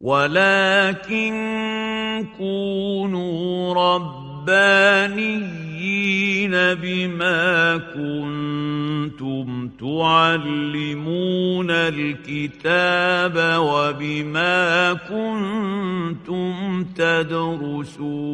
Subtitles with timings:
[0.00, 1.32] ولكن
[2.38, 18.28] كونوا ربانيين بما كنتم تعلمون الكتاب وبما كنتم تدرسون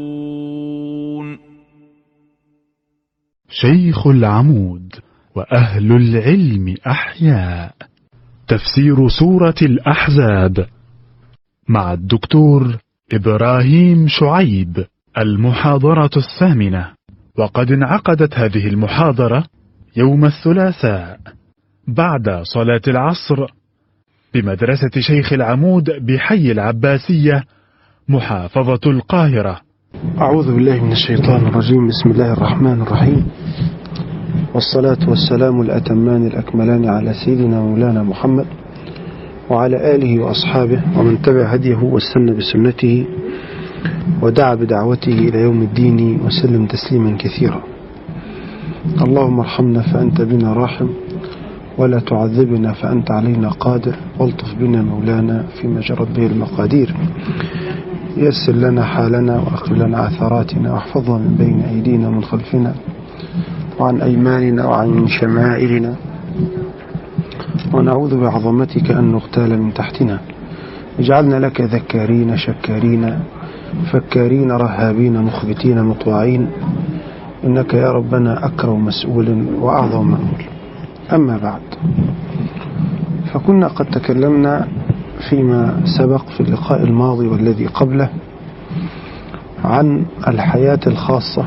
[3.50, 4.94] شيخ العمود
[5.36, 7.74] وأهل العلم أحياء.
[8.48, 10.66] تفسير سورة الأحزاب.
[11.68, 12.76] مع الدكتور
[13.12, 14.84] إبراهيم شعيب
[15.18, 16.88] المحاضرة الثامنة.
[17.38, 19.44] وقد انعقدت هذه المحاضرة
[19.96, 21.18] يوم الثلاثاء
[21.88, 23.46] بعد صلاة العصر
[24.34, 27.44] بمدرسة شيخ العمود بحي العباسية
[28.08, 29.60] محافظة القاهرة.
[30.18, 31.88] أعوذ بالله من الشيطان الرجيم.
[31.88, 33.26] بسم الله الرحمن الرحيم.
[34.54, 38.46] والصلاة والسلام الأتمان الأكملان على سيدنا مولانا محمد
[39.50, 43.04] وعلى آله وأصحابه ومن تبع هديه واستنى بسنته
[44.22, 47.62] ودعا بدعوته إلى يوم الدين وسلم تسليما كثيرا.
[49.02, 50.88] اللهم ارحمنا فأنت بنا راحم
[51.78, 56.94] ولا تعذبنا فأنت علينا قادر والطف بنا مولانا فيما جرت به المقادير.
[58.16, 62.74] يسر لنا حالنا وأقل لنا عثراتنا واحفظنا من بين أيدينا ومن خلفنا
[63.80, 65.94] وعن أيماننا وعن شمائلنا
[67.74, 70.18] ونعوذ بعظمتك أن نغتال من تحتنا.
[70.98, 73.18] اجعلنا لك ذكارين شكارين
[73.92, 76.48] فكارين رهابين مخبتين مطواعين
[77.44, 80.42] إنك يا ربنا أكرم مسؤول وأعظم مأمول
[81.12, 81.60] أما بعد
[83.32, 84.66] فكنا قد تكلمنا
[85.30, 88.08] فيما سبق في اللقاء الماضي والذي قبله
[89.64, 91.44] عن الحياة الخاصة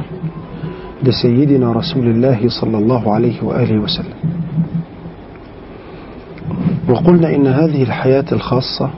[1.03, 4.17] لسيدنا رسول الله صلى الله عليه وآله وسلم.
[6.89, 8.89] وقلنا إن هذه الحياة الخاصة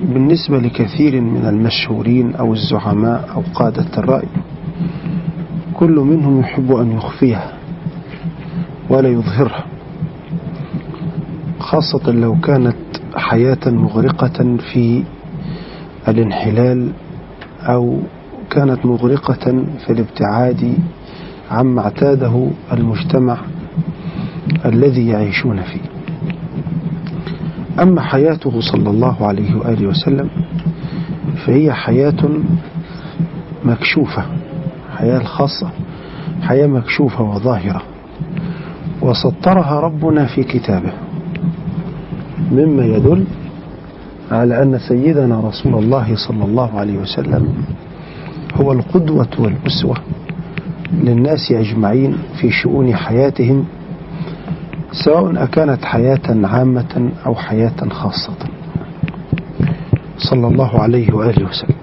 [0.00, 4.28] بالنسبة لكثير من المشهورين أو الزعماء أو قادة الرأي
[5.74, 7.52] كل منهم يحب أن يخفيها
[8.90, 9.64] ولا يظهرها
[11.60, 12.76] خاصة لو كانت
[13.16, 15.04] حياة مغرقة في
[16.08, 16.92] الانحلال
[17.60, 17.98] أو
[18.50, 20.74] كانت مغرقة في الابتعاد
[21.50, 23.36] عما اعتاده المجتمع
[24.64, 25.91] الذي يعيشون فيه.
[27.80, 30.28] أما حياته صلى الله عليه وآله وسلم
[31.46, 32.28] فهي حياة
[33.64, 34.22] مكشوفة
[34.98, 35.70] حياة خاصة
[36.42, 37.82] حياة مكشوفة وظاهرة.
[39.02, 40.92] وسطرها ربنا في كتابه
[42.52, 43.24] مما يدل
[44.30, 47.48] على أن سيدنا رسول الله صلى الله عليه وسلم
[48.54, 49.96] هو القدوة والأسوة
[51.02, 53.64] للناس أجمعين في شؤون حياتهم
[54.92, 58.36] سواء أكانت حياة عامة أو حياة خاصة.
[60.18, 61.76] صلى الله عليه وآله وسلم.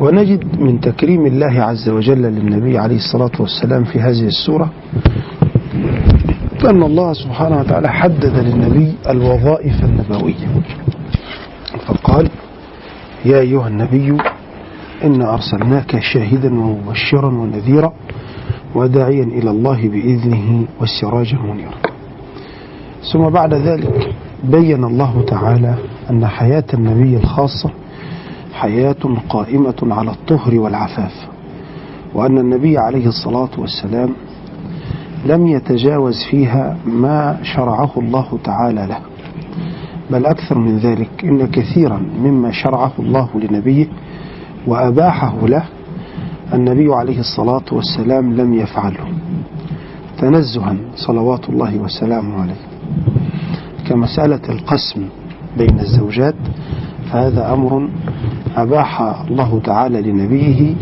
[0.00, 4.70] ونجد من تكريم الله عز وجل للنبي عليه الصلاة والسلام في هذه السورة
[6.70, 10.46] أن الله سبحانه وتعالى حدد للنبي الوظائف النبوية.
[11.86, 12.28] فقال
[13.24, 14.18] يا أيها النبي
[15.04, 17.92] إنا أرسلناك شاهدا ومبشرا ونذيرا
[18.74, 21.74] وداعيا إلى الله بإذنه والسراجا منيرا
[23.12, 25.74] ثم بعد ذلك بين الله تعالى
[26.10, 27.70] أن حياة النبي الخاصة
[28.54, 28.96] حياة
[29.28, 31.28] قائمة على الطهر والعفاف
[32.14, 34.10] وأن النبي عليه الصلاة والسلام
[35.26, 38.98] لم يتجاوز فيها ما شرعه الله تعالى له
[40.10, 43.86] بل أكثر من ذلك إن كثيرا مما شرعه الله لنبيه
[44.66, 45.64] وأباحه له
[46.54, 49.06] النبي عليه الصلاة والسلام لم يفعله.
[50.18, 52.60] تنزها صلوات الله وسلامه عليه.
[53.88, 55.08] كمسألة القسم
[55.58, 56.34] بين الزوجات
[57.10, 57.88] فهذا أمر
[58.56, 60.74] أباح الله تعالى لنبيه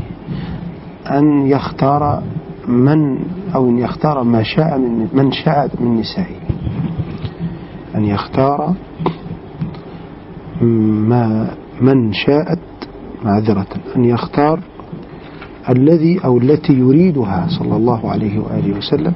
[1.10, 2.22] أن يختار
[2.68, 3.18] من
[3.54, 6.40] أو أن يختار ما شاء من من شاء من نسائه.
[7.94, 8.74] أن يختار
[11.10, 11.50] ما
[11.80, 12.58] من شاءت
[13.24, 13.66] معذرة.
[13.96, 14.60] أن يختار
[15.70, 19.12] الذي أو التي يريدها صلى الله عليه وآله وسلم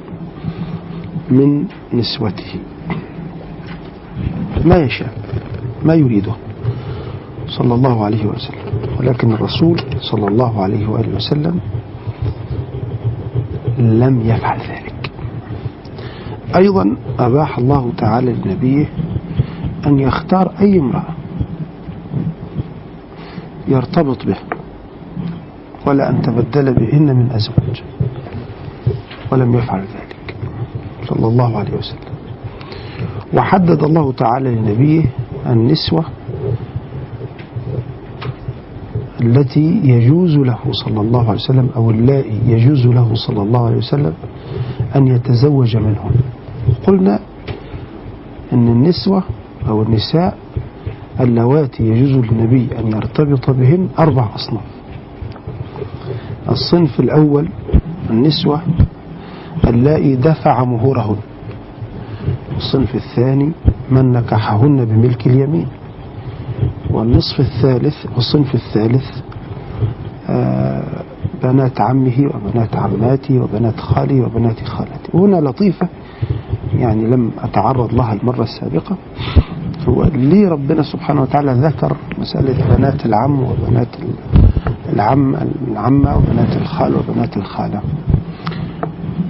[1.29, 2.59] من نسوته.
[4.65, 5.13] ما يشاء
[5.83, 6.33] ما يريده
[7.47, 8.65] صلى الله عليه وسلم.
[8.99, 11.59] ولكن الرسول صلى الله عليه وآله وسلم
[13.77, 15.11] لم يفعل ذلك.
[16.55, 18.89] أيضا أباح الله تعالى لنبيه
[19.87, 21.15] أن يختار أي امرأة
[23.67, 24.54] يرتبط به.
[25.85, 27.83] ولا أن تبدل بهن من أزواج.
[29.31, 30.35] ولم يفعل ذلك.
[31.07, 32.15] صلى الله عليه وسلم.
[33.33, 35.03] وحدد الله تعالى لنبيه
[35.49, 36.05] النسوة
[39.21, 44.13] التي يجوز له صلى الله عليه وسلم أو اللائي يجوز له صلى الله عليه وسلم
[44.95, 46.15] أن يتزوج منهن
[46.87, 47.19] قلنا
[48.53, 49.23] أن النسوة
[49.67, 50.37] أو النساء
[51.19, 54.63] اللواتي يجوز للنبي أن يرتبط بهن أربع أصناف.
[56.49, 57.49] الصنف الأول
[58.09, 58.61] النسوة
[59.67, 61.15] اللائي دفع مهورهن.
[62.57, 63.51] الصنف الثاني
[63.91, 65.67] من نكحهن بملك اليمين.
[66.91, 69.05] والنصف الثالث والصنف الثالث
[70.29, 71.03] آه،
[71.43, 75.87] بنات عمه وبنات عماته وبنات خاله وبنات خالته هنا لطيفة
[76.73, 78.97] يعني لم أتعرض لها المرة السابقة.
[79.87, 83.87] هو ليه ربنا سبحانه وتعالى ذكر مسألة بنات العم وبنات
[84.93, 85.35] العم
[85.71, 87.81] العمة وبنات الخال وبنات الخالة.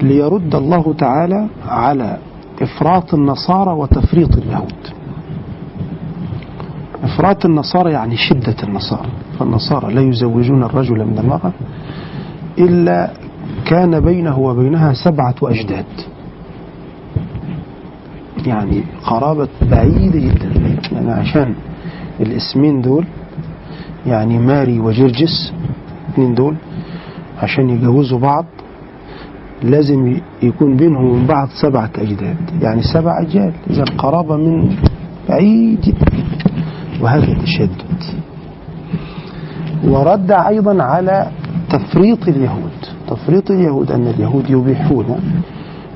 [0.01, 2.17] ليرد الله تعالى على
[2.61, 4.87] إفراط النصارى وتفريط اليهود.
[7.03, 9.09] إفراط النصارى يعني شدة النصارى.
[9.39, 11.51] فالنصارى لا يزوجون الرجل من المرأة
[12.57, 13.11] إلا
[13.65, 15.85] كان بينه وبينها سبعة أجداد.
[18.45, 20.49] يعني قرابة بعيدة جدا.
[20.91, 21.55] يعني عشان
[22.19, 23.05] الاسمين دول
[24.07, 25.53] يعني ماري وجرجس
[26.07, 26.55] الاثنين دول
[27.37, 28.45] عشان يجوزوا بعض
[29.63, 34.75] لازم يكون بينهم وبين بعض سبعة أجداد يعني سبع أجيال إذا قرابة من
[35.29, 36.05] بعيد جدا
[37.01, 38.03] وهذا تشدد.
[39.83, 41.27] ورد أيضا على
[41.69, 42.71] تفريط اليهود
[43.07, 45.05] تفريط اليهود أن اليهود يبيحون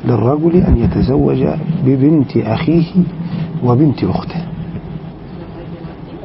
[0.05, 1.45] للرجل أن يتزوج
[1.85, 2.85] ببنت أخيه
[3.63, 4.41] وبنت أخته.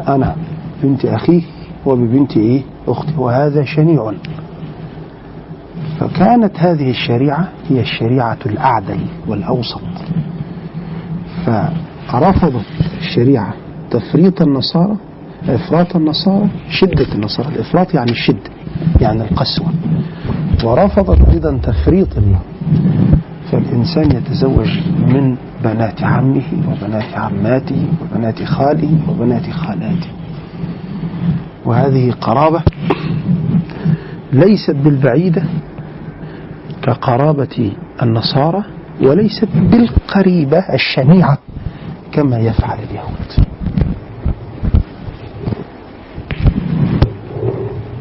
[0.08, 0.36] أنا
[0.82, 1.42] بنت أخيه
[1.86, 2.32] وببنت
[2.88, 4.12] أخته وهذا شنيع.
[6.00, 9.80] فكانت هذه الشريعة هي الشريعة الأعدل والأوسط.
[12.08, 12.64] فرفضت
[12.98, 13.54] الشريعة
[13.90, 14.96] تفريط النصارى
[15.48, 17.48] إفراط النصارى شدة النصارى.
[17.48, 18.50] الإفراط يعني الشدة
[19.00, 19.68] يعني القسوة.
[20.64, 22.40] ورفضت أيضا تفريط الله.
[23.50, 30.08] فالإنسان يتزوج من بنات عمه وبنات عماته وبنات خاله وبنات خالاته.
[31.64, 32.62] وهذه قرابة
[34.32, 35.42] ليست بالبعيدة
[36.82, 37.72] كقرابة
[38.02, 38.64] النصارى
[39.02, 41.38] وليست بالقريبة الشنيعة
[42.12, 43.46] كما يفعل اليهود.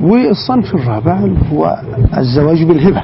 [0.02, 1.82] والصنف الرابع هو
[2.18, 3.04] الزواج بالهبة.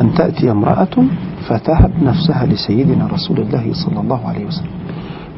[0.00, 1.04] أن تأتي امرأة
[1.48, 4.70] فتهب نفسها لسيدنا رسول الله صلى الله عليه وسلم.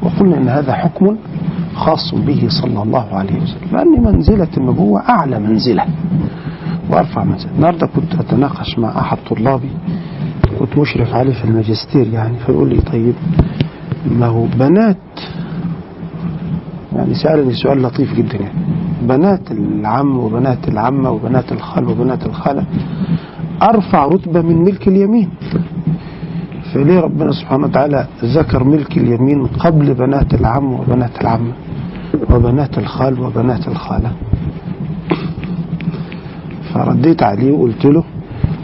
[0.01, 1.17] وقلنا أن هذا حكم
[1.75, 5.85] خاص به صلى الله عليه وسلم لأن منزلة النبوة أعلى منزلة.
[6.89, 7.51] وأرفع منزلة.
[7.55, 9.69] النهاردة كنت أتناقش مع أحد طلابي
[10.59, 13.13] كنت مشرف عليه في الماجستير يعني فيقول لي طيب
[14.19, 14.97] ما هو بنات
[16.95, 18.53] يعني سألني سؤال لطيف جدا يعني
[19.01, 22.65] بنات العم وبنات العمة وبنات الخال وبنات الخالة
[23.61, 25.29] أرفع رتبة من ملك اليمين.
[26.73, 31.51] فليه ربنا سبحانه وتعالى ذكر ملك اليمين قبل بنات العم وبنات العمة
[32.29, 34.11] وبنات الخال وبنات الخالة؟
[36.73, 38.03] فرديت عليه وقلت له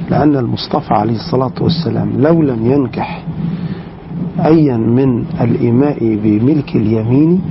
[0.09, 3.23] لأن المصطفى عليه الصلاة والسلام لو لم ينكح
[4.45, 7.41] أيا من الإماء بملك اليمين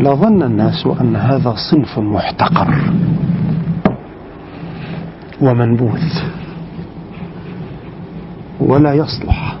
[0.00, 2.74] لظن الناس أن هذا صنف محتقر
[5.40, 6.04] ومنبوذ
[8.60, 9.56] ولا يصلح.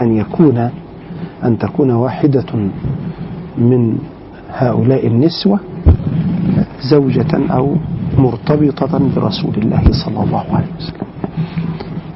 [0.00, 0.70] أن يكون
[1.44, 2.44] أن تكون واحدة
[3.58, 3.98] من
[4.52, 5.60] هؤلاء النسوة
[6.80, 7.76] زوجة أو
[8.18, 11.08] مرتبطة برسول الله صلى الله عليه وسلم.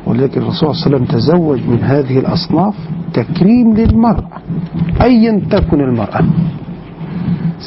[0.06, 2.74] ولكن الرسول صلى الله عليه وسلم تزوج من هذه الأصناف
[3.14, 4.38] تكريم للمرأة.
[5.02, 6.20] أيا تكن المرأة.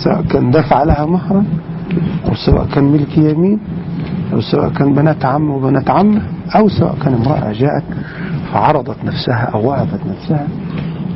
[0.04, 1.46] سواء كان دفع لها مهرا
[2.28, 3.60] أو سواء كان ملك يمين
[4.34, 6.22] أو سواء كان بنات عم وبنات عمة
[6.56, 7.84] أو سواء كان امرأة جاءت
[8.54, 10.48] فعرضت نفسها أو وهبت نفسها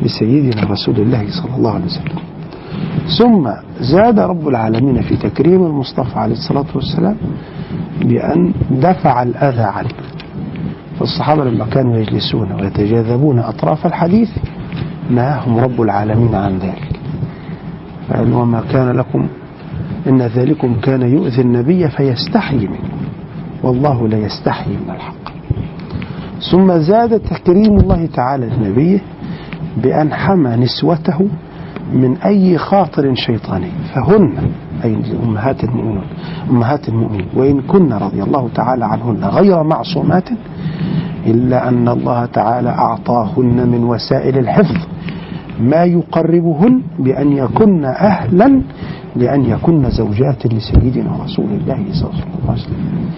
[0.01, 2.19] لسيدنا رسول الله صلى الله عليه وسلم.
[3.19, 3.49] ثم
[3.79, 7.17] زاد رب العالمين في تكريم المصطفى عليه الصلاة والسلام
[8.01, 9.89] بأن دفع الأذى عنه.
[10.99, 14.29] فالصحابة لما كانوا يجلسون ويتجاذبون أطراف الحديث
[15.09, 16.99] نهاهم رب العالمين عن ذلك.
[18.09, 19.27] فقال وما كان لكم
[20.07, 22.89] إن ذلكم كان يؤذي النبي فيستحيي منه.
[23.63, 25.24] والله لا يستحيي من الحق.
[26.51, 28.99] ثم زاد تكريم الله تعالى لنبيه
[29.83, 31.27] بأن حمى نسوته
[31.93, 33.71] من أي خاطر شيطاني.
[33.93, 34.33] فهن
[34.83, 36.03] أي أمهات المؤمنين
[36.49, 40.29] أمهات المؤمنين وإن كن رضي الله تعالى عنهن غير معصومات
[41.27, 44.77] إلا أن الله تعالى أعطاهن من وسائل الحفظ.
[45.59, 48.61] ما يقربهن بأن يكن أهلا
[49.15, 53.09] لأن يكن زوجات لسيدنا رسول الله صلى الله عليه وسلم.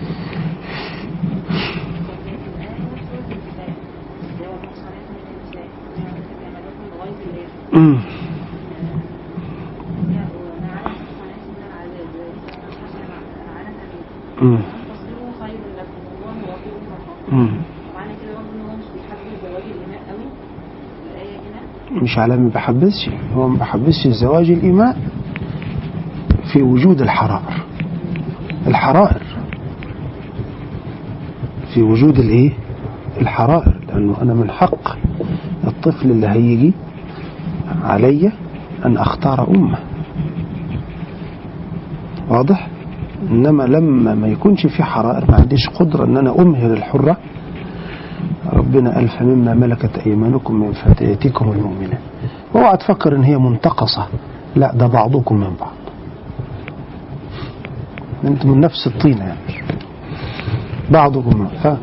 [22.02, 23.10] مش على ما بحبسش.
[23.34, 24.98] هو ما بحبسش زواج الإماء
[26.54, 27.64] في وجود الحرائر.
[28.68, 29.22] الحرائر.
[31.74, 32.52] في وجود الإيه؟
[33.22, 33.80] الحرائر.
[33.88, 34.98] لأنه أنا من حق
[35.68, 36.74] الطفل اللي هيجي
[37.84, 38.32] علي
[38.86, 39.78] أن أختار أمة.
[42.30, 42.68] واضح؟
[43.32, 47.18] إنما لما ما يكونش في حرائر ما عنديش قدرة إن أنا أمهر الحرة.
[48.54, 52.00] ربنا ألف مما ملكت أيمانكم من فتياتكم المؤمنات
[52.56, 54.08] أوعى تفكر إن هي منتقصة.
[54.56, 55.74] لا ده بعضكم من بعض.
[58.24, 59.40] أنتم من نفس الطينة يعني
[60.92, 61.78] بعضكم من ف-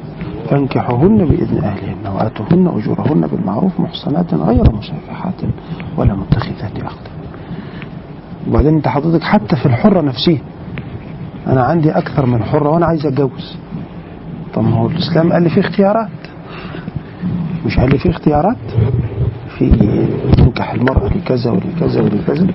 [0.50, 5.34] فانكحوهن بإذن أهلهن وآتوهن أجورهن بالمعروف محصنات غير مسافحات
[5.96, 7.14] ولا متخذات أخدان
[8.48, 10.38] وبعدين أنت حضرتك حتى في الحرة نفسها
[11.46, 13.56] أنا عندي أكثر من حرة وأنا عايز أتجوز.
[14.54, 16.08] طب ما هو الإسلام قال لي في اختيارات.
[17.66, 18.56] مش قال لي في اختيارات؟
[19.58, 19.70] في
[20.36, 22.46] تنكح المرأة لكذا ولكذا ولكذا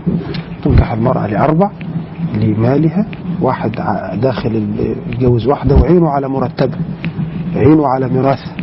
[0.64, 1.72] تنكح المرأة لأربع
[2.34, 3.06] لمالها
[3.42, 3.72] واحد
[4.22, 4.68] داخل
[5.10, 6.80] يتجوز واحدة وعينه على مرتبها
[7.56, 8.56] عينه على ميراثها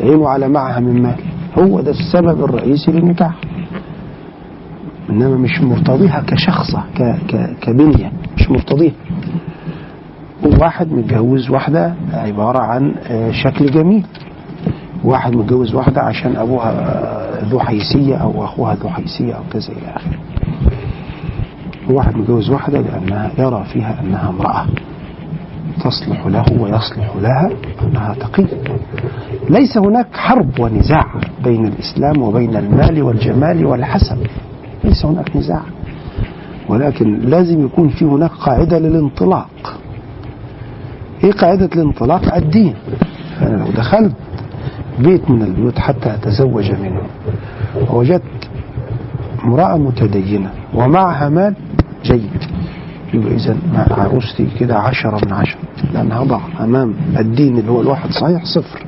[0.00, 1.16] عينه على معها من مال.
[1.58, 3.34] هو ده السبب الرئيسي للنكاح.
[5.10, 8.92] إنما مش مرتضيها كشخصة ك ك كبنية مش مرتضيها.
[10.44, 14.04] وواحد متجوز واحدة عبارة عن آه، شكل جميل.
[15.04, 19.96] واحد متجوز واحدة عشان أبوها آه، ذو حيثية أو أخوها ذو حيثية أو كذا إلى
[19.96, 20.18] آخره.
[21.90, 24.66] واحد متجوز واحدة لأنها يرى فيها أنها امرأة.
[25.84, 27.50] تصلح له ويصلح لها
[27.82, 28.44] أنها تقي.
[29.50, 31.06] ليس هناك حرب ونزاع
[31.44, 34.18] بين الإسلام وبين المال والجمال والحسب.
[34.84, 35.62] ليس هناك نزاع.
[36.68, 39.78] ولكن لازم يكون في هناك قاعدة للانطلاق.
[41.24, 42.74] إيه قاعدة الانطلاق؟ الدين.
[43.40, 44.12] فأنا لو دخلت
[44.98, 47.00] بيت من البيوت حتى أتزوج منه
[47.90, 48.48] ووجدت
[49.44, 51.54] امرأة متدينة ومعها مال
[52.04, 52.57] جيد.
[53.14, 53.56] يبقى إذا
[53.90, 55.58] عروستي كده عشرة من عشرة.
[55.94, 58.10] لأن هضع أمام الدين اللي هو الواحد.
[58.10, 58.84] صحيح صفر.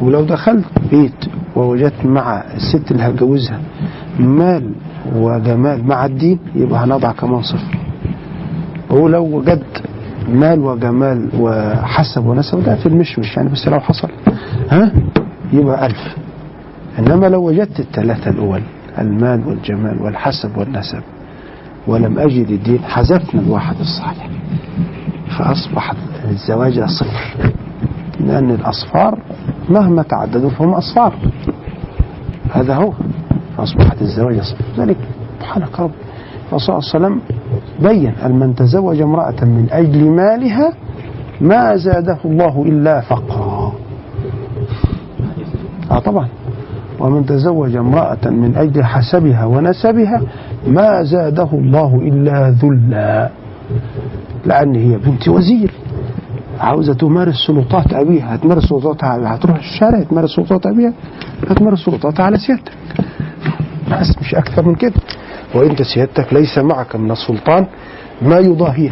[0.00, 1.24] ولو دخلت بيت
[1.56, 3.60] ووجدت مع الست اللي هتجوزها
[4.18, 4.72] مال
[5.16, 7.78] وجمال مع الدين يبقى هنضع كمان صفر.
[8.90, 9.82] ولو وجدت
[10.28, 14.08] مال وجمال وحسب ونسب ده في المشمش يعني بس لو حصل
[14.70, 14.92] ها؟
[15.52, 16.16] يبقى ألف.
[16.98, 18.60] إنما لو وجدت الثلاثة الأول
[18.98, 21.00] المال والجمال والحسب والنسب
[21.86, 24.28] ولم أجد الدين حذفنا الواحد الصالح.
[25.38, 25.92] فأصبح
[26.30, 27.52] الزواج صفر
[28.20, 29.18] لأن الأصفار
[29.70, 31.14] مهما تعددوا فهم أصفار.
[32.52, 32.92] هذا هو.
[33.56, 34.96] فأصبحت الزواج صفر ذلك
[35.40, 35.90] سبحانك رب
[36.48, 37.20] الرسول صلى الله عليه وسلم
[37.88, 40.72] بين أن من تزوج امرأة من أجل مالها
[41.40, 43.72] ما زاده الله إلا فقرا.
[45.90, 46.28] آه طبعا.
[47.00, 50.22] ومن تزوج امرأة من أجل حسبها ونسبها
[50.66, 53.30] ما زاده الله إلا ذلا.
[54.46, 55.70] لأن هي بنت وزير.
[56.60, 60.92] عاوزة تمارس سلطات أبيها هتمارس سلطاتها هتروح الشارع تمارس سلطات أبيها
[61.50, 62.72] هتمارس سلطاتها على سيادتك.
[63.90, 64.92] بس مش أكثر من كده.
[65.54, 67.66] وأنت سيادتك ليس معك من السلطان
[68.22, 68.90] ما يضاهيه.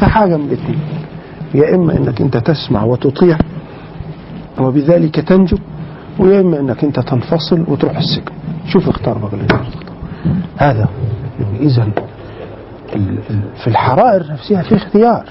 [0.00, 0.78] فحاجة من الاثنين
[1.54, 3.38] يا إما أنك أنت تسمع وتطيع
[4.60, 5.56] وبذلك تنجو
[6.18, 8.32] ويا إما أنك أنت تنفصل وتروح السجن.
[8.66, 9.60] شوف اختار بقى.
[10.56, 10.88] هذا.
[11.60, 11.88] إذا
[13.56, 15.24] في الحرائر نفسها في اختيار.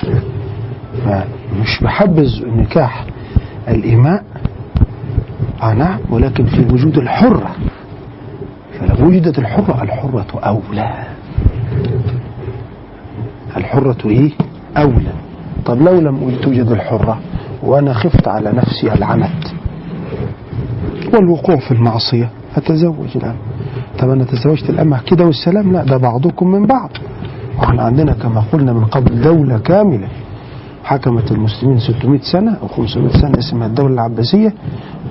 [1.05, 3.05] فمش بحبذ نكاح
[3.67, 4.23] الإماء
[5.63, 7.55] آه نعم ولكن في وجود الحرة.
[8.79, 11.03] فلو وجدت الحرة الحرة أولى.
[13.57, 14.31] الحرة إيه؟
[14.77, 15.13] أولى.
[15.65, 17.19] طب لو لم توجد الحرة
[17.63, 19.47] وأنا خفت على نفسي العنت
[21.13, 23.35] والوقوع في المعصية أتزوج الأم
[23.99, 26.89] طب أنا تزوجت الأمة كده والسلام؟ لا ده بعضكم من بعض.
[27.59, 30.07] وإحنا عندنا كما قلنا من قبل دولة كاملة.
[30.83, 34.53] حكمت المسلمين 600 سنة أو 500 سنة اسمها الدولة العباسية.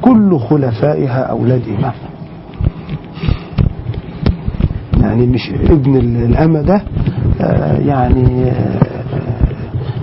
[0.03, 1.93] كل خلفائها أولاد إمام.
[5.01, 6.83] يعني مش ابن الأمة ده
[7.41, 8.81] آه، يعني آه،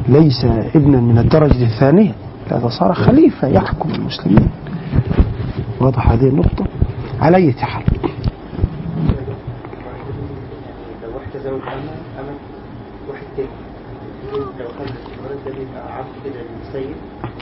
[0.10, 2.12] ليس ابنا من الدرجة الثانية.
[2.51, 4.48] لا ده صار خليفة يحكم المسلمين.
[5.82, 6.65] واضح هذه النقطة.
[7.22, 7.84] على أي حال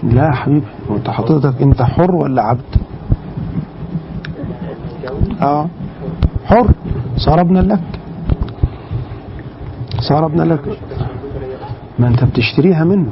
[0.03, 2.61] لا حبيبي أنت حضرتك أنت حر ولا عبد؟
[5.41, 5.67] آه.
[6.45, 6.67] حر.
[7.17, 7.79] صار ابنا لك.
[9.99, 10.77] صار ابنا لك.
[11.99, 13.11] ما أنت بتشتريها منه.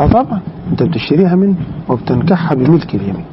[0.00, 0.40] آه طبعا
[0.70, 1.56] أنت بتشتريها منه
[1.88, 3.24] وبتنكحها بملك اليمين.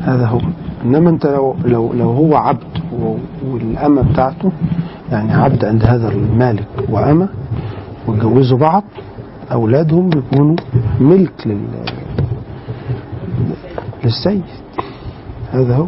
[0.00, 0.40] هذا هو.
[0.84, 2.64] إنما أنت لو لو لو هو عبد
[3.42, 4.52] والأمة بتاعته
[5.12, 7.28] يعني عبد عند هذا المالك وأمة
[8.06, 8.84] واتجوزوا بعض
[9.52, 10.56] أولادهم بيكونوا
[11.00, 11.60] ملك لل
[14.04, 14.42] للسيد.
[15.52, 15.86] هذا هو.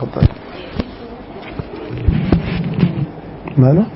[0.00, 0.26] تفضل.
[3.58, 3.86] ماله؟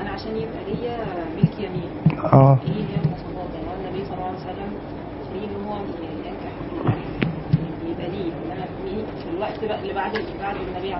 [0.00, 0.96] أنا عشان يبقى ليا
[1.36, 2.18] ملك يمين.
[2.32, 4.70] آه إيه هي المواصفات يعني هو النبي صلى الله عليه وسلم
[5.34, 5.76] ليه ان هو
[6.26, 6.54] ينكح
[7.90, 8.90] يبقى ليه انما في
[9.22, 9.83] في الوقت بقى اللي
[10.80, 10.94] فيه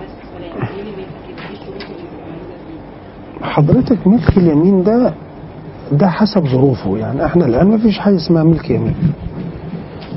[3.43, 5.13] حضرتك ملك اليمين ده
[5.93, 6.99] ده حسب ظروفه.
[6.99, 8.95] يعني إحنا الآن ما فيش حاجة اسمها ملك يمين.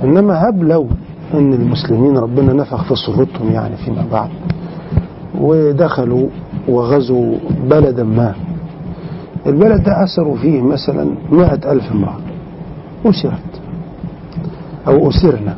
[0.03, 0.87] إنما هب لو
[1.33, 4.29] إن المسلمين ربنا نفخ في صورتهم يعني فيما بعد.
[5.39, 6.27] ودخلوا
[6.67, 7.35] وغزوا
[7.69, 8.35] بلدا ما.
[9.47, 12.19] البلد ده أسروا فيه مثلا مائة ألف امرأة
[13.05, 13.61] أسرت.
[14.87, 15.55] أو أسرنا.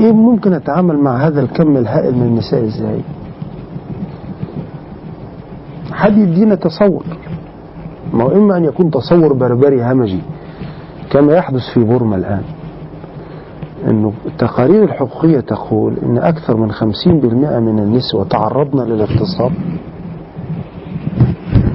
[0.00, 3.00] إيه ممكن أتعامل مع هذا الكم الهائل من النساء إزاي؟
[5.92, 7.04] حد يدينا تصور.
[8.12, 10.20] ما هو إما أن يكون تصور بربري همجي
[11.10, 12.42] كما يحدث في بورما الآن
[13.88, 16.84] أنه التقارير الحقوقية تقول أن أكثر من 50%
[17.58, 19.52] من النسوة تعرضن للاغتصاب.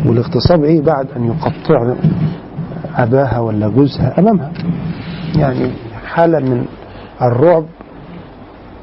[0.06, 1.94] والاغتصاب إيه بعد أن يقطع
[2.96, 4.52] أباها ولا جوزها أمامها؟
[5.36, 5.72] يعني
[6.06, 6.66] حالة من
[7.22, 7.64] الرعب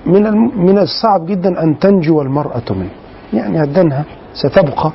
[0.06, 0.22] من
[0.66, 2.90] من الصعب جدا أن تنجو المرأة منه.
[3.32, 4.92] يعني أدنها ستبقى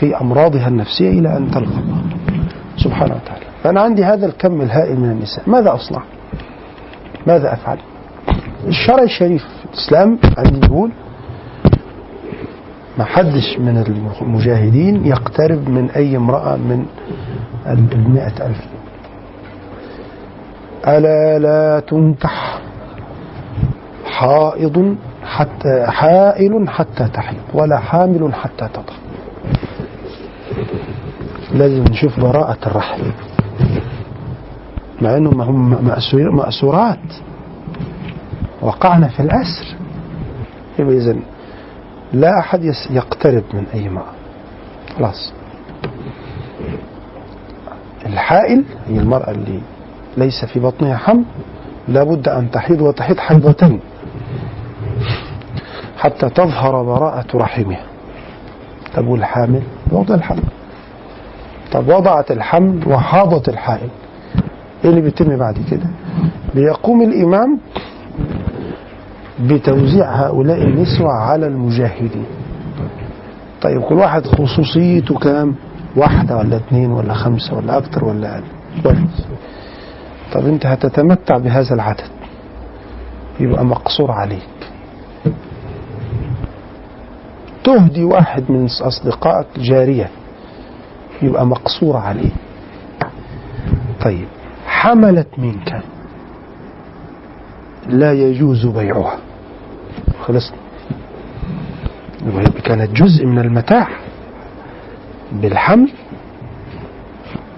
[0.00, 2.02] في أمراضها النفسية إلى أن تلقى الله
[2.76, 3.44] سبحانه وتعالى.
[3.62, 5.50] فأنا عندي هذا الكم الهائل من النساء.
[5.50, 6.02] ماذا أصنع؟
[7.26, 7.78] ماذا أفعل؟
[8.66, 10.90] الشرع الشريف الإسلام عندي يقول
[12.98, 13.84] ما حدش من
[14.22, 16.86] المجاهدين يقترب من أي امرأة من
[17.66, 18.66] المئة ألف.
[20.86, 22.60] ألا لا تنكح.
[24.22, 28.94] حائض حتى حائل حتى تحيض ولا حامل حتى تضع
[31.54, 33.02] لازم نشوف براءة الرحم.
[35.02, 36.98] مع انهم هم مأسور- مأسورات.
[38.62, 39.66] وقعنا في الأسر.
[40.78, 41.20] إذن
[42.12, 44.12] لا أحد يقترب من أي امرأة
[44.98, 45.32] خلاص.
[48.06, 49.60] الحائل هي المرأة اللي
[50.16, 51.24] ليس في بطنها حمل
[51.88, 53.80] لابد أن تحيض وتحيض حيضتين.
[55.98, 57.82] حتى تظهر براءة رحمها
[58.96, 60.42] طب والحامل؟ وضع الحمل
[61.72, 63.88] طب وضعت الحمل وحاضت الحائل.
[64.84, 65.86] إيه اللي بيتم بعد كده؟
[66.54, 67.58] بيقوم الإمام
[69.40, 72.24] بتوزيع هؤلاء النسوة على المجاهدين.
[73.62, 75.54] طيب كل واحد خصوصيته كام؟
[75.96, 78.44] واحدة ولا اثنين ولا خمسة ولا أكتر ولا أقل؟
[80.32, 82.08] طب أنت هتتمتع بهذا العدد.
[83.40, 84.48] يبقى مقصور عليك.
[87.68, 90.10] تهدي واحد من أصدقائك جارية.
[91.22, 92.30] يبقى مقصور عليه.
[94.04, 94.28] طيب
[94.66, 95.82] حملت منك.
[97.86, 99.18] لا يجوز بيعها.
[100.20, 100.56] خلصنا.
[102.64, 103.88] كانت جزء من المتاع.
[105.32, 105.92] بالحمل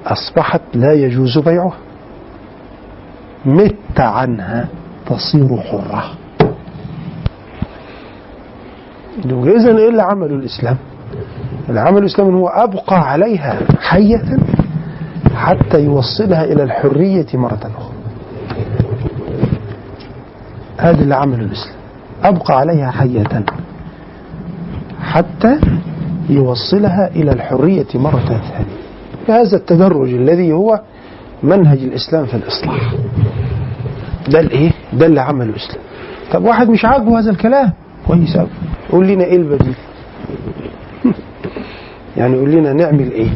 [0.07, 1.79] أصبحت لا يجوز بيعها.
[3.46, 4.68] مت عنها
[5.07, 6.19] تصير حرة.
[9.25, 10.77] إذا إيه اللي عمله الإسلام؟
[11.68, 14.38] اللي عمله الإسلام هو أبقى عليها حية
[15.35, 17.92] حتى يوصلها إلى الحرية مرة أخرى.
[20.79, 21.75] هذا اللي عمله الإسلام.
[22.25, 23.44] أبقى عليها حية
[25.03, 25.61] حتى
[26.29, 29.40] يوصلها إلى الحرية مرة ثانية.
[29.40, 30.81] هذا التدرج الذي هو
[31.42, 32.92] منهج الإسلام في الإصلاح.
[34.29, 35.81] ده الإيه؟ ده اللي عمله الإسلام.
[36.33, 37.73] طب واحد مش عاجبه هذا الكلام
[38.07, 38.49] كويس أوي.
[38.92, 39.74] قول لنا إيه البديل؟
[42.16, 43.29] يعني قول لنا نعمل إيه؟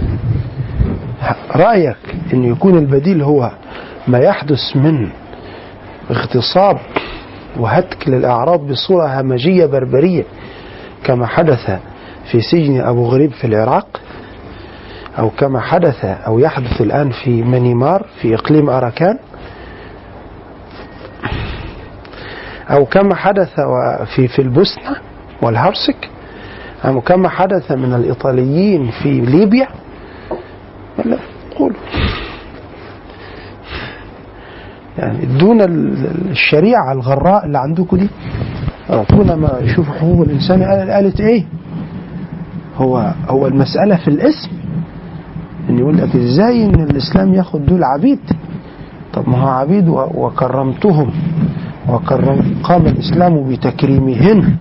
[1.56, 1.96] رأيك
[2.32, 3.50] أن يكون البديل هو
[4.08, 5.08] ما يحدث من
[6.10, 6.78] اغتصاب
[7.56, 10.24] وهتك للأعراض بصورة همجية بربرية
[11.04, 11.70] كما حدث
[12.30, 14.00] في سجن أبو غريب في العراق
[15.18, 19.18] أو كما حدث أو يحدث الآن في منيمار في إقليم أراكان
[22.70, 23.60] أو كما حدث
[24.14, 24.96] في في البوسنة
[25.44, 26.08] والهرسك.
[27.06, 29.68] كما حدث من الإيطاليين في ليبيا؟
[30.98, 31.18] ولا
[31.56, 31.76] قولوا.
[34.98, 38.08] يعني دون ال- الشريعة الغراء اللي عندكم دي
[38.90, 40.62] أعطونا ما يشوفوا حقوق الإنسان.
[40.62, 41.44] قال- قالت إيه؟
[42.76, 44.50] هو هو المسألة في الاسم.
[45.70, 48.18] إن يقول لك إزاي إن الإسلام ياخد دول عبيد؟
[49.12, 51.10] طب ما هو عبيد وكرمتهم
[51.88, 54.56] وكرم قام الإسلام بتكريمهن.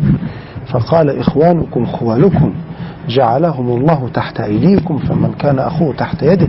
[0.71, 2.53] فقال إخوانكم خوالكم
[3.09, 6.47] جعلهم الله تحت أيديكم فمن كان أخوه تحت يده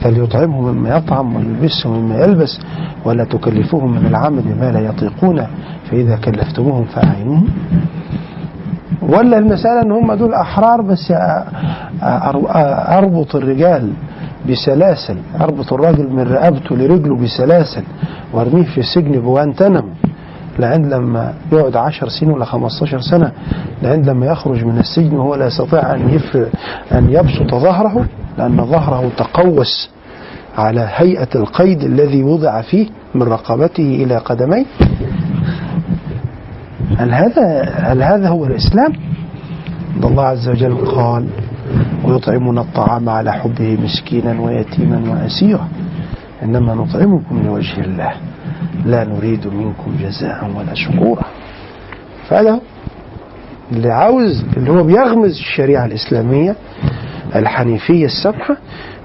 [0.00, 2.60] فليطعمه مما يطعم ويلبسه مما يلبس
[3.04, 5.46] ولا تكلفوهم من العمل ما لا يطيقون
[5.90, 7.48] فإذا كلفتموهم فأعينوهم
[9.02, 13.92] ولا المسألة إن هم دول أحرار بس أ- أ- أربط الرجال
[14.50, 17.82] بسلاسل أربط الراجل من رقبته لرجله بسلاسل
[18.32, 19.88] وأرميه في سجن جوانتنامو
[20.58, 23.32] لعند لما يقعد عشر سنين ولا 15 سنة
[23.82, 26.18] لعند لما يخرج من السجن وهو لا يستطيع أن,
[26.92, 28.04] أن يبسط ظهره
[28.38, 29.90] لأن ظهره تقوس
[30.58, 34.64] على هيئة القيد الذي وضع فيه من رقبته إلى قدميه.
[36.98, 38.92] هل هذا هل هذا هو الإسلام؟
[40.04, 41.26] الله عز وجل قال
[42.04, 45.68] ويطعمون الطعام على حبه مسكينا ويتيما وأسيرا.
[46.42, 48.12] إنما نطعمكم لوجه الله.
[48.84, 51.22] لا نريد منكم جزاء ولا شكورا.
[52.28, 52.60] فهذا.
[53.72, 56.56] اللي عاوز اللي هو بيغمز الشريعة الإسلامية
[57.36, 58.56] الحنيفية السمحة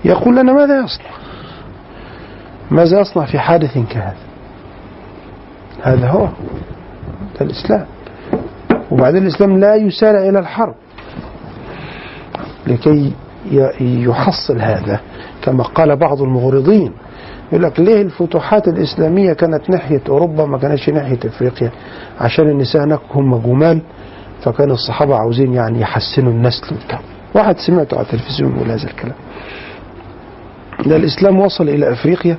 [0.06, 1.10] يقول لنا ماذا يصنع؟
[2.72, 4.15] ماذا يصنع في حادث كهذا؟
[5.84, 6.26] هذا هو
[7.39, 7.86] ده الإسلام.
[8.91, 10.76] وبعدين الإسلام لا يسارع إلى الحرب.
[12.67, 13.13] لكي
[13.82, 15.00] يحصل هذا
[15.41, 16.91] كما قال بعض المغرضين.
[17.52, 21.72] يقول لك ليه الفتوحات الإسلامية كانت ناحية أوروبا ما كانتش ناحية أفريقيا؟
[22.20, 23.82] عشان النساء هناك هم جمال
[24.44, 27.00] فكان الصحابة عاوزين يعني يحسنوا النسل وبتاع.
[27.36, 29.16] واحد سمعته على التلفزيون يقول هذا الكلام.
[30.86, 32.38] ده الإسلام وصل إلى أفريقيا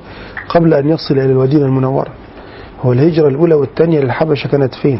[0.49, 2.09] قبل أن يصل إلى المدينة المنورة.
[2.81, 4.99] هو الهجرة الأولى والثانية للحبشة كانت فين؟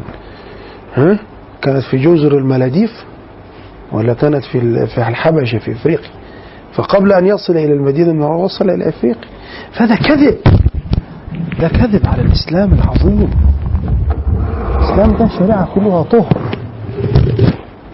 [0.95, 1.19] ها؟
[1.61, 2.91] كانت في جزر المالديف
[3.91, 6.09] ولا كانت في في الحبشة في أفريقيا؟
[6.73, 9.29] فقبل أن يصل إلى المدينة المنورة وصل إلى أفريقيا.
[9.71, 10.37] فهذا كذب.
[11.59, 13.29] ده كذب على الإسلام العظيم.
[14.77, 16.41] الإسلام ده شريعة كلها طهر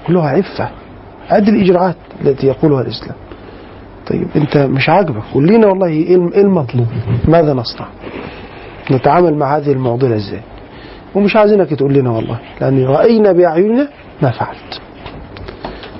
[0.07, 0.69] كلها عفة.
[1.29, 3.15] أدي الإجراءات التي يقولها الإسلام.
[4.07, 6.87] طيب أنت مش عاجبك؟ قول لنا والله إيه إيه المطلوب؟
[7.27, 7.87] ماذا نصنع؟
[8.91, 10.41] نتعامل مع هذه المعضلة إزاي؟
[11.15, 13.87] ومش عايزينك تقول لنا والله لأن رأينا بأعيننا
[14.21, 14.81] ما فعلت.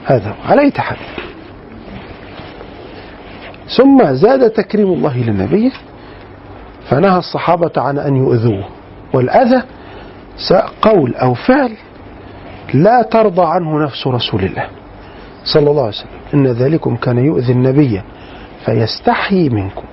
[0.06, 0.34] هذا.
[0.46, 0.98] على أي حال.
[3.78, 5.72] ثم زاد تكريم الله لنبيه
[6.90, 8.66] فنهى الصحابة عن أن يؤذوه.
[9.14, 9.64] والأذى
[10.82, 11.72] قول أو فعل
[12.74, 14.68] لا ترضى عنه نفس رسول الله
[15.44, 16.10] صلى الله عليه وسلم.
[16.34, 18.02] إن ذلكم كان يؤذي النبي
[18.66, 19.84] فيستحيي منكم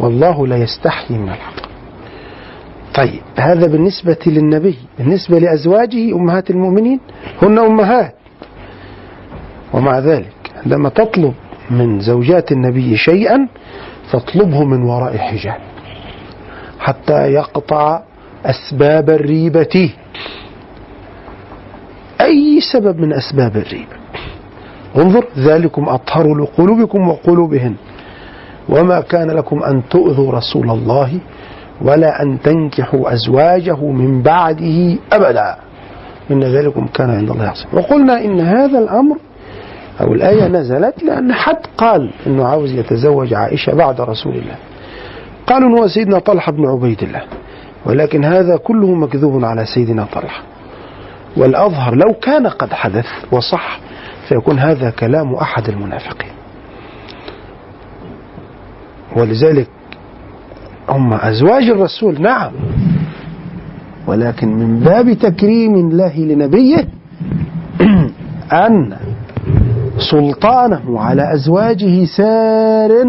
[0.00, 1.68] والله لا يستحيي من الحق.
[2.94, 7.00] طيب هذا بالنسبة للنبي بالنسبة لأزواجه أمهات المؤمنين
[7.42, 8.14] هن أمهات.
[9.72, 11.34] ومع ذلك عندما تطلب
[11.70, 13.48] من زوجات النبي شيئا
[14.10, 15.60] فاطلبه من وراء حجاب
[16.80, 18.02] حتى يقطع
[18.46, 19.90] أسباب الريبة.
[22.20, 23.96] أي سبب من أسباب الريبة؟
[24.96, 27.74] انظر ذلكم أطهر لقلوبكم وقلوبهن.
[28.68, 31.18] وما كان لكم أن تؤذوا رسول الله
[31.82, 35.56] ولا أن تنكحوا أزواجه من بعده أبدا.
[36.30, 39.16] إن ذلكم كان عند الله عظيم وقلنا إن هذا الأمر
[40.00, 44.56] أو الآية نزلت لأن حد قال إنه عاوز يتزوج عائشة بعد رسول الله.
[45.46, 47.22] قالوا هو سيدنا طلحة بن عبيد الله
[47.86, 50.42] ولكن هذا كله مكذوب على سيدنا طلحة.
[51.36, 53.78] والأظهر لو كان قد حدث وصح
[54.28, 56.30] فيكون هذا كلام أحد المنافقين.
[59.16, 59.68] ولذلك
[60.88, 62.52] هم أزواج الرسول نعم.
[64.06, 66.88] ولكن من باب تكريم الله لنبيه
[68.66, 68.96] أن
[69.98, 73.02] سلطانه على أزواجه سار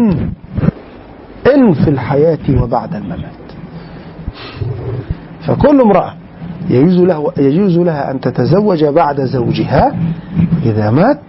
[1.54, 3.46] إن في الحياة وبعد الممات.
[5.46, 6.14] فكل امرأة
[6.70, 9.96] يجوز, له يجوز لها أن تتزوج بعد زوجها
[10.64, 11.20] إذا مات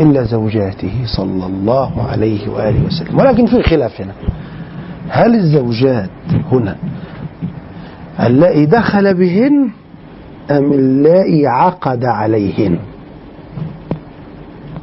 [0.00, 3.18] إلا زوجاته صلى الله عليه وآله وسلم.
[3.18, 4.12] ولكن في خلاف هنا.
[5.08, 6.10] هل الزوجات
[6.52, 6.76] هنا
[8.20, 9.70] اللائي دخل بهن
[10.50, 12.78] أم اللائي عقد عليهن؟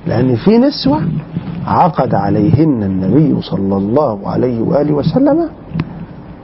[0.08, 1.02] لأن في نسوة
[1.68, 5.50] عقد عليهن النبي صلى الله عليه وآله وسلم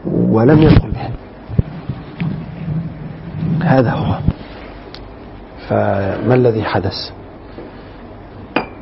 [0.05, 1.11] ولم يدخل بهن.
[3.63, 4.15] هذا هو.
[5.67, 7.11] فما الذي حدث؟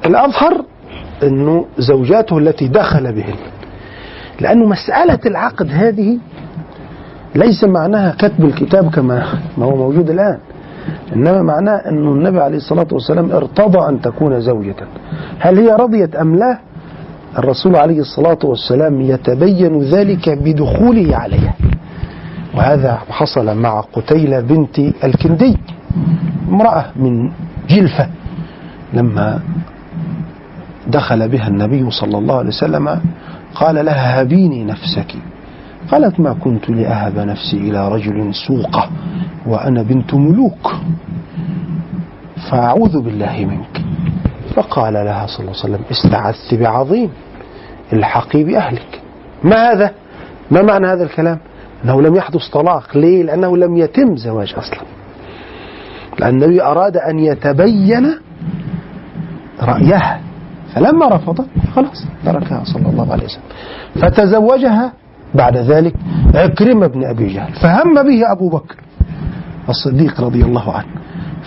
[0.06, 0.66] الأظهر
[1.24, 3.36] أنه زوجاته التي دخل بهن.
[4.42, 6.18] لأنه مسألة العقد هذه
[7.36, 10.38] ليس معناها كتب الكتاب كما ما هو موجود الآن.
[11.14, 14.76] إنما معناه أن النبي عليه الصلاة والسلام ارتضى أن تكون زوجة.
[15.40, 16.60] هل هي رضيت أم لا؟
[17.38, 21.54] الرسول عليه الصلاة والسلام يتبين ذلك بدخوله عليها.
[22.56, 25.58] وهذا حصل مع قتيلة بنت الكندي
[26.50, 27.32] امرأة من
[27.70, 28.08] جلفة
[28.94, 29.40] لما
[30.88, 33.00] دخل بها النبي صلى الله عليه وسلم
[33.56, 35.16] قال لها هبيني نفسك.
[35.92, 38.90] قالت ما كنت لأهب نفسي إلى رجل سوقة
[39.46, 40.76] وأنا بنت ملوك
[42.52, 43.86] فأعوذ بالله منك.
[44.56, 47.10] فقال لها صلى الله عليه وسلم استعذت بعظيم
[47.94, 49.02] الحقي بأهلك.
[49.44, 49.92] ما هذا؟
[50.52, 51.40] ما معنى هذا الكلام؟
[51.86, 52.98] أنه لم يحدث طلاق.
[52.98, 54.80] ليه؟ لأنه لم يتم زواج أصلا.
[56.20, 58.16] لأن النبي أراد أن يتبين
[59.62, 60.20] رأيها
[60.74, 63.44] فلما رفضت خلاص تركها صلى الله عليه وسلم.
[63.96, 64.94] فتزوجها
[65.36, 65.94] بعد ذلك
[66.36, 67.54] عكرمة بن أبي جهل.
[67.54, 68.76] فهم به أبو بكر
[69.70, 70.88] الصديق رضي الله عنه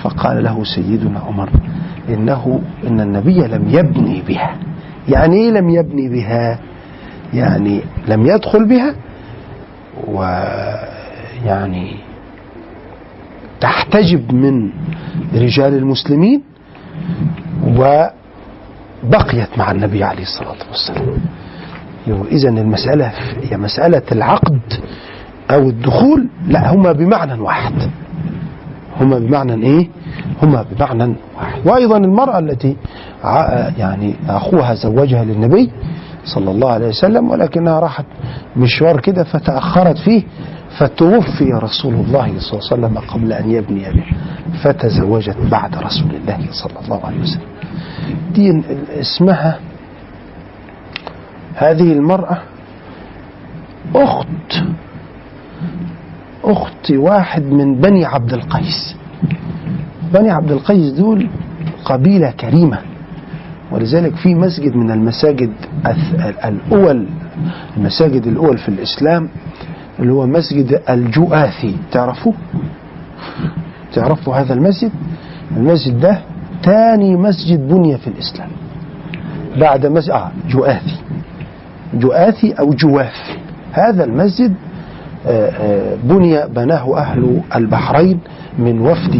[0.02, 1.50] فقال له سيدنا عمر
[2.08, 4.56] إنه إن النبي لم يبني بها.
[5.08, 6.58] يعني إيه لم يبني بها؟
[7.34, 8.94] يعني لم يدخل بها
[10.08, 11.96] ويعني
[13.60, 14.70] تحتجب من
[15.34, 16.42] رجال المسلمين
[17.66, 21.18] وبقيت مع النبي عليه الصلاة والسلام.
[22.30, 24.60] إذا المسألة هي مسألة العقد
[25.50, 27.72] أو الدخول لا هما بمعنى واحد.
[29.00, 29.88] هما بمعنى إيه؟
[30.42, 31.66] هما بمعنى واحد.
[31.66, 32.76] وأيضا المرأة التي
[33.78, 35.70] يعني أخوها زوجها للنبي
[36.24, 38.04] صلى الله عليه وسلم ولكنها راحت
[38.56, 40.22] مشوار كده فتأخرت فيه
[40.78, 44.04] فتوفي رسول الله صلى الله عليه وسلم قبل أن يبني به
[44.62, 47.42] فتزوجت بعد رسول الله صلى الله عليه وسلم.
[48.34, 48.62] دي
[49.00, 49.58] اسمها
[51.58, 52.38] هذه المرأة
[53.94, 54.62] أخت
[56.44, 58.96] أخت واحد من بني عبد القيس
[60.14, 61.28] بني عبد القيس دول
[61.84, 62.78] قبيلة كريمة
[63.72, 65.50] ولذلك في مسجد من المساجد
[66.44, 67.06] الأول
[67.76, 69.28] المساجد الأول في الإسلام
[69.98, 72.34] اللي هو مسجد الجؤاثي تعرفوه؟
[73.94, 74.90] تعرفوا هذا المسجد؟
[75.56, 76.18] المسجد ده
[76.64, 78.48] ثاني مسجد بني في الإسلام
[79.60, 80.96] بعد مسجد آه جؤاثي
[81.98, 83.36] جؤاثي أو جواف
[83.72, 84.54] هذا المسجد
[85.26, 88.18] آه، آه، بني بناه أهل البحرين
[88.58, 89.14] من وفد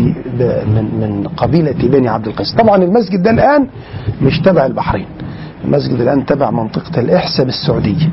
[0.74, 2.54] من من قبيلة بني عبد القيس.
[2.54, 3.66] طبعا المسجد ده الآن
[4.22, 5.06] مش تبع البحرين.
[5.64, 8.08] المسجد الآن تبع منطقة الإحساء بالسعودية.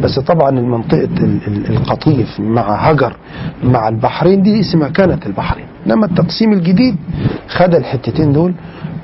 [0.00, 3.16] بس طبعا المنطقة ال- ال- القطيف مع هجر
[3.64, 5.66] مع البحرين دي اسمها كانت البحرين.
[5.86, 6.96] لما التقسيم الجديد
[7.48, 8.54] خد الحتتين دول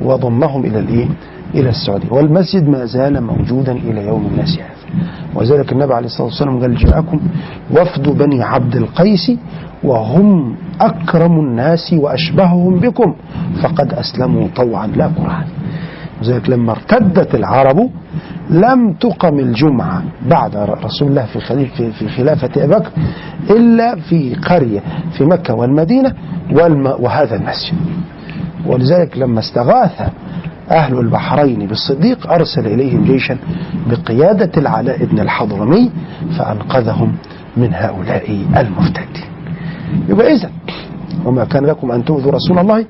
[0.01, 1.07] وضمهم إلى الإيه؟
[1.55, 2.09] إلى السعودية.
[2.13, 4.82] والمسجد ما زال موجودا إلى يوم الناس هذا.
[5.35, 7.21] وذلك النبي عليه الصلاة والسلام قال جاءكم
[7.71, 9.33] وفد بني عبد القيس
[9.85, 13.15] وهم أكرم الناس وأشبههم بكم
[13.63, 14.87] فقد أسلموا طوعا.
[14.87, 15.45] لا كرها
[16.23, 17.91] لذلك لما ارتدت العرب
[18.51, 22.91] لم تقم الجمعة بعد رسول الله في في, خلافة أبي بكر
[23.51, 24.81] إلا في قرية
[25.19, 26.15] في مكة والمدينة
[26.53, 27.75] والم وهذا المسجد.
[28.67, 30.11] ولذلك لما استغاث
[30.73, 33.37] أهل البحرين بالصديق أرسل إليهم جيشا
[33.91, 35.91] بقيادة العلاء بن الحضرمي
[36.39, 37.13] فأنقذهم
[37.57, 39.25] من هؤلاء المرتدين
[40.09, 40.51] يبقى إذا
[41.25, 42.85] وما كان لكم أن تؤذوا رسول الله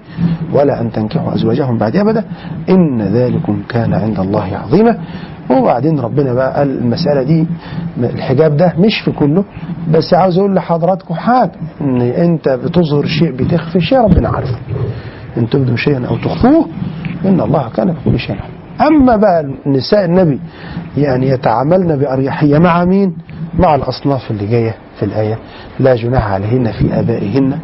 [0.53, 2.25] ولا أن تنكحوا أزواجهم بعد أبدا
[2.71, 4.99] إن ذلكم كان عند الله عظيما.
[5.51, 7.47] وبعدين ربنا بقى قال المسألة دي
[7.99, 9.45] الحجاب ده مش في كله
[9.95, 14.57] بس عاوز أقول لحضراتكم حاجة إن أنت بتظهر شيء بتخفي شيء ربنا عارفه
[15.37, 16.67] إن تبدوا شيئا أو تخفوه
[17.25, 18.37] إن الله كان بكل شيء.
[18.81, 20.41] أما بقى نساء النبي
[20.97, 23.17] يعني يتعاملن بأريحية مع مين؟
[23.59, 25.39] مع الأصناف اللي جاية في الآية
[25.81, 27.59] لا جناح عليهن في آبائهن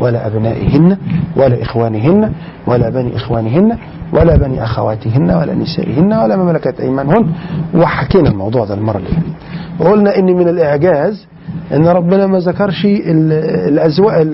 [0.00, 0.96] ولا أبنائهن
[1.36, 2.32] ولا إخوانهن
[2.66, 3.78] ولا بني إخوانهن
[4.12, 7.26] ولا بني أخواتهن ولا نسائهن ولا ما ملكت أيمانهن
[7.74, 11.26] وحكينا الموضوع ده المرة اللي فاتت وقلنا إن من الإعجاز
[11.74, 14.26] إن ربنا ما ذكرش الازواج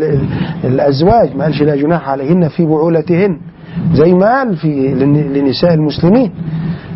[0.65, 3.39] الأزواج ما قالش لا جناح عليهن في بعولتهن
[3.93, 6.31] زي ما قال في لن- لنساء المسلمين.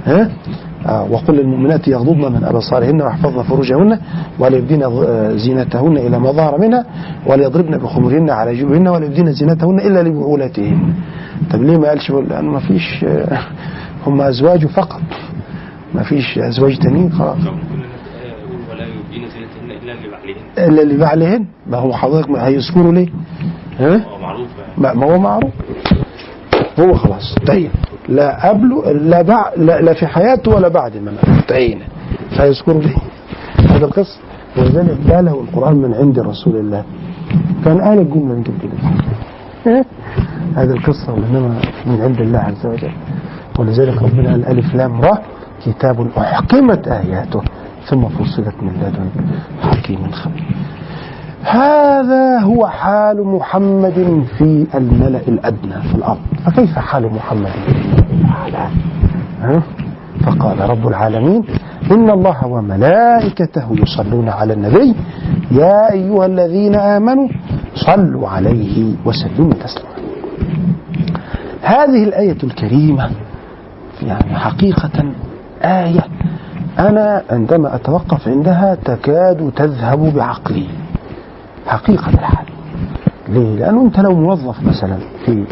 [0.06, 0.30] ها؟
[0.86, 3.98] آه، وقل للمؤمنات يغضضن من أبصارهن ويحفظن فروجهن
[4.38, 6.84] وليبدين آه، زينتهن إلى ما ظهر منها
[7.26, 10.94] وليضربن بخمرهن على جيوبهن وليبدين زينتهن إلا لبعولتهن.
[11.50, 13.38] طب ليه ما قالش لأنه ما فيش آه،
[14.06, 15.02] هم ازواجه فقط.
[15.94, 17.36] ما فيش أزواج تانيين خلاص.
[17.38, 19.24] ولا يبدين
[20.58, 21.44] إلا لبعلهن.
[21.66, 23.08] ما هو حضرتك ما هيذكروا ليه؟
[23.78, 25.52] ها؟ هو معروف ما ما هو معروف.
[26.80, 27.70] هو خلاص طيب
[28.08, 29.50] لا قبله لا, بع...
[29.56, 31.84] لا, لا في حياته ولا بعد ما مات انتهينا.
[32.36, 32.94] فيذكر به
[33.58, 34.18] هذا القصة.
[34.56, 36.84] ولذلك قاله القرآن من عند رسول الله.
[37.64, 39.84] كان قال الجملة دي كده
[40.56, 42.92] هذه القصة وإنما من عند الله عز وجل.
[43.58, 45.18] ولذلك ربنا قال ألف لام را
[45.66, 47.42] كتاب أحكمت آياته
[47.86, 49.10] ثم فصلت من لدن
[49.62, 50.44] حكيم خبير.
[51.44, 56.20] هذا هو حال محمد في الملأ الأدنى في الأرض.
[56.46, 57.50] فكيف حال محمد؟
[60.26, 61.44] فقال رب العالمين
[61.90, 64.94] إن الله وملائكته يصلون على النبي
[65.50, 67.28] يا أيها الذين آمنوا
[67.74, 69.94] صلوا عليه وسلموا تسليما.
[71.62, 73.10] هذه الآية الكريمة
[74.02, 75.12] يعني حقيقة
[75.62, 76.04] آية
[76.78, 80.66] أنا عندما أتوقف عندها تكاد تذهب بعقلي.
[81.66, 82.46] حقيقة الحال
[83.28, 85.44] ليه؟ لأنه أنت لو موظف مثلا في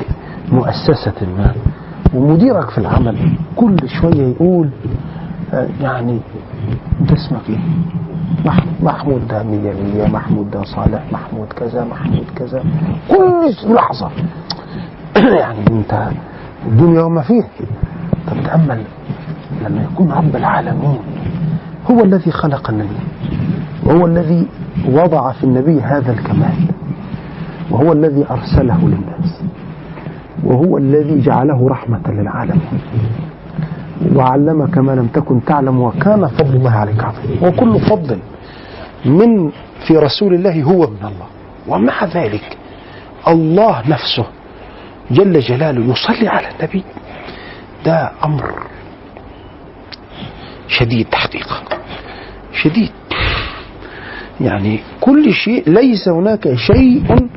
[0.52, 1.54] مؤسسة ما
[2.14, 4.70] ومديرك في العمل كل شوية يقول
[5.52, 6.20] آه، يعني
[7.00, 7.58] أنت اسمك إيه؟
[8.44, 12.64] مح- محمود ده مية مية محمود ده صالح محمود كذا محمود كذا
[13.08, 14.10] كل لحظة
[15.40, 16.08] يعني أنت
[16.66, 17.48] الدنيا وما فيها
[18.30, 18.82] طب تأمل
[19.64, 20.98] لما يكون رب العالمين
[21.90, 22.96] هو الذي خلق النبي
[23.84, 24.46] وهو الذي
[24.88, 26.68] وضع في النبي هذا الكمال
[27.70, 29.42] وهو الذي أرسله للناس
[30.44, 32.80] وهو الذي جعله رحمة للعالمين.
[34.14, 38.18] وعلمك ما لم تكن تعلم وكان فضل الله عليك عظيما وكل فضل
[39.04, 39.50] من
[39.86, 41.26] في رسول الله هو من الله.
[41.68, 42.56] ومع ذلك
[43.28, 44.24] الله نفسه
[45.10, 46.84] جل جلاله يصلي على النبي.
[47.86, 48.52] ده أمر
[50.68, 51.62] شديد حقيقة
[52.52, 52.90] شديد.
[54.40, 57.28] يعني كل شيء ليس هناك شيء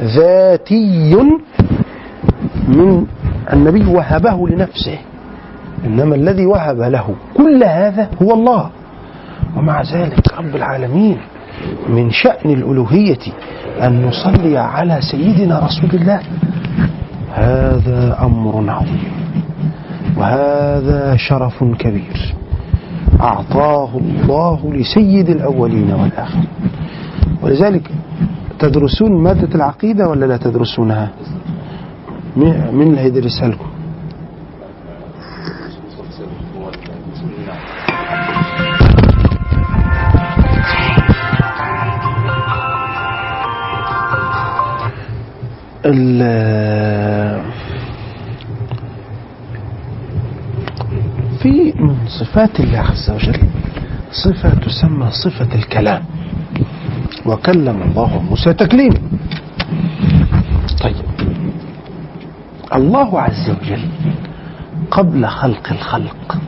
[0.00, 1.16] ذاتي
[2.68, 3.06] من
[3.52, 4.98] النبي وهبه لنفسه.
[5.84, 8.70] إنما الذي وهب له كل هذا هو الله.
[9.56, 11.16] ومع ذلك رب العالمين
[11.88, 13.18] من شأن الألوهية
[13.82, 16.20] أن نصلي على سيدنا رسول الله.
[17.34, 19.12] هذا أمر عظيم.
[20.16, 22.34] وهذا شرف كبير.
[23.20, 26.48] أعطاه الله لسيد الأولين والآخرين.
[27.42, 27.90] ولذلك
[28.58, 31.08] تدرسون مادة العقيدة ولا لا تدرسونها؟
[32.36, 33.66] مين اللي هيدرسها لكم
[45.84, 47.13] ال-
[51.44, 53.40] في من صفات الله عز وجل.
[54.12, 56.02] صفة تسمى صفة الكلام.
[57.26, 58.98] وكلم الله موسى تكليما.
[60.82, 61.04] طيب.
[62.74, 63.88] الله عز وجل
[64.90, 66.38] قبل خلق الخلق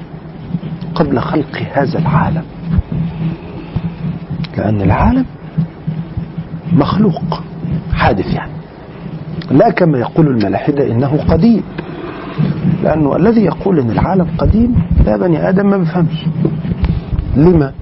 [0.95, 2.45] قبل خلق هذا العالم.
[4.57, 5.27] لأن العالم
[6.73, 7.43] مخلوق
[7.93, 8.53] حادث يعني.
[9.51, 11.63] لا كما يقول الملاحدة إنه قديم
[12.83, 14.75] لأنه الذي يقول إن العالم قديم
[15.07, 16.27] لا بني آدم ما بيفهمش
[17.37, 17.73] لما؟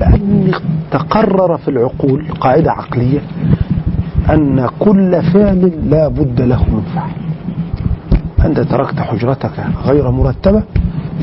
[0.00, 0.52] لأن
[0.90, 3.20] تقرر في العقول قاعدة عقلية
[4.30, 7.10] أن كل فعل لا بد له من فعل.
[8.46, 10.62] أنت تركت حجرتك غير مرتبة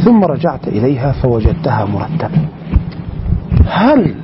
[0.06, 2.42] ثم رجعت إليها فوجدتها مرتبة.
[3.68, 4.16] هل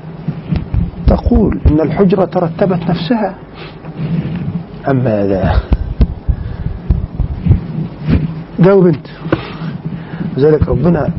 [1.07, 3.35] تقول إن الحجرة ترتبت نفسها؟
[4.89, 5.53] أم ماذا؟
[8.59, 9.07] جاوب أنت
[10.37, 11.09] لذلك ربنا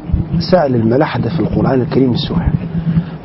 [0.51, 2.53] سأل الملاحدة في القرآن الكريم السؤال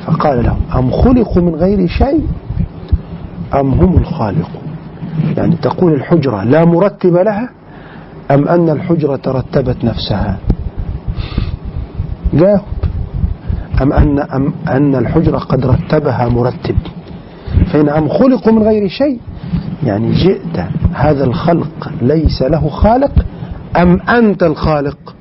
[0.06, 2.28] فقال لهم أم خلقوا من غير شيء؟
[3.54, 4.62] أم هم الخالقون؟
[5.38, 7.50] يعني تقول الحجرة لا مرتب لها
[8.32, 10.38] أم أن الحجرة رتبت نفسها؟
[12.34, 12.60] جاوب.
[13.82, 16.76] أم أن أم أن الحجرة قد رتبها مرتب.
[17.74, 19.20] فإن أم خلقوا من غير شيء
[19.84, 23.26] يعني جئت هذا الخلق ليس له خالق
[23.78, 25.16] أم أنت الخالق؟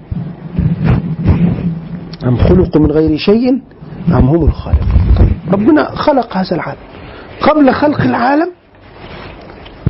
[2.25, 3.49] أم خلقوا من غير شيء؟
[4.09, 4.87] أم هم الخالق
[5.53, 6.79] ربنا خلق هذا العالم.
[7.41, 8.51] قبل خلق العالم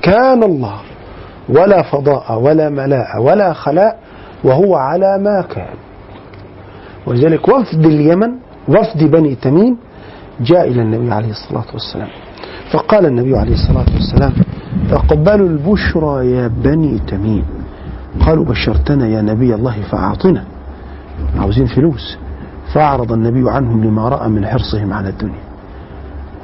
[0.03, 0.75] كان الله
[1.49, 3.99] ولا فضاء ولا ملاء ولا خلاء
[4.45, 5.75] وهو على ما كان.
[7.07, 8.31] ولذلك وفد اليمن
[8.69, 9.77] وفد بني تميم
[10.41, 12.09] جاء إلى النبي عليه الصلاة والسلام.
[12.73, 14.33] فقال النبي عليه الصلاة والسلام
[14.93, 17.45] أقبلوا البشرى يا بني تميم.
[18.27, 20.45] قالوا بشرتنا يا نبي الله فأعطنا.
[21.39, 22.19] عاوزين فلوس.
[22.75, 25.43] فأعرض النبي عنهم لما رأى من حرصهم على الدنيا.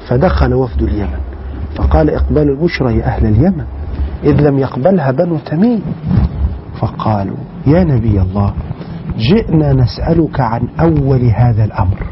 [0.07, 1.19] فدخل وفد اليمن.
[1.75, 3.65] فقال اقبلوا البشرى يا أهل اليمن.
[4.23, 5.81] إذ لم يقبلها بنو تميم.
[6.79, 7.37] فقالوا
[7.67, 8.53] يا نبي الله
[9.17, 12.07] جئنا نسألك عن أول هذا الأمر.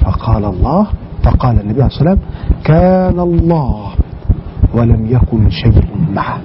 [0.00, 0.86] فقال الله
[1.22, 2.18] فقال النبي عليه الصلاة والسلام
[2.64, 3.90] كان الله
[4.74, 5.84] ولم يكن شيء
[6.14, 6.40] معه.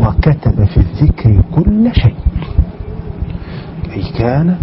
[0.00, 2.14] وكتب في الذكر كل شيء.
[3.92, 4.56] أي كان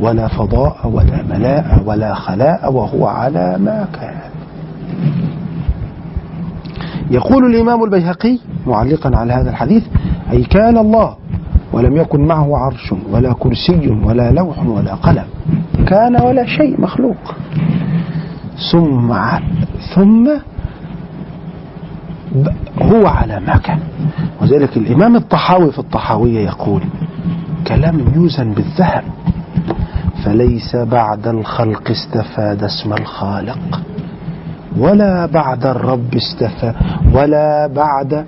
[0.00, 4.18] ولا فضاء ولا ملاء ولا خلاء وهو على ما كان.
[7.10, 9.84] يقول الإمام البيهقي معلقا على هذا الحديث
[10.30, 11.16] أي كان الله
[11.72, 15.24] ولم يكن معه عرش ولا كرسي ولا لوح ولا قلم.
[15.86, 17.34] كان ولا شيء مخلوق.
[18.72, 19.14] ثم
[19.94, 20.30] ثم
[22.82, 23.78] هو على ما كان.
[24.42, 26.82] وذلك الإمام الطحاوي في الطحاوية يقول
[27.66, 29.04] كلام يوزن بالذهب
[30.24, 33.80] فليس بعد الخلق استفاد اسم الخالق
[34.78, 36.74] ولا بعد الرب استفاد
[37.14, 38.24] ولا بعد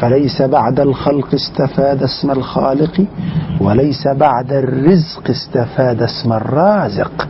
[0.00, 3.04] فليس بعد الخلق استفاد اسم الخالق
[3.60, 7.28] وليس بعد الرزق استفاد اسم الرازق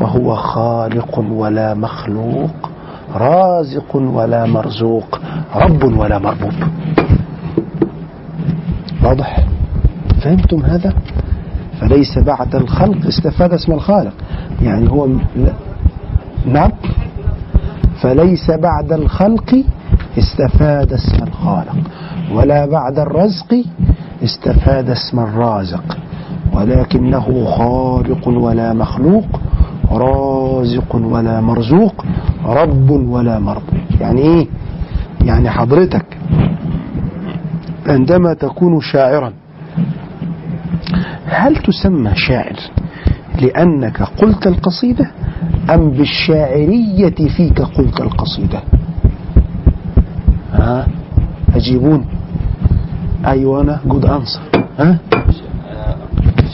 [0.00, 2.70] فهو خالق ولا مخلوق.
[3.14, 5.18] رازق ولا مرزوق
[5.56, 6.52] رب ولا مربوب.
[9.04, 9.46] واضح؟
[10.22, 10.92] فهمتم هذا؟
[11.80, 14.12] فليس بعد الخلق استفاد اسم الخالق.
[14.62, 15.08] يعني هو
[16.46, 16.70] نعم؟
[18.02, 19.64] فليس بعد الخلق
[20.18, 21.76] استفاد اسم الخالق.
[22.34, 23.64] ولا بعد الرزق
[24.24, 25.96] استفاد اسم الرازق.
[26.52, 29.24] ولكنه خالق ولا مخلوق
[29.90, 32.04] رازق ولا مرزوق
[32.44, 34.46] رب ولا مربوب يعني إيه؟
[35.24, 36.04] يعني حضرتك
[37.86, 39.32] عندما تكون شاعرا
[41.26, 42.56] هل تسمى شاعر
[43.40, 45.10] لأنك قلت القصيدة
[45.74, 48.62] أم بالشاعرية فيك قلت القصيدة؟
[50.52, 50.86] ها؟
[51.54, 52.04] أجيبون.
[53.26, 54.40] أيوة أنا جود أنصر
[54.78, 54.98] ها؟ أنا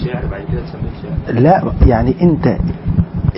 [0.04, 2.56] شاعر بعد كده لا يعني أنت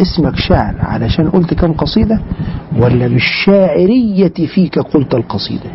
[0.02, 2.20] اسمك شاعر علشان قلت كم قصيدة؟
[2.78, 5.70] ولا بالشاعرية فيك قلت القصيدة.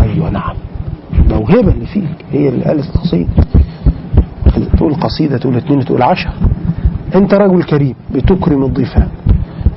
[0.00, 0.54] أيوة نعم.
[1.28, 2.24] موهبة اللي فيك.
[2.32, 3.28] هي اللي قالت القصيدة.
[4.76, 6.30] تقول قصيدة تقول اتنين تقول عشر
[7.14, 9.08] أنت رجل كريم بتكرم الضيفان.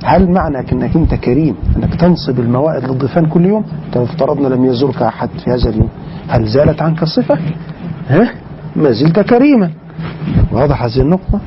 [0.04, 5.02] هل معنى إنك أنت كريم؟ إنك تنصب الموائد للضيفان كل يوم؟ طب افترضنا لم يزورك
[5.02, 5.88] أحد في هذا اليوم.
[6.28, 7.38] هل زالت عنك الصفة؟
[8.08, 8.30] ها؟
[8.76, 9.70] ما زلت كريما.
[10.52, 11.40] واضح هذه النقطة؟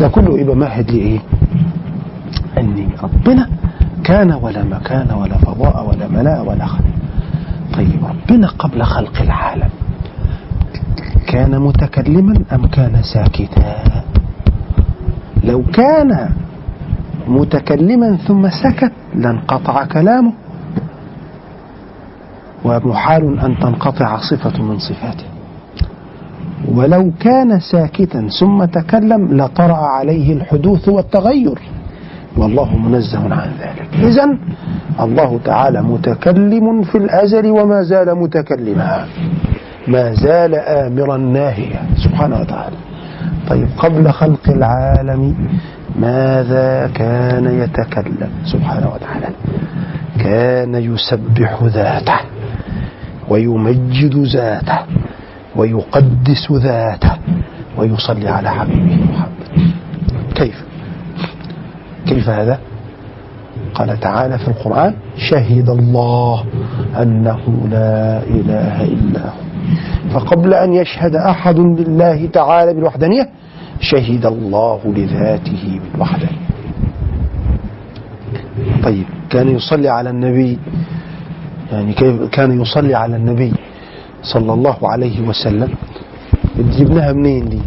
[0.00, 1.20] ده كله يبقى مهد لإيه؟
[2.58, 3.48] أن ربنا
[4.04, 6.84] كان ولا مكان ولا فضاء ولا ملاء ولا خلق.
[7.74, 9.68] طيب ربنا قبل خلق العالم
[11.26, 14.02] كان متكلما أم كان ساكتا؟
[15.44, 16.30] لو كان
[17.28, 20.32] متكلما ثم سكت لانقطع كلامه
[22.64, 25.24] ومحال أن تنقطع صفة من صفاته.
[26.74, 31.58] ولو كان ساكتا ثم تكلم لطرأ عليه الحدوث والتغير.
[32.36, 33.88] والله منزه عن ذلك.
[33.94, 34.36] إذا
[35.00, 39.06] الله تعالى متكلم في الأزل وما زال متكلما.
[39.88, 41.80] ما زال آمرا ناهيا.
[42.04, 42.76] سبحانه وتعالى.
[43.48, 45.34] طيب قبل خلق العالم
[45.96, 49.28] ماذا كان يتكلم؟ سبحانه وتعالى.
[50.18, 52.20] كان يسبح ذاته
[53.28, 54.78] ويمجد ذاته.
[55.58, 57.12] ويقدس ذاته
[57.78, 59.72] ويصلي على حبيبه محمد.
[60.34, 60.64] كيف؟
[62.06, 62.58] كيف هذا؟
[63.74, 66.44] قال تعالى في القرآن شهد الله
[67.02, 69.40] أنه لا إله إلا هو.
[70.10, 73.28] فقبل أن يشهد أحد لله تعالى بالوحدانية
[73.80, 76.48] شهد الله لذاته بالوحدانية.
[78.84, 80.58] طيب كان يصلي على النبي
[81.72, 81.92] يعني
[82.32, 83.52] كان يصلي على النبي؟
[84.22, 85.70] صلى الله عليه وسلم.
[86.58, 87.60] جبناها منين دي؟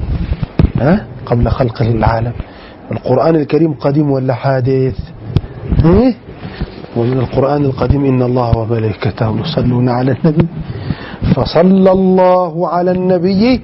[0.81, 2.33] ها؟ قبل خلق العالم.
[2.91, 4.99] القرآن الكريم قديم ولا حادث؟
[5.85, 6.13] إيه؟
[6.97, 10.47] ومن القرآن القديم إن الله وملائكته يصلون على النبي.
[11.35, 13.61] فصلى الله على النبي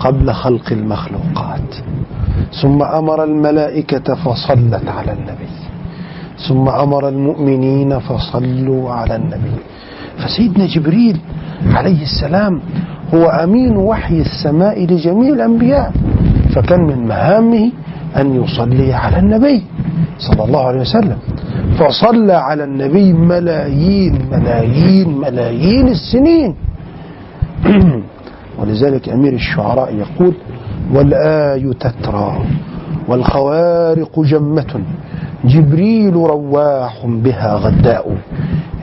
[0.00, 1.70] قبل خلق المخلوقات.
[2.62, 5.52] ثم أمر الملائكة فصلت على النبي.
[6.48, 9.56] ثم أمر المؤمنين فصلوا على النبي.
[10.18, 11.20] فسيدنا جبريل
[11.66, 12.60] عليه السلام
[13.14, 15.92] هو أمين وحي السماء لجميع الأنبياء
[16.54, 17.72] فكان من مهامه
[18.16, 19.62] أن يصلي على النبي
[20.18, 21.18] صلى الله عليه وسلم.
[21.78, 26.54] فصلى على النبي ملايين ملايين ملايين السنين.
[28.58, 30.34] ولذلك أمير الشعراء يقول
[30.94, 32.44] والآي تترى
[33.08, 34.80] والخوارق جمة
[35.44, 38.16] جبريل رواح بها غداء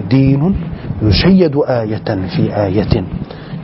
[0.09, 0.55] دين
[1.01, 3.03] يشيد آية في آية.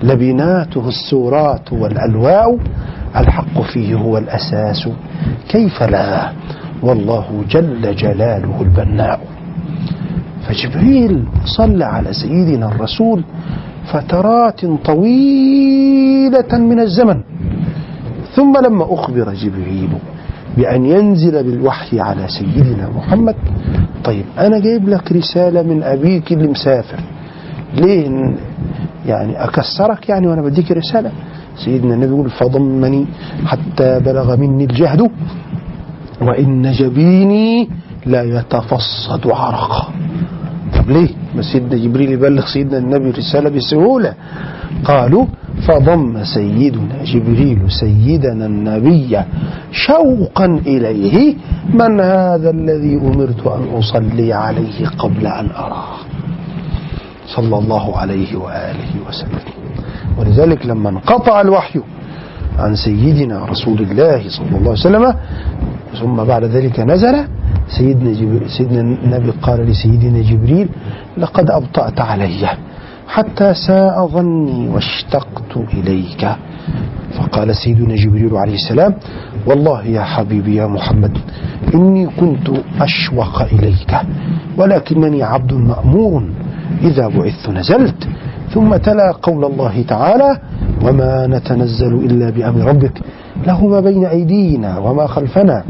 [0.03, 2.57] لبناته السورات والألواء
[3.15, 4.89] الحق فيه هو الأساس.
[5.49, 6.31] كيف لا؟
[6.83, 9.19] والله جل جلاله البناء.
[10.47, 13.23] فجبريل صلى على سيدنا الرسول
[13.85, 17.21] فترات طويلة من الزمن.
[18.35, 19.89] ثم لما أخبر جبريل
[20.57, 23.35] بأن ينزل بالوحي على سيدنا محمد
[24.03, 26.99] طيب أنا جايب لك رسالة من أبيك اللي مسافر.
[27.75, 28.09] ليه
[29.05, 31.11] يعني أكسرك يعني وأنا بديك رسالة؟
[31.65, 33.05] سيدنا النبي يقول فضمني
[33.45, 35.01] حتى بلغ مني الجهد
[36.21, 37.69] وإن جبيني
[38.05, 39.87] لا يتفصد عرقا
[40.75, 44.13] طب ليه؟ ما سيدنا جبريل يبلغ سيدنا النبي رسالة بسهولة.
[44.85, 45.25] قالوا
[45.67, 49.19] فضم سيدنا جبريل سيدنا النبي
[49.71, 51.35] شوقا إليه
[51.73, 55.87] من هذا الذي أمرت أن أصلي عليه قبل أن أراه.
[57.35, 59.43] صلى الله عليه وآله وسلم.
[60.19, 61.79] ولذلك لما انقطع الوحي
[62.59, 65.13] عن سيدنا رسول الله صلى الله عليه وسلم
[65.99, 67.15] ثم بعد ذلك نزل
[67.77, 70.69] سيدنا, سيدنا النبي قال لسيدنا جبريل
[71.17, 72.49] لقد أبطأت علي
[73.07, 76.23] حتى ساء ظني واشتقت إليك.
[77.17, 78.93] فقال سيدنا جبريل عليه السلام
[79.47, 81.17] والله يا حبيبي يا محمد
[81.73, 82.49] إني كنت
[82.81, 83.91] أشوق إليك
[84.57, 86.23] ولكنني عبد مأمور
[86.81, 88.07] إذا بعثت نزلت
[88.53, 90.39] ثم تلا قول الله تعالى
[90.83, 93.01] وما نتنزل إلا بأمر ربك
[93.47, 95.63] له ما بين أيدينا وما خلفنا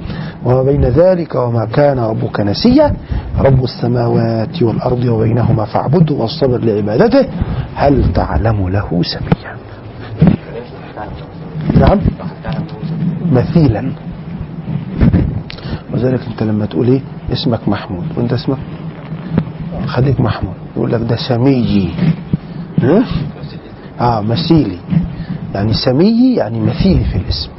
[0.46, 2.94] وما بين ذلك وما كان ربك نسيا
[3.40, 7.26] رب السماوات والأرض وبينهما فاعبده واصطبر لعبادته
[7.76, 9.58] هل تعلم له سميا؟
[11.80, 12.00] نعم.
[13.32, 13.92] مثيلا.
[15.94, 17.02] وذلك أنت لما تقول إيه؟
[17.34, 18.04] اسمك محمود.
[18.18, 18.58] وأنت اسمك؟
[19.88, 20.54] خليك محمود.
[20.76, 21.90] يقول لك ده سميي
[22.80, 23.04] ها؟
[24.02, 24.78] آه مثيلي.
[25.54, 27.50] يعني سميي يعني مثيلي في الاسم.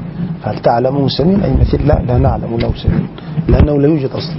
[0.42, 3.08] فهل تعلمه سمين أي مثيل؟ لا لا نعلم له سمين
[3.48, 4.36] لأنه لا يوجد أصلا.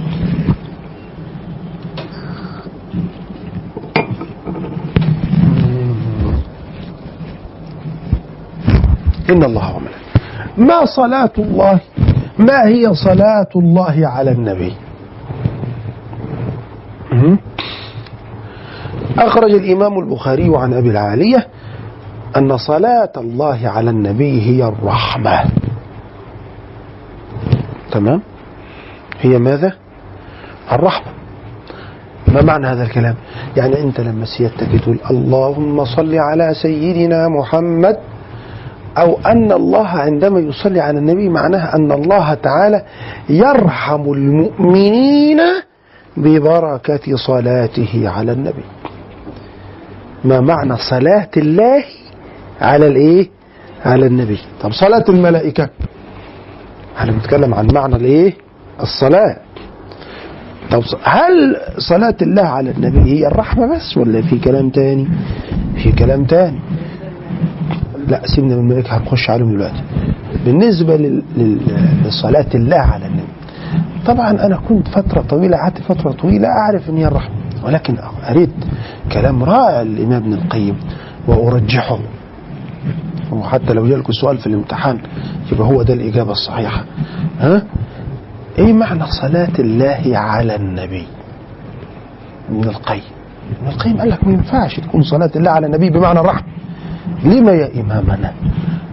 [9.30, 10.00] إن الله وملائكته
[10.56, 11.80] ما صلاة الله؟
[12.38, 14.72] ما هي صلاة الله على النبي.
[19.18, 21.46] أخرج الإمام البخاري عن أبي العالية
[22.36, 25.44] أن صلاة الله على النبي هي الرحمة.
[27.92, 28.22] تمام؟
[29.20, 29.72] هي ماذا؟
[30.72, 31.12] الرحمة.
[32.28, 33.14] ما معنى هذا الكلام؟
[33.56, 37.96] يعني أنت لما سيادتك تقول اللهم صل على سيدنا محمد
[38.98, 42.82] أو أن الله عندما يصلي على النبي معناها أن الله تعالى
[43.28, 45.40] يرحم المؤمنين
[46.16, 48.64] ببركة صلاته على النبي.
[50.24, 51.84] ما معنى صلاة الله
[52.60, 53.28] على الإيه؟
[53.84, 54.38] على النبي.
[54.62, 55.68] طب صلاة الملائكة؟
[56.98, 58.34] إحنا بنتكلم عن معنى الإيه؟
[58.82, 59.36] الصلاة.
[60.70, 65.08] طب هل صلاة الله على النبي هي الرحمة بس ولا في كلام تاني؟
[65.82, 66.58] في كلام تاني.
[68.08, 69.82] لا سيبنا من الملائكة هنخش عليهم دلوقتي.
[70.44, 70.96] بالنسبة
[72.04, 73.28] لصلاة الله على النبي
[74.06, 77.34] طبعا أنا كنت فترة طويلة قعدت فترة طويلة أعرف أن هي الرحمة.
[77.64, 77.96] ولكن
[78.28, 78.50] قريت
[79.12, 80.76] كلام رائع للإمام ابن القيم
[81.28, 81.98] وأرجحه.
[83.32, 84.98] وحتى لو جالكوا سؤال في الامتحان
[85.52, 86.84] يبقى هو ده الإجابة الصحيحة.
[87.40, 87.62] ها؟
[88.58, 91.06] إيه معنى صلاة الله على النبي؟
[92.50, 93.02] ابن القيم.
[93.60, 96.42] ابن القيم قال لك ما ينفعش تكون صلاة الله على النبي بمعنى الرحمة
[97.24, 98.32] لما يا إمامنا؟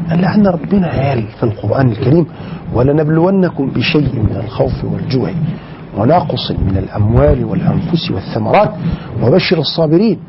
[0.10, 2.26] قال لأن ربنا قال في القرآن الكريم
[2.74, 5.30] ولنبلونكم بشيء من الخوف والجوع
[5.98, 8.72] ونقص من الأموال والأنفس والثمرات
[9.24, 10.20] وبشر الصابرين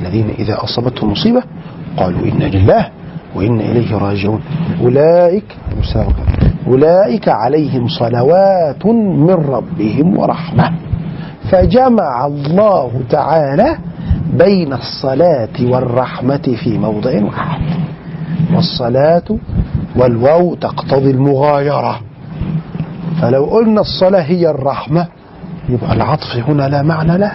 [0.00, 1.42] الذين إذا أصابتهم مصيبة
[1.96, 2.88] قالوا إنا لله
[3.36, 4.40] وإنا إليه راجعون.
[4.80, 5.56] أولئك
[6.66, 8.86] أولئك عليهم صلوات
[9.26, 10.72] من ربهم ورحمة.
[11.50, 13.78] فجمع الله تعالى
[14.38, 17.60] بين الصلاة والرحمة في موضع واحد.
[18.54, 19.28] والصلاة
[19.96, 22.00] والواو تقتضي المغايرة.
[23.22, 25.06] فلو قلنا الصلاة هي الرحمة
[25.68, 27.32] يبقى العطف هنا لا معنى له.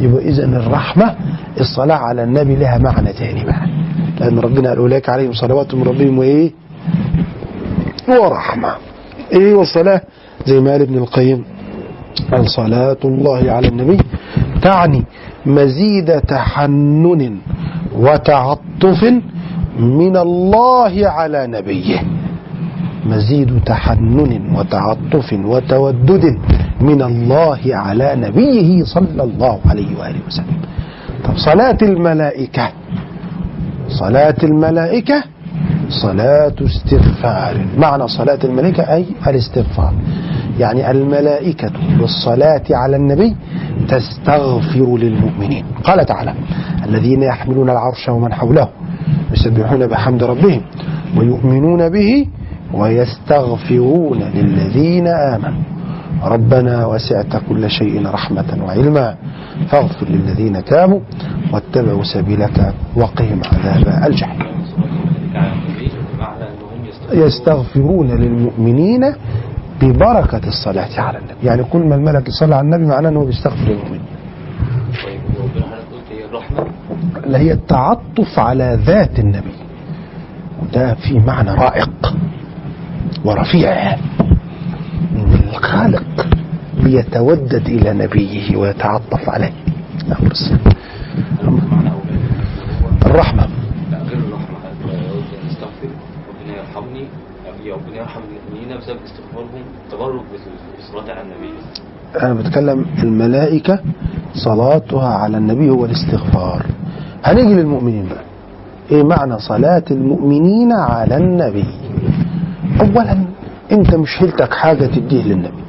[0.00, 1.14] يبقى إذا الرحمة
[1.60, 3.66] الصلاة على النبي لها معنى تاني بقى.
[4.20, 6.50] لأن ربنا قال أولئك عليهم صلوات من ربهم وإيه؟
[8.08, 8.74] ورحمة.
[9.32, 10.00] إيه والصلاة
[10.46, 11.44] زي ما قال ابن القيم
[12.32, 13.98] قال صلاة الله على النبي
[14.62, 15.04] تعني
[15.46, 17.38] مزيد تحنن
[17.96, 19.04] وتعطف
[19.78, 22.02] من الله على نبيه.
[23.06, 26.38] مزيد تحنن وتعطف وتودد
[26.80, 30.56] من الله على نبيه صلى الله عليه وآله وسلم.
[31.24, 32.68] طب صلاة الملائكة
[33.88, 35.24] صلاة الملائكة
[35.88, 37.66] صلاة استغفار.
[37.78, 39.94] معنى صلاة الملائكة أي الاستغفار.
[40.58, 43.36] يعني الملائكة بالصلاة على النبي
[43.88, 45.64] تستغفر للمؤمنين.
[45.84, 46.34] قال تعالى
[46.86, 48.68] الذين يحملون العرش ومن حوله
[49.32, 50.60] يسبحون بحمد ربهم
[51.16, 52.26] ويؤمنون به
[52.74, 55.62] ويستغفرون للذين آمنوا.
[56.22, 59.14] ربنا وسعت كل شيء رحمة وعلما.
[59.68, 61.00] فاغفر للذين تابوا
[61.52, 64.52] واتبعوا سبيلك وقهم عذاب الجحيم.
[67.12, 69.14] يستغفرون للمؤمنين
[69.82, 71.46] ببركة الصلاة على النبي.
[71.46, 73.98] يعني كل ما الملك يصلي على النبي معناه أنه بيستغفر الرحمه
[77.26, 79.54] اللي هي التعطف على ذات النبي.
[80.62, 82.14] وده في معنى رائق.
[83.24, 83.94] ورفيع.
[85.16, 86.26] ان الخالق
[86.84, 89.52] بيتودد إلى نبيه ويتعطف عليه.
[90.10, 90.32] أمر
[96.28, 97.04] ربنا يرحمني
[97.48, 97.96] أبي ربنا
[98.76, 99.62] بسبب استغفارهم
[99.92, 100.22] تبرك
[100.76, 101.52] بالصلاه على النبي
[102.22, 103.80] أنا بتكلم الملائكة
[104.34, 106.66] صلاتها على النبي هو الاستغفار.
[107.24, 108.24] هنيجي للمؤمنين بقى.
[108.90, 111.64] إيه معنى صلاة المؤمنين على النبي؟
[112.80, 113.18] اولا
[113.72, 115.62] أنت مش حيلتك حاجة تديه للنبي.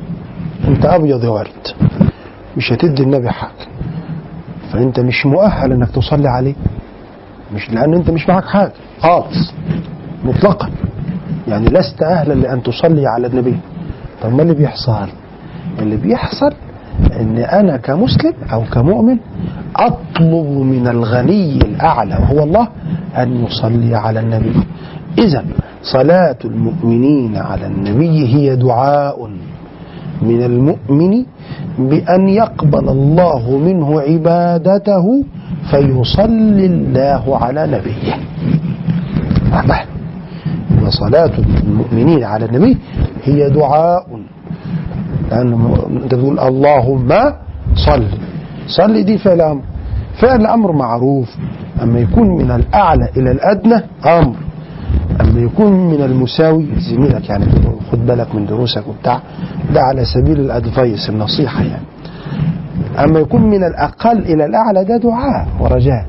[0.68, 1.68] أنت أبيض يا ورد
[2.58, 3.68] مش هتدي النبي حاجة
[4.72, 6.56] فأنت مش مؤهل إنك تصلي عليه.
[7.56, 8.72] مش لأن أنت مش معك حاجة.
[9.02, 9.54] خالص.
[10.26, 10.70] مطلقا.
[11.48, 13.58] يعني لست أهلا لأن تصلي على النبي.
[14.22, 15.08] طب ما اللي بيحصل؟
[15.80, 16.54] اللي بيحصل
[17.20, 19.18] إن أنا كمسلم أو كمؤمن
[19.76, 22.68] أطلب من الغني الأعلى وهو الله
[23.18, 24.54] أن يصلي على النبي.
[25.18, 25.46] اذا
[25.84, 29.30] صلاة المؤمنين على النبي هي دعاء
[30.22, 31.26] من المؤمن
[31.80, 35.24] بأن يقبل الله منه عبادته
[35.72, 38.14] فيصلي الله على نبيه.
[39.54, 39.86] واضح
[40.86, 41.32] وصلاه
[41.64, 42.78] المؤمنين على النبي
[43.24, 44.08] هي دعاء.
[45.32, 45.54] لأن
[46.04, 47.10] أنت بتقول اللهم
[47.76, 48.04] صل.
[48.68, 49.62] صل دي فعل أمر
[50.22, 51.36] فعل أمر معروف.
[51.84, 53.76] أما يكون من الأعلى إلى الأدنى
[54.06, 54.36] أمر.
[55.22, 56.66] أما يكون من المساوي.
[56.78, 57.46] زميلك يعني
[57.92, 59.22] خد بالك من دروسك وبتاع.
[59.74, 61.86] ده على سبيل الأدفايس النصيحة يعني.
[63.00, 66.06] أما يكون من الأقل إلى الأعلى ده دعاء ورجاء.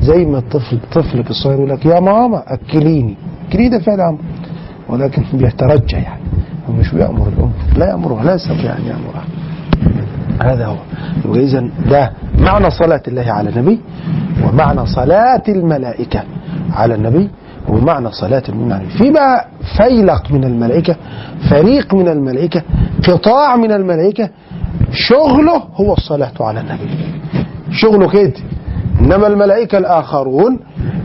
[0.00, 3.16] زي ما الطفل طفلك الصغير يقول لك يا ماما أكليني.
[3.48, 4.18] أكليني ده فعل أمر
[4.88, 6.22] ولكن بيترجى يعني.
[6.78, 7.50] مش بيأمر الأم.
[7.76, 9.24] لا يأمرها لا يستطيع أن يأمرها.
[10.42, 10.76] هذا هو.
[11.34, 13.80] إذا ده معنى صلاة الله على النبي
[14.44, 16.22] ومعنى صلاة الملائكة
[16.72, 17.30] على النبي.
[17.68, 18.88] ومعنى صلاة عليه.
[18.98, 19.46] في بقى
[19.76, 20.96] فيلق من الملائكة
[21.50, 22.62] فريق من الملائكة
[23.08, 24.28] قطاع من الملائكة
[24.92, 26.88] شغله هو الصلاة على النبي.
[27.72, 28.32] شغله كده.
[29.00, 30.58] إنما الملائكة الآخرون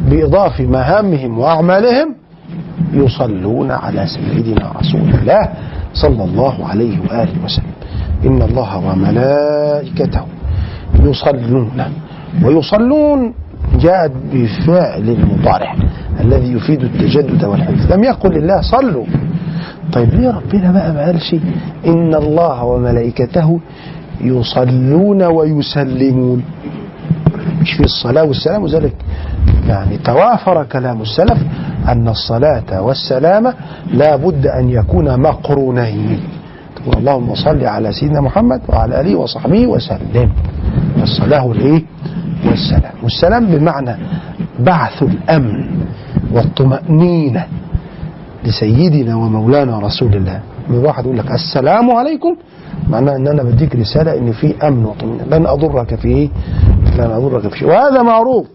[0.09, 2.15] بإضافة مهامهم وأعمالهم
[2.93, 5.49] يصلون على سيدنا رسول الله
[5.93, 7.71] صلى الله عليه وآله وسلم.
[8.25, 10.21] إن الله وملائكته
[10.99, 11.83] يصلون
[12.43, 13.33] ويصلون
[13.79, 15.75] جاءت بفعل مضارع
[16.19, 19.05] الذي يفيد التجدد والحديث لم يقل الله صلوا.
[19.93, 21.35] طيب ليه ربنا بقى ما قالش
[21.85, 23.59] إن الله وملائكته
[24.21, 26.43] يصلون ويسلمون.
[27.61, 28.93] مش في الصلاة والسلام وذلك؟
[29.67, 31.37] يعني توافر كلام السلف
[31.87, 33.53] أن الصلاة والسلام
[33.93, 36.19] لا بد أن يكون مقرونين.
[36.97, 40.29] اللهم صل على سيدنا محمد وعلى آله وصحبه وسلم.
[41.03, 41.83] الصلاة والإيه؟
[42.45, 42.93] والسلام.
[43.03, 43.95] والسلام بمعنى
[44.59, 45.65] بعث الأمن
[46.31, 47.45] والطمأنينة
[48.45, 50.41] لسيدنا ومولانا رسول الله.
[50.69, 52.35] من واحد يقول لك السلام عليكم
[52.89, 55.23] معناه إن أنا بديك رسالة إن في أمن وطمأنينة.
[55.37, 56.29] لن أضرك في إيه؟
[56.97, 58.47] لن أضرك في شيء وهذا معروف.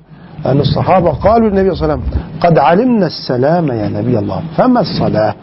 [0.46, 4.80] أن الصحابة قالوا للنبي صلى الله عليه وسلم قد علمنا السلام يا نبي الله فما
[4.80, 5.34] الصلاة؟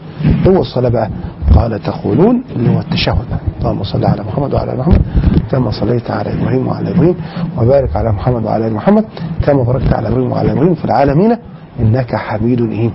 [0.46, 0.88] هو الصلاة.
[0.88, 1.10] بقى
[1.54, 3.24] قال تقولون اللي هو التشهد.
[3.60, 5.02] اللهم صل على محمد وعلى آل محمد
[5.50, 7.16] كما صليت على إبراهيم وعلى إبراهيم
[7.58, 9.04] وبارك على محمد وعلى آل محمد
[9.44, 11.36] كما باركت على إبراهيم وعلى إبراهيم في العالمين
[11.80, 12.90] إنك حميد إيه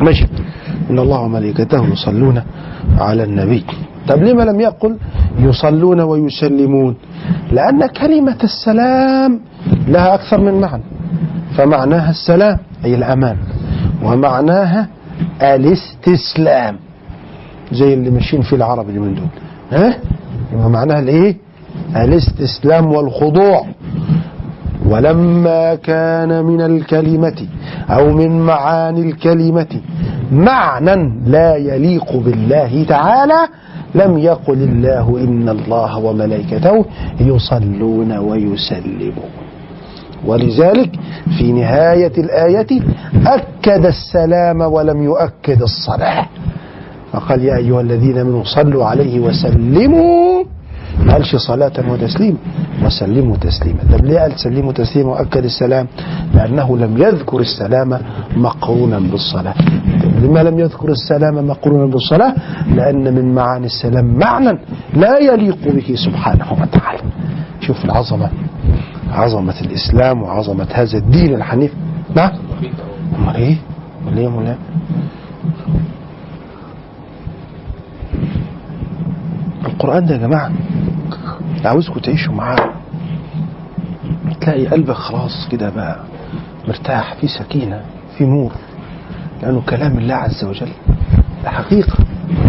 [0.00, 0.26] ماشي.
[0.90, 2.42] إن الله وملائكته يصلون
[2.98, 3.64] على النبي.
[4.08, 4.96] طب لما لم يقل
[5.38, 6.94] يصلون ويسلمون؟
[7.52, 9.40] لأن كلمة السلام
[9.88, 10.82] لها أكثر من معنى.
[11.56, 13.36] فمعناها السلام أي الأمان.
[14.02, 14.88] ومعناها
[15.42, 16.76] الاستسلام.
[17.72, 19.26] زي اللي ماشيين فيه العرب اللي من دول.
[19.72, 19.96] ها؟
[20.52, 21.36] يبقى معناها الإيه؟
[21.96, 23.66] الاستسلام والخضوع.
[24.86, 27.46] ولما كان من الكلمة
[27.90, 29.80] أو من معاني الكلمة
[30.32, 33.48] معنى لا يليق بالله تعالى
[33.94, 36.84] لم يقل الله إن الله وملائكته
[37.20, 39.41] يصلون ويسلمون.
[40.26, 40.90] ولذلك
[41.38, 42.80] في نهاية الآية
[43.26, 46.26] أكد السلام ولم يؤكد الصلاة.
[47.12, 50.44] فقال يا أيها الذين آمنوا صلوا عليه وسلموا.
[51.04, 52.36] ما قالش صلاة وتسليما
[52.84, 53.78] وسلموا تسليما.
[53.92, 55.86] طب ليه قال سلموا تسليما وأكد السلام
[56.34, 57.98] لأنه لم يذكر السلام
[58.36, 59.54] مقرونا بالصلاة.
[60.22, 62.34] لما لم يذكر السلام مقرونا بالصلاة؟
[62.74, 64.58] لأن من معاني السلام معنى
[64.94, 67.02] لا يليق به سبحانه وتعالى.
[67.60, 68.30] شوف العظمة.
[69.12, 71.72] عظمة الإسلام وعظمة هذا الدين الحنيف.
[72.16, 72.30] نعم.
[73.18, 73.56] أمال إيه؟
[74.02, 74.58] أمال إيه مولانا؟
[79.66, 80.52] القرآن ده يا جماعة
[81.64, 82.72] عاوزكم تعيشوا معاه.
[84.40, 86.00] تلاقي قلبك خلاص كده بقى
[86.68, 87.80] مرتاح في سكينة
[88.18, 88.52] في نور
[89.42, 90.68] لأنه كلام الله عز وجل.
[91.44, 91.94] ده حقيقة.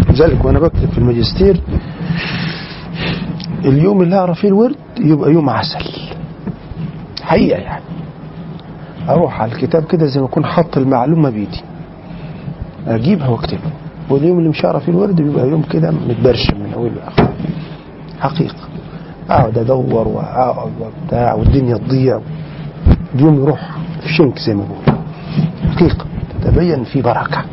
[0.10, 1.62] لذلك وأنا بكتب في الماجستير
[3.66, 5.86] اليوم اللي أقرأ فيه الورد يبقى يوم عسل.
[7.34, 7.84] حقيقة يعني.
[9.10, 11.62] أروح على الكتاب كده زي ما أكون حاط المعلومة بإيدي
[12.88, 13.72] أجيبها وأكتبها.
[14.10, 17.34] واليوم اللي مش هقرا فيه الورد بيبقى يوم كده متبرشم من أوله لآخره
[18.20, 18.56] حقيقة.
[19.30, 22.20] أقعد أدور وأقعد وبتاع والدنيا تضيع.
[23.16, 24.98] اليوم يروح في شنك زي ما بقول
[25.76, 26.06] حقيقة.
[26.44, 27.44] تبين في بركة.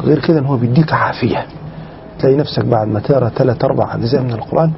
[0.00, 1.46] غير كده إن هو بيديك عافية.
[2.18, 4.72] تلاقي نفسك بعد ما تقرأ ثلاث أربع أجزاء من القرآن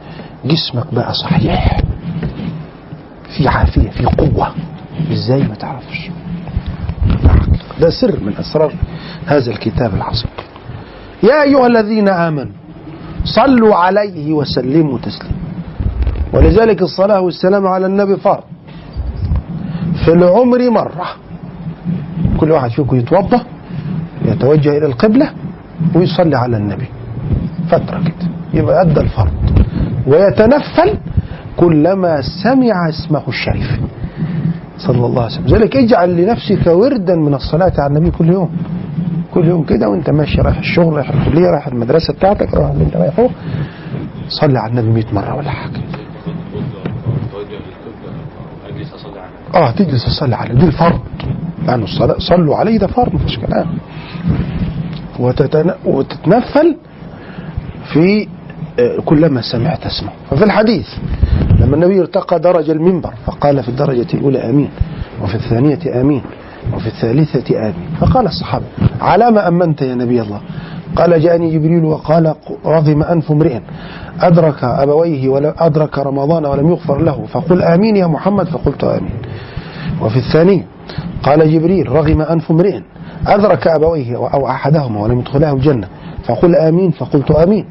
[0.44, 1.80] جسمك بقى صحيح.
[3.36, 4.54] في عافية في قوة.
[5.12, 6.10] إزاي ما تعرفش؟
[7.80, 8.72] ده سر من أسرار
[9.26, 10.30] هذا الكتاب العظيم.
[11.22, 12.52] يا أيها الذين آمنوا
[13.24, 15.34] صلوا عليه وسلموا تسليما.
[16.32, 18.42] ولذلك الصلاة والسلام على النبي فرض
[20.04, 21.06] في العمر مرة
[22.40, 23.40] كل واحد فيكم يتوضأ
[24.24, 25.30] يتوجه إلى القبلة
[25.94, 26.86] ويصلي على النبي.
[27.68, 29.32] فترة كده يبقى أدى الفرض.
[30.06, 30.98] ويتنفل
[31.56, 33.80] كلما سمع اسمه الشريف.
[34.78, 35.46] صلى الله عليه وسلم.
[35.46, 38.50] لذلك اجعل لنفسك وردا من الصلاة على النبي كل يوم.
[39.34, 42.96] كل يوم كده وانت ماشي رايح الشغل رايح الكلية رايح المدرسة بتاعتك رايح اللي انت
[42.96, 43.28] رايحه.
[44.28, 45.80] صلي على النبي 100 مرة ولا حاجة.
[49.54, 51.00] آه تجلس تصلي عليه دي الفرض.
[51.66, 53.66] لأنه الصلاة صلوا عليه ده فرض مفيش كلام.
[55.18, 55.70] وتتن...
[55.84, 56.76] وتتنفل
[57.92, 58.28] في
[59.04, 60.10] كلما سمعت اسمه.
[60.30, 60.86] ففي الحديث
[61.60, 64.70] لما النبي ارتقى درج المنبر فقال في الدرجة الأولى آمين
[65.22, 66.22] وفي الثانية آمين
[66.74, 67.88] وفي الثالثة آمين.
[68.00, 68.64] فقال الصحابة
[69.00, 70.40] على ما أمنت يا نبي الله؟
[70.96, 72.34] قال جاءني جبريل وقال
[72.66, 73.60] رغم أنف امرئ
[74.20, 77.24] أدرك أبويه ولم أدرك رمضان ولم يغفر له.
[77.32, 79.12] فقل آمين يا محمد فقلت آمين.
[80.02, 80.66] وفي الثانية
[81.22, 82.80] قال جبريل رغم أنف امرئ
[83.26, 85.88] أدرك أبويه أو أحدهما ولم يدخلاه الجنة.
[86.24, 87.64] فقل آمين فقلت آمين.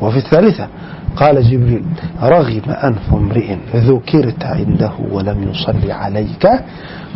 [0.00, 0.68] وفي الثالثة
[1.16, 1.84] قال جبريل
[2.22, 6.48] رغم أنف امرئ ذكرت عنده ولم يصلي عليك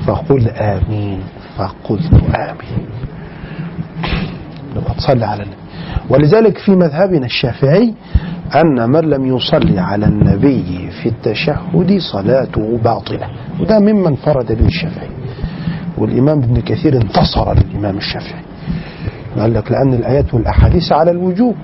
[0.06, 1.20] فقل آمين
[1.56, 2.86] فقلت آمين.
[4.76, 5.56] نبقى تصلي على النبي.
[6.10, 7.94] ولذلك في مذهبنا الشافعي
[8.54, 13.26] أن من لم يصلي على النبي في التشهد صلاته باطلة.
[13.60, 15.08] وده ممن فرد به الشافعي.
[15.98, 18.42] والإمام ابن كثير انتصر للإمام الشافعي.
[19.38, 21.54] قال لك لأن الآيات والأحاديث على الوجوب.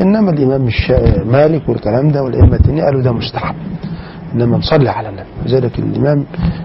[0.00, 0.68] إنما الإمام.
[1.26, 3.54] مالك والكلام ده والأئمة التانيين قالوا ده مستحب.
[4.34, 5.28] إنما نصلي على النبي.
[5.46, 6.24] لذلك الإمام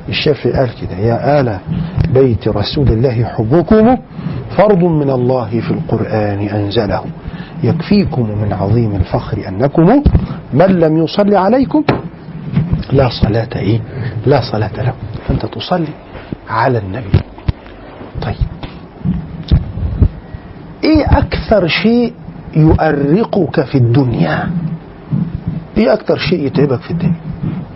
[0.10, 1.58] الشافعي قال كده يا آل
[2.14, 3.98] بيت رسول الله حبكم
[4.58, 7.02] فرض من الله في القرآن أنزله.
[7.64, 10.04] يكفيكم من عظيم الفخر أنكم
[10.54, 11.84] من لم يصلي عليكم
[12.92, 13.80] لا صلاة إيه؟
[14.26, 14.94] لا صلاة له.
[15.30, 15.88] أنت تصلي
[16.50, 17.20] على النبي.
[18.22, 18.36] طيب.
[20.86, 22.14] إيه أكثر شيء
[22.56, 24.50] يؤرقك في الدنيا؟
[25.78, 27.16] إيه أكثر شيء يتعبك في الدنيا؟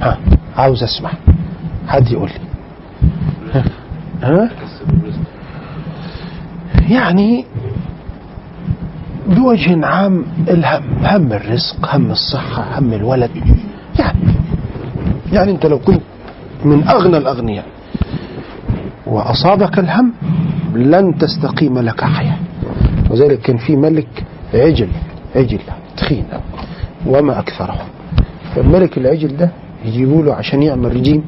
[0.01, 0.18] ها
[0.57, 1.12] عاوز أسمع.
[1.88, 2.39] حد يقول لي.
[4.24, 4.49] ها,
[6.89, 7.45] يعني
[9.28, 13.32] بوجه عام الهم هم الرزق هم الصحة هم الولد.
[13.99, 14.20] يعني
[15.34, 16.01] يعني أنت لو كنت
[16.66, 17.66] من أغنى الأغنياء
[19.07, 20.14] وأصابك الهم
[20.76, 22.38] لن تستقيم لك حياة.
[23.10, 24.07] وذلك كان في ملك
[24.53, 24.88] عجل
[25.36, 25.60] عجل
[25.97, 26.26] تخين
[27.05, 27.76] وما أكثره.
[28.55, 29.51] فالملك العجل ده
[29.86, 31.24] يجيبوا له عشان يعمل رجيم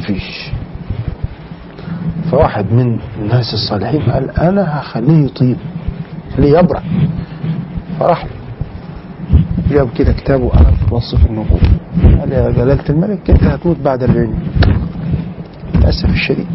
[0.00, 0.50] فيش.
[2.30, 5.56] فواحد من الناس الصالحين قال أنا هخليه يطيب
[6.36, 6.82] خليه يبرأ
[8.00, 8.26] فراح.
[9.70, 11.60] جاب كده كتاب وقرا في وصف النبوة
[12.20, 14.38] قال يا جلالة الملك أنت هتموت بعد 40 يوم.
[15.74, 16.46] للأسف الشديد.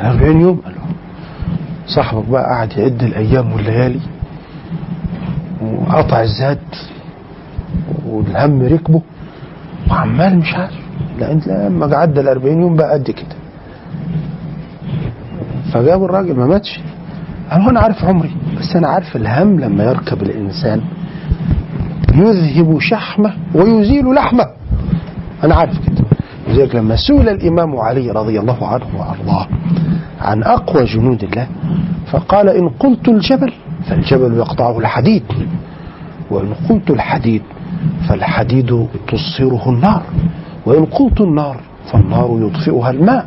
[0.00, 0.60] 40 يوم
[1.94, 4.00] صاحبك بقى قعد يعد الأيام والليالي
[5.62, 6.58] وقطع الزاد
[8.06, 9.02] والهم ركبه
[9.90, 10.78] وعمال مش عارف.
[11.18, 13.36] لا انت لما عدى ال 40 يوم بقى قد كده.
[15.72, 16.80] فجابوا الراجل ما ماتش.
[17.50, 18.30] قال أنا عارف عمري
[18.60, 20.80] بس أنا عارف الهم لما يركب الإنسان.
[22.14, 24.46] يذهب شحمة ويزيل لحمة.
[25.44, 26.04] أنا عارف كده.
[26.48, 29.46] لذلك لما سئل الإمام علي رضي الله عنه وأرضاه
[30.20, 31.46] عن أقوى جنود الله
[32.06, 33.52] فقال إن قلت الجبل
[33.86, 35.22] فالجبل يقطعه الحديد.
[36.30, 37.42] وإن قلت الحديد
[38.08, 40.02] فالحديد تصهره النار.
[40.66, 41.56] وإن قلت النار
[41.92, 43.26] فالنار يطفئها الماء.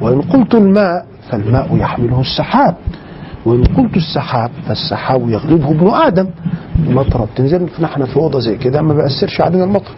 [0.00, 2.74] وإن قلت الماء فالماء يحمله السحاب.
[3.46, 6.26] وإن قلت السحاب فالسحاب يغلبه ابن آدم.
[6.86, 9.92] المطرة بتنزل فنحن في أوضة زي كده ما بيأثرش علينا المطر.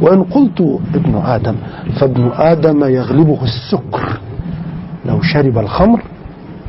[0.00, 1.54] وإن قلت ابن آدم
[2.00, 4.20] فابن آدم يغلبه السكر.
[5.06, 6.02] لو شرب الخمر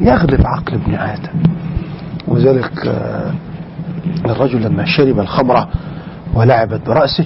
[0.02, 1.44] يغلب عقل ابن آدم.
[2.28, 3.32] وذلك آه،
[4.26, 5.68] الرجل لما شرب الخمر
[6.34, 7.26] ولعبت برأسه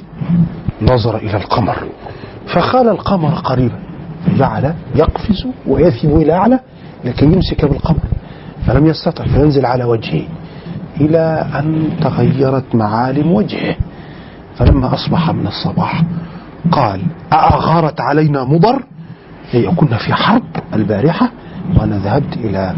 [0.82, 1.76] نظر إلى القمر.
[2.48, 3.80] فخال القمر قريبا
[4.26, 6.60] فجعل يقفز ويذهب إلى أعلى
[7.04, 8.04] لكي يمسك بالقمر
[8.68, 10.24] فلم يستطع فينزل على وجهه
[11.02, 13.76] إلى أن تغيرت معالم وجهه.
[14.56, 16.04] فلما أصبح من الصباح
[16.72, 17.02] قال
[17.34, 18.84] أأغارت علينا مضر؟
[19.76, 20.44] كنا في حرب
[20.74, 21.32] البارحة
[21.80, 22.76] وأنا ذهبت إلى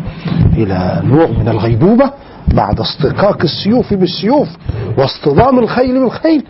[0.54, 2.12] إلى نوع من الغيبوبة
[2.54, 4.50] بعد اصطكاك السيوف بالسيوف
[4.98, 6.44] واصطدام الخيل بالخيل.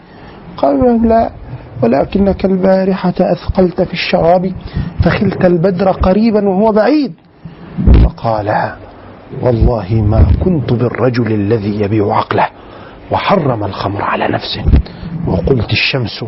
[0.58, 1.32] قال لا
[1.84, 4.52] ولكنك البارحة أثقلت في الشراب
[5.04, 7.14] فخلت البدر قريبا وهو بعيد.
[8.04, 8.72] فقال
[9.42, 12.48] والله ما كنت بالرجل الذي يبيع عقله
[13.12, 14.64] وحرم الخمر على نفسه.
[15.28, 16.26] وقلت الشمس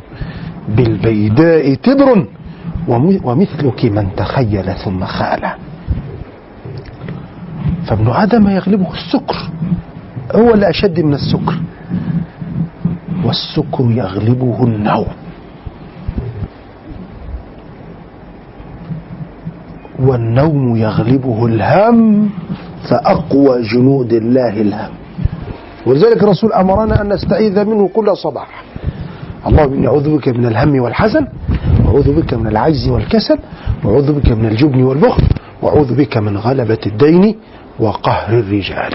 [0.70, 2.28] بالبيداء تبر.
[3.24, 5.44] ومثلك من تخيل ثم خال.
[7.88, 9.38] فابن آدم يغلبه السكر
[10.36, 11.56] هو اللي أشد من السكر
[13.26, 15.08] والسكر يغلبه النوم.
[20.00, 22.30] والنوم يغلبه الهم
[22.90, 24.92] فأقوى جنود الله الهم.
[25.86, 28.64] ولذلك الرسول أمرنا أن نستعيذ منه كل صباح.
[29.48, 31.28] اللهم إني أعوذ بك من الهم والحزن
[31.86, 33.38] وأعوذ بك من العجز والكسل
[33.84, 35.24] وأعوذ بك من الجبن والبخل
[35.62, 37.36] وأعوذ بك من غلبة الدين
[37.80, 38.94] وقهر الرجال.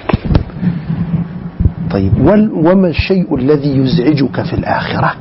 [1.91, 2.13] طيب
[2.55, 5.15] وما الشيء الذي يزعجك في الآخرة؟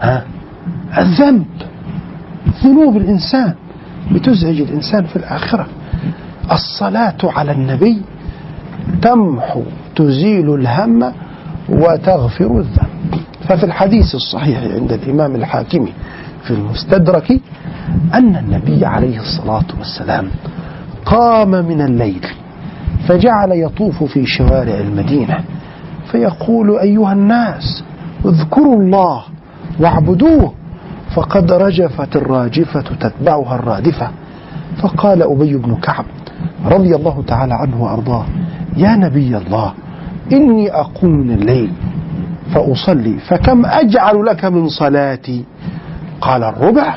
[0.00, 0.24] ها؟
[0.98, 1.46] الذنب.
[2.64, 3.54] ذنوب الإنسان.
[4.12, 5.66] بتزعج الإنسان في الآخرة.
[6.52, 8.02] الصلاة على النبي
[9.02, 9.62] تمحو
[9.96, 11.12] تزيل الهم
[11.68, 12.89] وتغفر الذنب.
[13.48, 15.88] ففي الحديث الصحيح عند الإمام الحاكم
[16.42, 17.30] في المستدرك
[18.14, 20.30] أن النبي عليه الصلاة والسلام
[21.06, 22.26] قام من الليل
[23.08, 25.40] فجعل يطوف في شوارع المدينة
[26.12, 27.84] فيقول أيها الناس
[28.24, 29.22] اذكروا الله
[29.80, 30.52] واعبدوه
[31.14, 34.10] فقد رجفت الراجفة تتبعها الرادفة.
[34.82, 36.04] فقال أبي بن كعب
[36.66, 38.24] رضي الله تعالى عنه وأرضاه
[38.76, 39.72] يا نبي الله
[40.32, 41.72] إني أقوم من الليل
[42.54, 43.18] فأصلي.
[43.18, 45.44] فكم أجعل لك من صلاتي؟
[46.20, 46.96] قال الربع.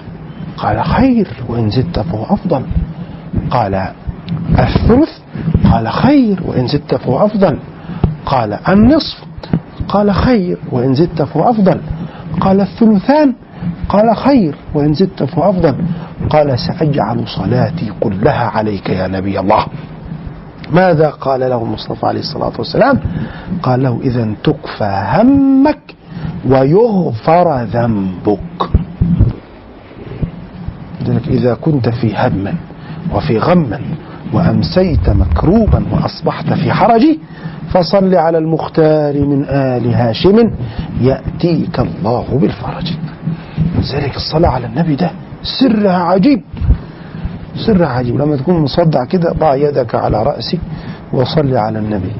[0.58, 1.28] قال خير.
[1.50, 2.66] وإن زدت فهو أفضل.
[3.52, 3.88] قال
[4.60, 5.10] الثلث.
[5.72, 6.40] قال خير.
[6.46, 7.60] وإن زدت فهو أفضل.
[8.26, 9.24] قال النصف.
[9.88, 10.58] قال خير.
[10.72, 11.82] وإن زدت فهو أفضل.
[12.42, 13.34] قال الثلثان.
[13.90, 14.56] قال خير.
[14.74, 15.76] وإن زدت فهو أفضل.
[16.30, 19.66] قال سأجعل صلاتي كلها عليك يا نبي الله.
[20.74, 23.00] ماذا قال له المصطفى عليه الصلاة والسلام؟
[23.64, 25.96] قال له إذا تكفى همك
[26.50, 28.70] ويغفر ذنبك.
[31.28, 32.54] إذا كنت في هم
[33.14, 33.80] وفي غم
[34.34, 37.02] وأمسيت مكروبا وأصبحت في حرج
[37.72, 40.52] فصل على المختار من آل هاشم
[41.02, 42.94] يأتيك الله بالفرج.
[43.80, 45.12] لذلك الصلاة على النبي ده
[45.44, 46.42] سرها عجيب.
[47.56, 48.20] سرها عجيب.
[48.22, 50.60] لما تكون مصدع كده ضع يدك على رأسك
[51.14, 52.12] وصلي على النبي.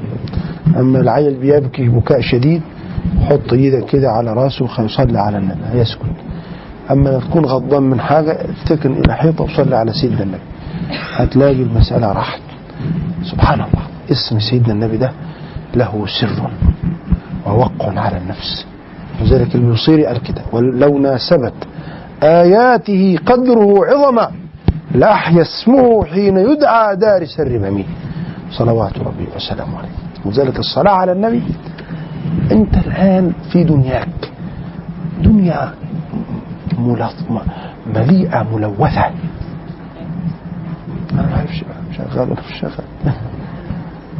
[0.76, 2.62] أما العيل بيبكي بكاء شديد
[3.20, 5.60] حط إيدك كده على رأسه وصلي على النبي.
[5.72, 6.02] هيسكت
[6.90, 10.42] أما لما تكون غضبان من حاجة افتكر إلى حيطة وصلي على سيدنا النبي.
[11.16, 12.40] هتلاقي المسألة راحت.
[13.22, 13.84] سبحان الله.
[14.10, 15.12] اسم سيدنا النبي ده
[15.74, 16.50] له سر
[17.46, 18.66] ووق على النفس.
[19.22, 20.42] لذلك المصيري قال كده.
[20.52, 21.54] ولو ناسبت
[22.22, 24.30] آياته قدره عظما
[24.94, 27.84] لأحيا اسمه حين يدعى دارس الرمم
[28.50, 29.88] صلوات ربي وسلامه عليه.
[30.24, 31.42] وذلك الصلاة على النبي.
[32.52, 34.32] أنت الآن في دنياك.
[35.22, 35.74] دنيا
[37.86, 39.10] مليئة ملوثة.
[41.12, 41.46] أنا بقى
[41.96, 42.84] شغال ولا مش شغال.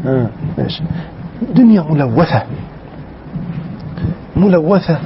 [0.07, 0.29] آه
[1.55, 2.43] دنيا ملوثة.
[4.37, 4.99] ملوثة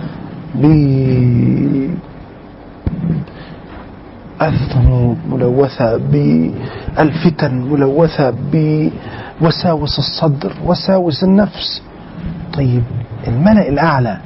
[4.43, 11.82] الذنوب ملوثة بالفتن ملوثة بوساوس الصدر وساوس النفس.
[12.53, 12.82] طيب
[13.28, 14.18] الملأ الأعلى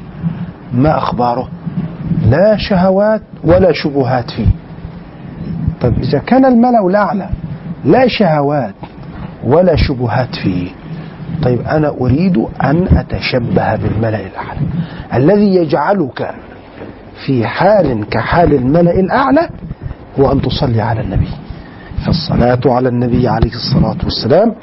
[0.72, 1.48] ما أخباره؟
[2.30, 4.46] لا شهوات ولا شبهات فيه.
[5.80, 7.28] طيب إذا كان الملأ الأعلى
[7.84, 8.74] لا شهوات
[9.44, 10.70] ولا شبهات فيه
[11.42, 14.60] طيب أنا أريد أن أتشبه بالملأ الأعلى.
[15.14, 16.34] الذي يجعلك
[17.26, 19.48] في حال كحال الملأ الأعلى
[20.20, 21.28] هو أن تصلي على النبي.
[22.06, 24.54] فالصلاة على النبي عليه الصلاة والسلام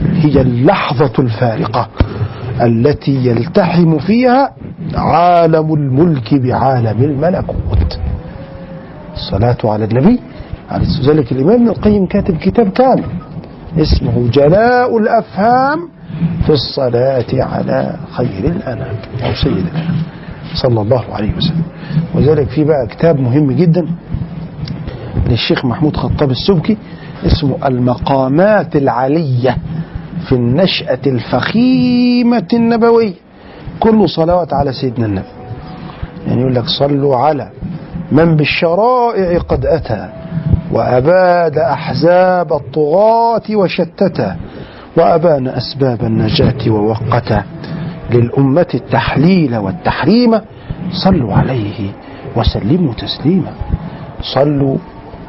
[0.00, 1.88] هي اللحظة الفارقة
[2.62, 4.52] التي يلتحم فيها
[4.94, 7.98] عالم الملك بعالم الملكوت.
[9.14, 10.20] الصلاة على النبي
[10.70, 13.04] عليه ذلك الإمام ابن القيم كاتب كتاب كامل
[13.78, 15.88] اسمه جلاء الأفهام
[16.46, 19.96] في الصلاة على خير الأنام أو سيد الأنام.
[20.54, 21.62] صلى الله عليه وسلم.
[22.14, 23.86] وذلك في بقى كتاب مهم جدا
[25.28, 26.76] للشيخ محمود خطاب السبكي
[27.26, 29.56] اسمه المقامات العلية
[30.28, 33.14] في النشأة الفخيمة النبوية.
[33.80, 35.26] كله صلوات على سيدنا النبي.
[36.26, 37.50] يعني يقول لك صلوا على
[38.12, 40.08] من بالشرائع قد أتى
[40.72, 44.36] وأباد أحزاب الطغاة وشتتا
[44.96, 47.42] وأبان أسباب النجاة ووقتا
[48.10, 50.40] للأمة التحليل والتحريم.
[50.92, 51.90] صلوا عليه
[52.36, 53.52] وسلموا تسليما.
[54.22, 54.76] صلوا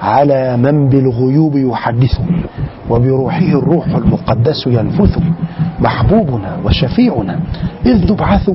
[0.02, 2.20] على من بالغيوب يحدث
[2.90, 5.20] وبروحه الروح المقدس ينفث
[5.80, 7.40] محبوبنا وشفيعنا
[7.86, 8.50] إذ نبعث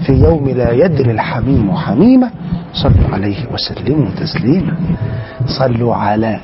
[0.00, 2.30] في يوم لا يدري الحميم حميمة.
[2.72, 4.74] صلوا عليه وسلموا تسليما.
[5.46, 6.40] صلوا على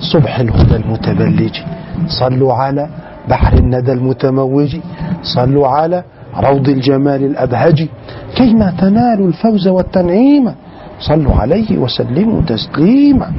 [0.00, 1.60] صبح الهدى المتبلج.
[2.06, 2.88] صلوا على
[3.28, 4.76] بحر الندى المتموج.
[5.22, 6.04] صلوا على
[6.36, 7.88] روض الجمال الأبهج.
[8.36, 10.52] كيما تنالوا الفوز والتنعيم.
[11.00, 13.32] صلوا عليه وسلموا تسليما.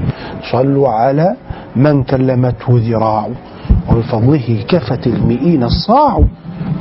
[0.51, 1.35] صلوا على
[1.75, 3.27] من كلمته ذراع
[3.89, 6.19] وبفضله كفت المئين الصاع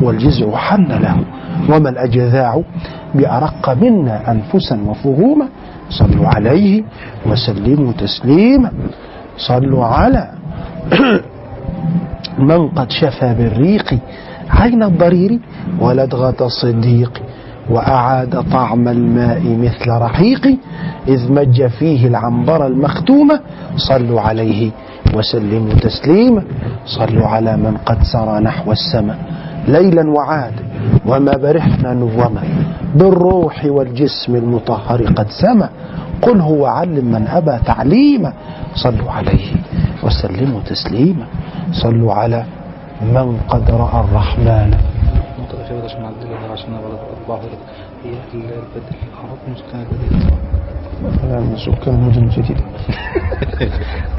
[0.01, 1.17] والجزع حن له.
[1.69, 2.63] وما الأجذاع
[3.15, 5.49] بأرق منا أنفسا وفهوما
[5.91, 6.83] صلوا عليه
[7.27, 8.71] وسلموا تسليما.
[9.39, 10.31] صلوا على
[12.39, 13.99] من قد شفى بالريق
[14.51, 15.41] عين الضرير
[15.81, 17.23] ولدغة الصديق.
[17.71, 20.59] وأعاد طعم الماء مثل رحيق
[21.09, 23.41] إذ مج فيه العنبر المختومة
[23.77, 24.71] صلوا عليه
[25.15, 26.43] وسلموا تسليما
[26.87, 29.19] صلوا على من قد سرى نحو السماء.
[29.69, 30.53] ليلا وعاد
[31.07, 32.43] وما برحنا نوما
[32.95, 35.69] بالروح والجسم المطهر قد سما.
[36.23, 38.33] قل هو علم من أبى تعليما.
[38.75, 39.53] صلوا عليه
[40.03, 41.27] وسلموا تسليما.
[41.73, 42.45] صلوا على
[43.03, 44.96] من قد رأى الرحمن.
[47.37, 47.61] غلط
[48.05, 48.97] هي البدل
[49.49, 50.47] مسكن البدل
[51.23, 52.61] هذا من سكان المدن الجديدة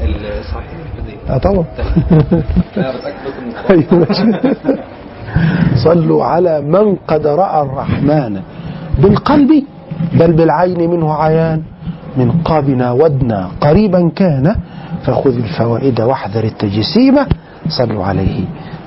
[0.00, 1.64] البدل آه طبعا.
[3.70, 4.06] أيوة.
[5.84, 8.40] صلوا على من قد رأى الرحمن
[8.98, 9.64] بالقلب
[10.12, 11.62] بل بالعين منه عيان.
[12.16, 14.56] من قابنا ودنا قريبا كان
[15.04, 17.16] فخذ الفوائد واحذر التجسيم.
[17.68, 18.44] صلوا عليه.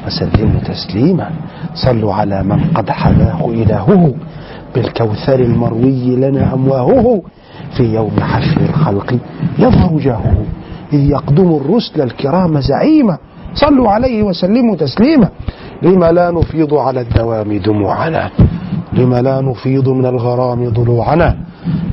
[0.08, 1.30] وسلموا تسليما.
[1.74, 4.14] صلوا على من قد حماه إلهه.
[4.76, 7.22] بالكوثر المروي لنا أمواهه.
[7.78, 9.18] في يوم حشر الخلق
[9.60, 10.46] يظهر جاهه
[10.94, 13.18] إذ يقدم الرسل الكرام زعيما.
[13.54, 15.30] صلوا عليه وسلموا تسليما.
[15.82, 18.30] لما لا نفيض على الدوام دموعنا.
[18.94, 21.36] لما لا نفيض من الغرام ضلوعنا.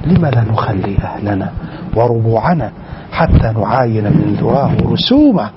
[0.06, 1.50] لما لا نخلي أهلنا
[1.96, 2.70] وربوعنا.
[3.12, 5.50] حتى نعاين من ذراه رسوما.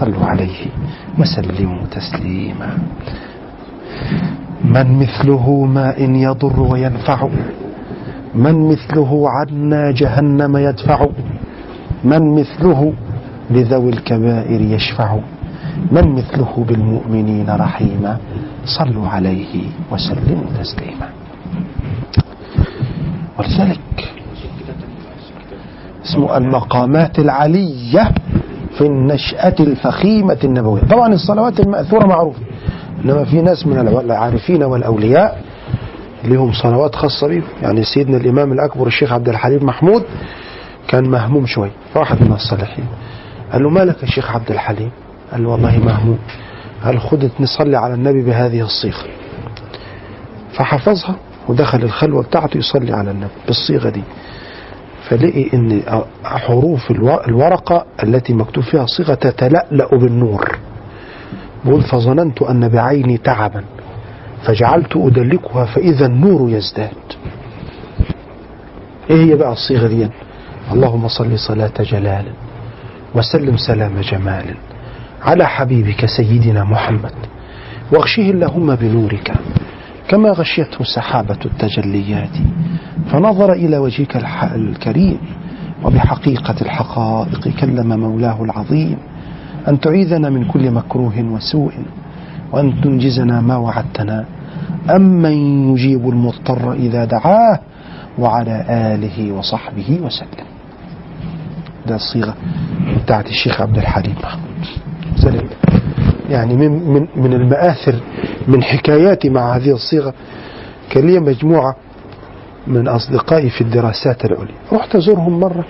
[0.00, 0.66] صلوا عليه
[1.18, 2.78] وسلموا تسليما.
[4.64, 7.28] من مثله ماء يضر وينفع
[8.34, 11.06] من مثله عنا جهنم يدفع
[12.04, 12.92] من مثله
[13.50, 15.18] لذوي الكبائر يشفع
[15.92, 18.16] من مثله بالمؤمنين رحيما
[18.64, 21.08] صلوا عليه وسلموا تسليما.
[23.38, 24.12] ولذلك
[26.04, 28.04] اسمه المقامات العلية
[28.78, 30.82] في النشأة الفخيمة النبوية.
[30.82, 32.38] طبعا الصلوات المأثورة معروفة
[33.04, 35.42] إنما في ناس من العارفين والأولياء
[36.24, 40.04] لهم صلوات خاصة بهم يعني سيدنا الإمام الأكبر الشيخ عبد الحليم محمود
[40.88, 42.84] كان مهموم شوي واحد من الصالحين.
[43.52, 44.90] قال له مالك يا شيخ عبد الحليم؟
[45.32, 46.18] قال له والله مهموم.
[46.84, 49.04] قال خد نصلي على النبي بهذه الصيغة.
[50.52, 51.16] فحفظها
[51.48, 54.02] ودخل الخلوة بتاعته يصلي على النبي بالصيغة دي.
[55.12, 55.82] فلقي إن
[56.24, 60.58] حروف الو- الورقة التي مكتوب فيها صيغة تتلألأ بالنور.
[61.64, 63.64] بقول فظننت أن بعيني تعبا
[64.44, 66.90] فجعلت أدلكها فإذا النور يزداد.
[69.10, 70.08] إيه هي بقى الصيغة دي؟
[70.72, 72.24] اللهم صل صلاة جلال
[73.14, 74.54] وسلم سلام جمال
[75.22, 77.12] على حبيبك سيدنا محمد
[77.92, 79.32] واغشه اللهم بنورك.
[80.08, 82.36] كما غشيته سحابة التجليات
[83.12, 84.16] فنظر إلى وجهك
[84.54, 85.18] الكريم
[85.84, 88.96] وبحقيقة الحقائق كلم مولاه العظيم
[89.68, 91.72] أن تعيذنا من كل مكروه وسوء
[92.52, 94.24] وأن تنجزنا ما وعدتنا
[94.96, 95.32] أمن
[95.72, 97.58] يجيب المضطر إذا دعاه
[98.18, 100.46] وعلى آله وصحبه وسلم.
[101.86, 102.34] ده الصيغة
[103.04, 104.66] بتاعت الشيخ عبد الحليم محمود.
[105.16, 105.48] سلم
[106.32, 107.94] يعني من, من, من المآثر
[108.48, 110.14] من حكاياتي مع هذه الصيغة
[110.90, 111.76] كان لي مجموعة
[112.66, 115.64] من أصدقائي في الدراسات العليا رحت أزورهم مرة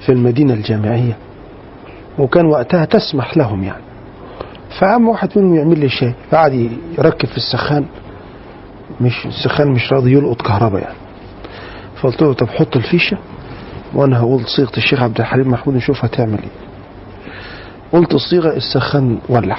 [0.00, 1.16] في المدينة الجامعية
[2.18, 3.82] وكان وقتها تسمح لهم يعني
[4.78, 7.84] فقام واحد منهم يعمل لي شاي فقعد يركب في السخان
[9.00, 10.94] مش السخان مش راضي يلقط كهرباء يعني
[12.00, 13.16] فقلت له طب حط الفيشة
[13.94, 16.63] وأنا هقول صيغة الشيخ عبد الحليم محمود نشوف هتعمل إيه.
[17.94, 19.58] قلت الصيغة السخان ولع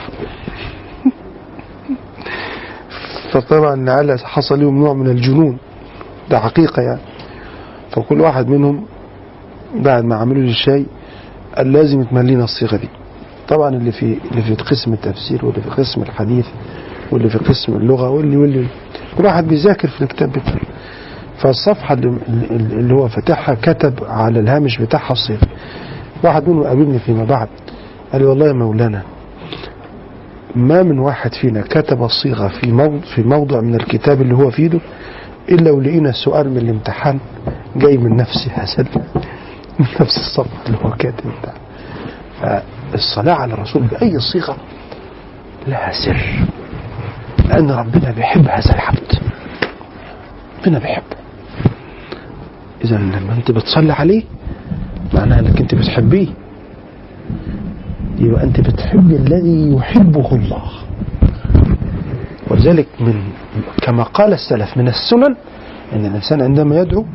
[3.32, 5.58] فطبعا لعل حصل لهم نوع من الجنون.
[6.30, 7.00] ده حقيقة يعني.
[7.92, 8.86] فكل واحد منهم
[9.76, 10.86] بعد ما عملوا لي الشاي
[11.58, 12.90] قال لازم تملينا الصيغة دي.
[13.48, 16.46] طبعا اللي في اللي في قسم التفسير واللي في قسم الحديث
[17.12, 18.68] واللي في قسم اللغة واللي واللي.
[19.18, 20.60] كل واحد بيذاكر في الكتاب بتاعه.
[21.38, 22.18] فالصفحة اللي,
[22.52, 25.48] اللي هو فاتحها كتب على الهامش بتاعها الصيغة.
[26.24, 27.48] واحد منهم قابلني فيما بعد.
[28.14, 29.01] قال لي والله يا مولانا
[30.56, 34.62] ما من واحد فينا كتب الصيغه في موضع في موضع من الكتاب اللي هو في
[34.62, 34.80] إيده
[35.49, 37.20] إلا ولقينا السؤال من الامتحان
[37.76, 38.88] جاي من نفس هذا
[39.80, 44.58] من نفس الصفحة اللي هو كاتب بتاعها فالصلاة على الرسول بأي صيغة
[45.68, 46.18] لها سر.
[47.49, 49.20] لأن ربنا بيحب هذا العبد.
[50.62, 51.16] ربنا بيحبه.
[52.86, 54.24] إذا لما أنت بتصلي عليه
[55.14, 56.28] معناها أنك أنت بتحبيه.
[58.20, 60.63] يبقى أنت بتحب الذي يحبه الله.
[62.51, 63.13] ولذلك من
[63.82, 65.36] كما قال السلف من السنن
[65.93, 67.05] أن الإنسان عندما يدعو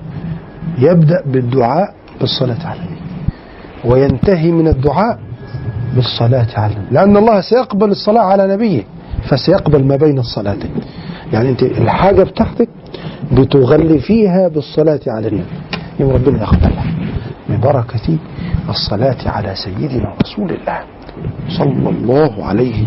[0.78, 3.00] يبدأ بالدعاء بالصلاة على النبي
[3.84, 5.18] وينتهي من الدعاء
[5.94, 6.94] بالصلاة على النبي.
[6.94, 8.82] لأن الله سيقبل الصلاة على نبيه
[9.28, 10.70] فسيقبل ما بين الصلاتين.
[11.32, 12.68] يعني أنت الحاجة بتاعتك
[13.32, 15.44] بتغلي فيها بالصلاة على النبي.
[16.00, 16.84] يوم ربنا يقبلها.
[17.50, 18.18] ببركة
[18.68, 20.80] الصلاة على سيدنا رسول الله
[21.48, 22.84] صلى الله عليه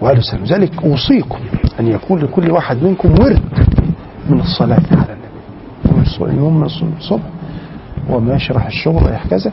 [0.00, 0.44] وآله وسلم.
[0.44, 1.38] ذلك أوصيكم
[1.80, 3.42] أن يكون لكل واحد منكم ورد
[4.28, 6.36] من الصلاة على النبي.
[6.36, 7.22] يوم الصبح
[8.08, 9.52] وما يشرح الشغل رايح كذا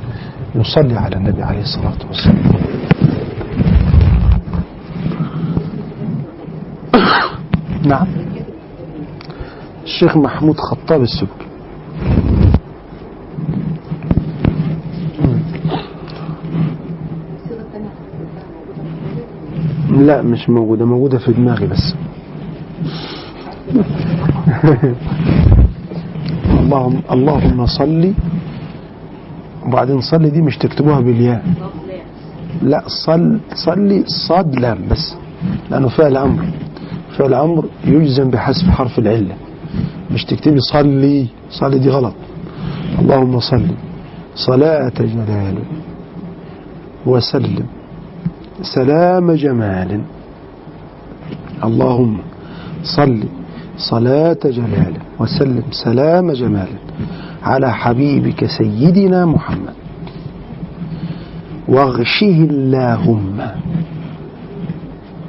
[0.55, 2.51] يصلي على النبي عليه الصلاة والسلام.
[7.83, 8.07] نعم.
[9.83, 11.50] الشيخ محمود خطاب السبكي.
[19.91, 21.95] لا مش موجودة موجودة في دماغي بس.
[26.61, 28.13] اللهم اللهم صلي.
[29.67, 31.43] وبعدين صلي دي مش تكتبوها بالياء.
[32.61, 35.15] لا صل صلي صاد لام بس
[35.71, 36.43] لأنه فعل أمر.
[37.17, 39.35] فعل أمر يجزم بحذف حرف العلة.
[40.11, 42.13] مش تكتبي صلي صلي دي غلط.
[42.99, 43.67] اللهم صل
[44.35, 45.57] صلاة جلال.
[47.05, 47.80] وسلم.
[48.63, 50.01] سلام جمال.
[51.63, 52.17] اللهم
[52.83, 53.19] صل
[53.77, 56.67] صلاة جلال وسلم سلام جمال
[57.43, 59.73] على حبيبك سيدنا محمد.
[61.67, 63.37] واغشه اللهم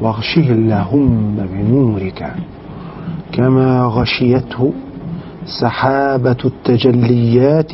[0.00, 2.34] واغشه اللهم بنورك
[3.32, 4.72] كما غشيته
[5.46, 7.72] سحابة التجليات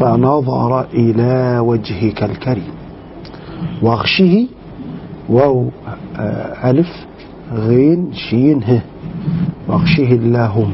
[0.00, 2.74] فنظر إلى وجهك الكريم.
[3.82, 4.46] واغشه
[5.28, 5.68] واو
[6.64, 7.06] ألف
[7.52, 8.82] غين شين ه.
[9.68, 10.72] واغشه اللهم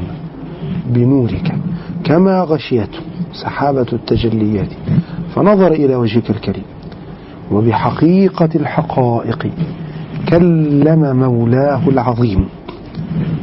[0.89, 1.55] بنورك.
[2.03, 2.99] كما غشيته
[3.33, 4.71] سحابة التجليات.
[5.35, 6.63] فنظر إلى وجهك الكريم.
[7.51, 9.47] وبحقيقة الحقائق
[10.29, 12.45] كلم مولاه العظيم.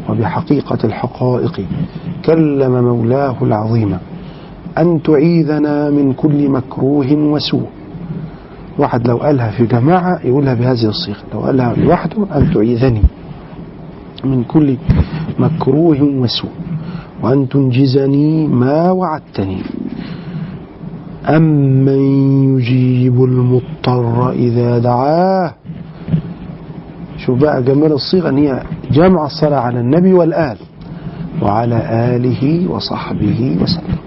[0.09, 1.61] وبحقيقة الحقائق
[2.25, 3.99] كلم مولاه العظيم.
[4.79, 7.67] أن تعيذنا من كل مكروه وسوء.
[8.79, 13.03] واحد لو قالها في جماعة يقولها بهذه الصيغة لو قالها لوحده أن تعيذني
[14.25, 14.77] من كل
[15.39, 16.51] مكروه وسوء
[17.23, 19.59] وأن تنجزني ما وعدتني.
[21.29, 25.55] أمن يجيب المضطر إذا دعاه؟
[27.19, 30.57] شوف بقى جمال الصيغة أن هي جمع الصلاة على النبي والآل
[31.43, 31.77] وعلى
[32.17, 33.99] آله وصحبه وسلم.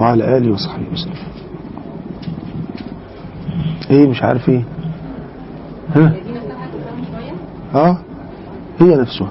[0.00, 1.14] وعلى آله وصحبه وسلم.
[3.90, 4.64] إيه مش عارف إيه.
[5.96, 6.12] ها؟
[7.74, 7.96] آه
[8.80, 9.30] هي نفسها.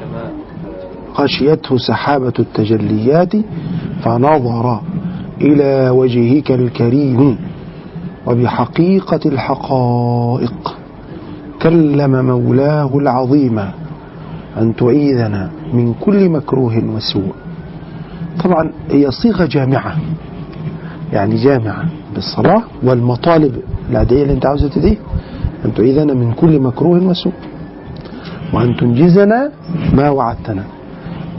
[0.00, 0.30] كما
[1.24, 3.32] غشيته سحابة التجليات
[4.02, 4.80] فنظر
[5.40, 7.38] إلى وجهك الكريم
[8.26, 10.76] وبحقيقة الحقائق.
[11.62, 13.58] كلم مولاه العظيم
[14.58, 17.32] أن تعيذنا من كل مكروه وسوء.
[18.44, 19.96] طبعا هي صيغة جامعة.
[21.12, 21.84] يعني جامعة
[22.14, 23.62] بالصلاة والمطالب.
[23.90, 24.96] العادية اللي أنت عاوزة تديه
[25.64, 27.32] أن تعيذنا من كل مكروه وسوء.
[28.52, 29.50] وأن تنجزنا
[29.92, 30.64] ما وعدتنا.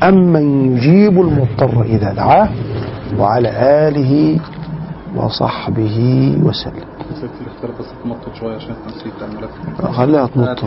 [0.03, 2.49] أمن يجيب المضطر إذا دعاه
[3.19, 3.49] وعلى
[3.87, 4.39] آله
[5.15, 5.97] وصحبه
[6.43, 6.85] وسلم.
[9.91, 10.59] خليها تمط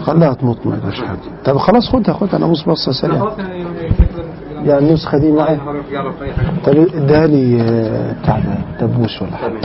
[0.00, 1.18] خليها تمط ما يبقاش حاجة.
[1.44, 3.20] طب خلاص خدها خدها أنا بص بصة سريعة.
[3.20, 3.38] خلاص
[4.66, 5.56] يعني النسخة دي معي.
[5.56, 5.82] حاجة
[6.64, 8.40] طب اديها لي آه، بتاع
[8.80, 9.60] دبوس ولا حاجة.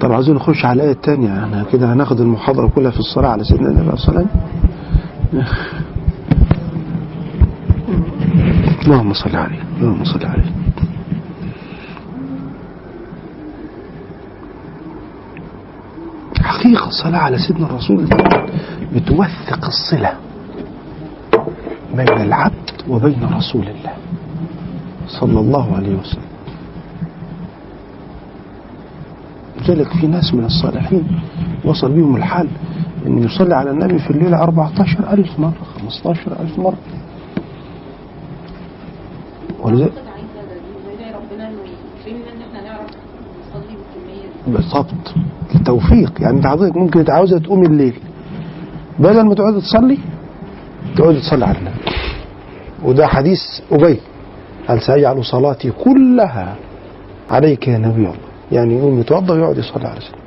[0.00, 1.44] طب عايزين نخش على الآية التانية.
[1.44, 5.44] إحنا كده هناخد المحاضرة كلها في الصلاة على سيدنا النبي صلى الله عليه وسلم.
[8.84, 10.59] اللهم صل عليه اللهم صل عليه.
[16.70, 18.08] حقيقة الصلاة على سيدنا الرسول
[18.94, 20.14] بتوثق الصلة
[21.94, 23.92] بين العبد وبين رسول الله
[25.06, 26.30] صلى الله عليه وسلم.
[29.60, 31.20] لذلك في ناس من الصالحين
[31.64, 32.48] وصل بهم الحال
[33.06, 36.78] أن يصلي على النبي في الليلة 14 ألف مرة 15 ألف مرة.
[39.60, 39.92] ولذلك
[44.46, 45.14] بالضبط.
[45.60, 47.94] التوفيق يعني انت حضرتك ممكن عاوزه تقوم الليل.
[48.98, 49.98] بدل ما تقعد تصلي
[50.96, 51.76] تقعد تصلي على النبي.
[52.82, 53.40] وده حديث
[53.72, 54.00] أبي.
[54.68, 56.56] هل سيجعل صلاتي كلها
[57.30, 58.14] عليك يا نبي الله.
[58.52, 60.20] يعني يقوم يتوضأ ويقعد يصلي على سيدنا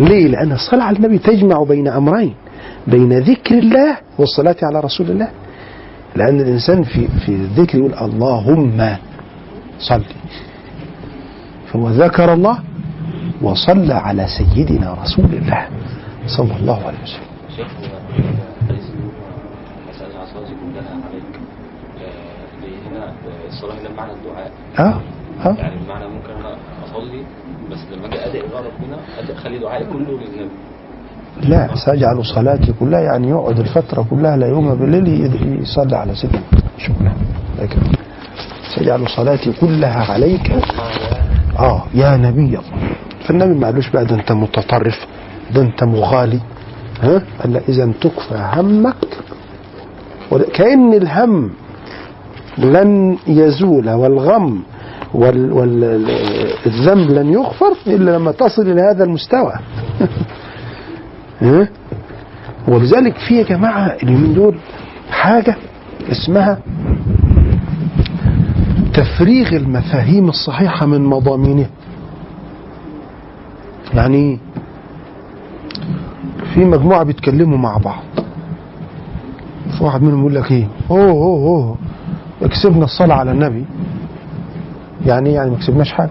[0.00, 2.34] ليه؟ لأن الصلاة على النبي تجمع بين أمرين.
[2.86, 5.28] بين ذكر الله والصلاة على رسول الله.
[6.16, 8.96] لأن الإنسان في في الذكر يقول اللهم
[9.78, 10.02] صل.
[11.72, 12.58] فهو ذكر الله
[13.42, 15.68] وصلى على سيدنا رسول الله
[16.26, 17.26] صلى الله عليه وسلم.
[22.96, 23.12] آه،
[23.48, 24.50] الصلاة هنا بمعنى الدعاء.
[24.78, 25.00] آه
[25.48, 27.22] آه يعني بمعنى ممكن أنا أصلي
[27.70, 28.96] بس لما أجي أدعي بقى ربنا
[29.38, 30.50] أخلي دعائي كله للنبي.
[31.42, 35.06] لا سأجعل صلاتي كلها يعني يقعد الفترة كلها لا يوم بالليل
[35.62, 36.42] يصلي على سيدنا.
[36.78, 37.12] شكرا.
[37.58, 37.76] لك
[38.76, 40.52] سأجعل صلاتي كلها عليك.
[41.58, 41.82] آه.
[41.94, 42.60] يا نبي الله.
[43.26, 45.06] فالنبي ما قالوش بقى ده أنت متطرف
[45.54, 46.40] ده أنت مغالي.
[47.02, 48.96] ها؟ قال لا إذا تكفى همك
[50.54, 51.50] كأن الهم
[52.58, 54.62] لن يزول والغم
[55.14, 55.84] وال وال
[56.66, 59.52] الذنب لن يغفر إلا لما تصل إلى هذا المستوى.
[61.42, 61.68] ها؟
[62.68, 64.58] ولذلك في يا جماعة اليومين دول
[65.10, 65.56] حاجة
[66.10, 66.58] اسمها
[68.96, 71.70] تفريغ المفاهيم الصحيحة من مضامينها
[73.94, 74.38] يعني إيه؟
[76.54, 78.02] في مجموعة بيتكلموا مع بعض.
[79.80, 81.76] واحد منهم يقول لك إيه؟ أوه أوه
[82.42, 83.64] أوه كسبنا الصلاة على النبي.
[85.06, 86.10] يعني إيه؟ يعني ما كسبناش حاجة.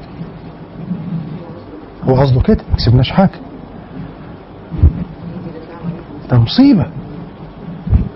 [2.03, 3.39] هو قصده كده ما كسبناش حاجة.
[6.31, 6.85] ده مصيبة.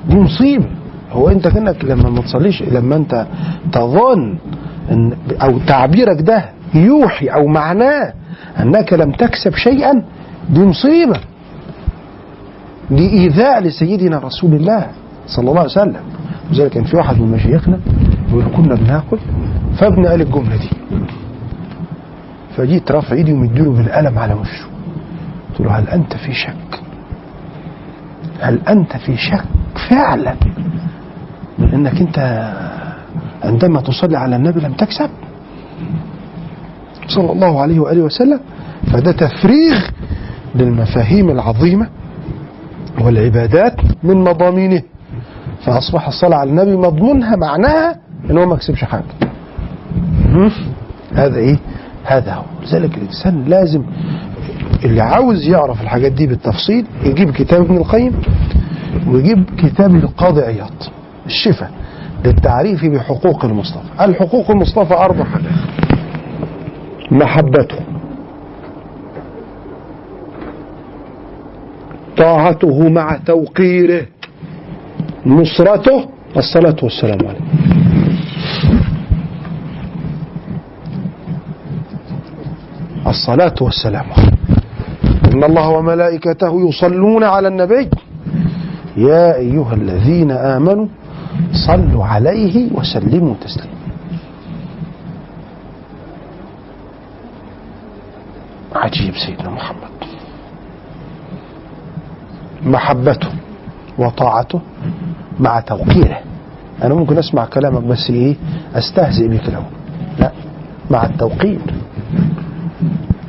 [0.10, 0.70] دي مصيبة.
[1.12, 3.28] هو انت كأنك لما ما تصليش لما انت
[3.72, 4.38] تظن
[4.92, 8.14] إن أو تعبيرك ده يوحي أو معناه
[8.60, 10.04] أنك لم تكسب شيئا
[10.50, 11.20] دي مصيبة.
[12.92, 14.88] دي إيذاء لسيدنا رسول الله
[15.28, 16.02] صلى الله عليه وسلم.
[16.52, 17.80] لذلك كان في واحد من مشايخنا
[18.30, 19.18] يقول كنا بناكل
[19.80, 20.70] فابن قال الجملة دي.
[22.58, 24.66] فجيت رافع إيدي ومديله بالقلم على وشه.
[25.50, 26.82] قلت له هل أنت في شك؟
[28.40, 29.44] هل أنت في شك
[29.90, 30.36] فعلا
[31.60, 32.18] من أنك أنت
[33.44, 35.10] عندما تصلي على النبي لم تكسب.
[37.08, 38.40] صلى الله عليه وآله وسلم.
[38.92, 39.80] فده تفريغ
[40.56, 41.88] للمفاهيم العظيمة
[43.02, 44.82] والعبادات من مضامينه.
[45.66, 47.96] فأصبح الصلاة على النبي مضمونها معناها
[48.30, 49.04] أن هو ما كسبش حاجة؟
[51.14, 51.58] هذا إيه؟
[52.04, 52.44] هذا هو.
[52.64, 53.84] لذلك الإنسان لازم
[54.86, 58.22] اللي عاوز يعرف الحاجات دي بالتفصيل يجيب كتاب ابن القيم
[59.08, 60.72] ويجيب كتاب القاضي عياض
[61.30, 61.72] الشفاء
[62.26, 63.90] للتعريف بحقوق المصطفى.
[64.02, 65.26] الحقوق المصطفى أربع
[67.12, 67.80] محبته.
[72.18, 74.06] طاعته مع توقيره.
[75.26, 76.06] نصرته.
[76.38, 77.46] الصلاة والسلام عليه
[83.08, 84.32] الصلاة والسلام عليه
[85.34, 87.90] إن الله وملائكته يصلون على النبي.
[88.98, 90.88] يا أيها الذين آمنوا
[91.54, 93.80] صلوا عليه وسلموا تسليما.
[98.76, 99.90] عجيب سيدنا محمد.
[102.66, 103.30] محبته
[103.98, 104.62] وطاعته
[105.40, 106.20] مع توقيره.
[106.84, 108.36] أنا ممكن أسمع كلامك بس إيه؟
[108.76, 109.74] أستهزئ بك الأول
[110.20, 110.32] لا
[110.92, 111.62] مع التوقير.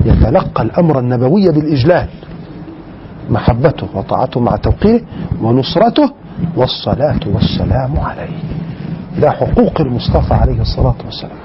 [0.05, 2.09] يتلقى الأمر النبوي بالإجلال.
[3.31, 5.01] محبته وطاعته مع توقيره
[5.43, 6.13] ونصرته
[6.57, 8.39] والصلاة والسلام عليه.
[9.21, 11.39] ده حقوق المصطفى عليه الصلاة والسلام.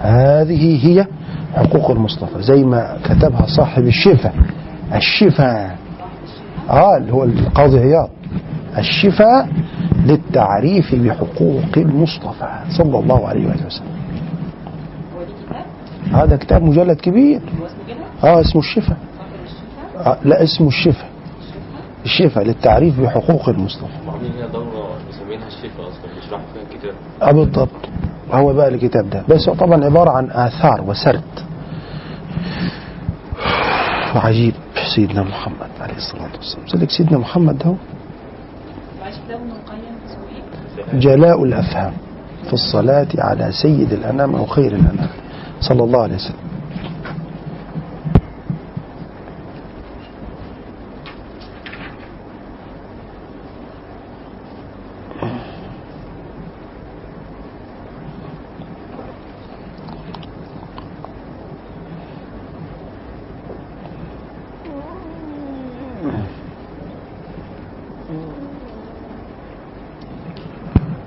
[0.00, 1.06] هذه هي
[1.54, 4.32] حقوق المصطفى زي ما كتبها صاحب الشفا
[4.94, 5.70] الشفا
[6.70, 8.08] آه اللي هو القاضي عياض.
[8.78, 9.48] الشفاء
[10.06, 12.48] للتعريف بحقوق المصطفى
[12.78, 13.86] صلى الله عليه وسلم.
[16.12, 17.40] هذا كتاب مجلد كبير.
[18.24, 18.96] آه اسمه الشفاء الشفاء.
[20.06, 21.08] آه لا اسمه الشفاء.
[22.04, 24.01] الشفاء للتعريف بحقوق المصطفى.
[24.26, 25.48] هنا دورة؟ مسمينها
[26.14, 27.70] بيشرحوا فيها الكتاب؟ آه بالضبط.
[28.32, 29.22] هو بقى الكتاب ده.
[29.28, 31.22] بس طبعا عبارة عن آثار وسرد.
[34.16, 34.54] وعجيب
[34.94, 36.66] سيدنا محمد عليه الصلاة والسلام.
[36.74, 37.74] لذلك سيدنا محمد ده؟
[40.94, 41.92] جلاء الأفهام
[42.46, 45.08] في الصلاة على سيد الأنام أو خير الأنام.
[45.60, 46.51] صلى الله عليه وسلم.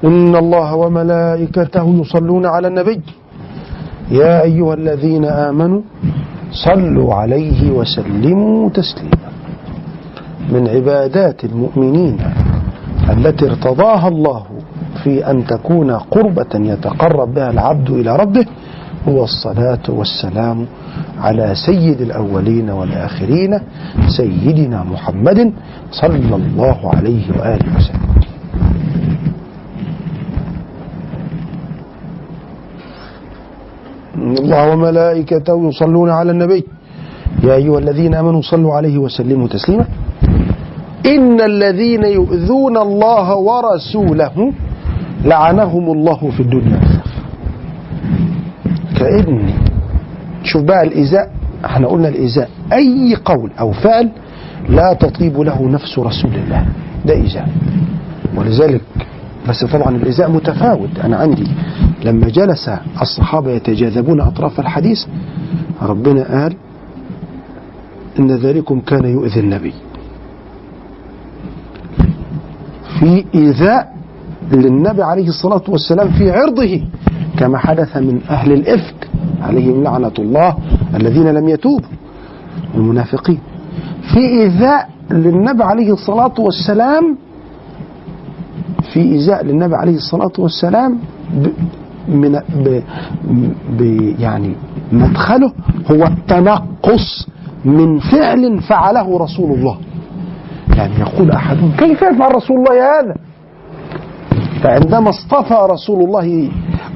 [0.06, 3.02] إن الله وملائكته يصلون على النبي.
[4.12, 5.82] يا أيها الذين آمنوا
[6.52, 9.30] صلوا عليه وسلموا تسليما.
[10.54, 12.18] من عبادات المؤمنين
[13.10, 14.42] التي ارتضاها الله
[15.04, 18.46] في أن تكون قربة يتقرب بها العبد إلى ربه
[19.08, 20.66] هو الصلاة والسلام
[21.18, 23.60] على سيد الأولين والآخرين
[24.18, 25.54] سيدنا محمد
[25.92, 28.06] صلى الله عليه وآله وسلم.
[34.16, 36.64] إن الله وملائكته يصلون على النبي.
[37.44, 39.86] يا أيها الذين آمنوا صلوا عليه وسلموا تسليما.
[41.06, 44.54] إن الذين يؤذون الله ورسوله
[45.26, 46.80] لعنهم الله في الدنيا
[48.98, 49.50] كأن
[50.44, 51.32] شوف بقى الإيذاء.
[51.66, 52.50] إحنا قلنا الإيذاء.
[52.74, 54.10] أي قول أو فعل
[54.70, 56.66] لا تطيب له نفس رسول الله.
[57.06, 57.50] ده إيذاء.
[58.38, 58.82] ولذلك
[59.50, 61.00] بس طبعا الإيذاء متفاوت.
[61.04, 61.48] أنا عندي
[62.06, 62.70] لما جلس
[63.02, 65.06] الصحابة يتجاذبون أطراف الحديث
[65.82, 66.56] ربنا قال
[68.20, 69.74] إن ذلكم كان يؤذي النبي.
[73.00, 73.96] في إيذاء
[74.52, 76.82] للنبي عليه الصلاة والسلام في عرضه
[77.38, 79.10] كما حدث من أهل الإفك
[79.42, 80.56] عليهم لعنة الله
[80.96, 81.90] الذين لم يتوبوا
[82.76, 83.40] المنافقين.
[84.14, 87.18] في إيذاء للنبي عليه الصلاة والسلام
[88.94, 91.00] في إيذاء للنبي عليه الصلاة والسلام
[92.08, 92.82] من ب
[93.70, 93.82] ب
[94.20, 94.56] يعني
[94.92, 95.52] مدخله
[95.92, 97.28] هو التنقص
[97.66, 99.78] من فعل فعله رسول الله.
[100.78, 103.16] يعني يقول أحدهم كيف يفعل رسول الله هذا؟
[104.64, 106.50] فعندما اصطفى رسول الله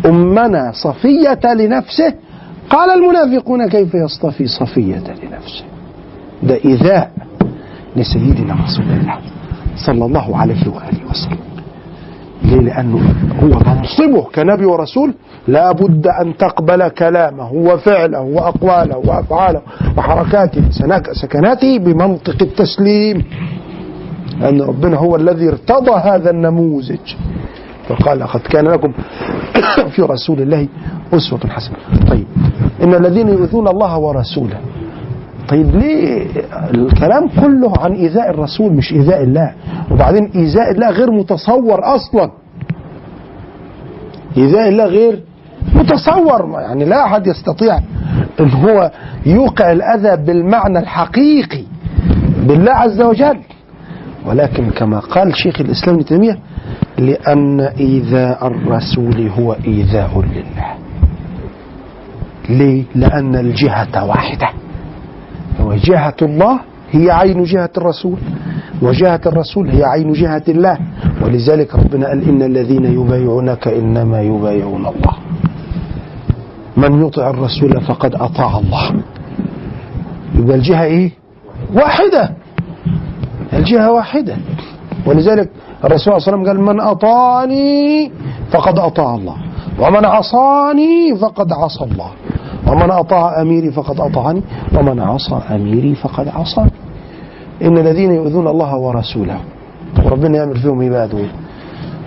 [0.06, 2.14] أمنا صفية لنفسه
[2.69, 5.64] قال المنافقون كيف يصطفي صفية لنفسه؟
[6.44, 7.11] ده إيذاء
[7.95, 9.18] لسيدنا رسول الله
[9.76, 11.38] صلى الله عليه وآله وسلم.
[12.44, 12.98] ليه؟ لأنه
[13.44, 15.14] هو منصبه كنبي ورسول.
[15.48, 19.61] لا بد أن تقبل كلامه وفعله وأقواله وأفعاله
[19.98, 20.61] وحركاته
[21.11, 23.24] سكناته بمنطق التسليم.
[24.40, 27.16] لأن ربنا هو الذي ارتضى هذا النموذج.
[27.88, 28.91] فقال لقد كان لكم
[29.94, 30.68] في رسول الله
[31.14, 31.78] أسوة حسنة.
[32.10, 32.28] طيب.
[32.84, 34.57] إن الذين يؤذون الله ورسوله
[35.49, 36.26] طيب ليه
[36.73, 39.53] الكلام كله عن إيذاء الرسول مش إيذاء الله؟
[39.91, 42.31] وبعدين إيذاء الله غير متصور أصلا.
[44.38, 45.19] إيذاء الله غير
[45.76, 47.77] متصور يعني لا أحد يستطيع
[48.39, 48.91] أن هو
[49.26, 51.63] يوقع الأذى بالمعنى الحقيقي
[52.47, 53.39] بالله عز وجل.
[54.26, 56.38] ولكن كما قال شيخ الإسلام ابن تيمية
[56.97, 60.73] لأن إيذاء الرسول هو إيذاء لله.
[62.49, 64.49] ليه؟ لأن الجهة واحدة.
[65.60, 66.60] وجهة الله
[66.91, 68.18] هي عين جهة الرسول.
[68.81, 70.77] وجهة الرسول هي عين جهة الله.
[71.22, 75.15] ولذلك ربنا قال إن الذين يبايعونك إنما يبايعون الله.
[76.77, 79.03] من يطع الرسول فقد أطاع الله.
[80.36, 81.11] يبقى الجهة إيه؟
[81.73, 82.31] واحدة.
[83.53, 84.36] الجهة واحدة.
[85.06, 85.49] ولذلك
[85.84, 88.11] الرسول صلى الله عليه وسلم قال من أطاعني
[88.52, 89.36] فقد أطاع الله.
[89.80, 92.11] ومن عصاني فقد عصى الله.
[92.69, 94.41] ومن أطاع أميري فقد أطاعني
[94.77, 96.71] ومن عصى أميري فقد عصاني
[97.61, 99.37] إن الذين يؤذون الله ورسوله
[100.05, 101.27] ربنا يعمل فيهم دول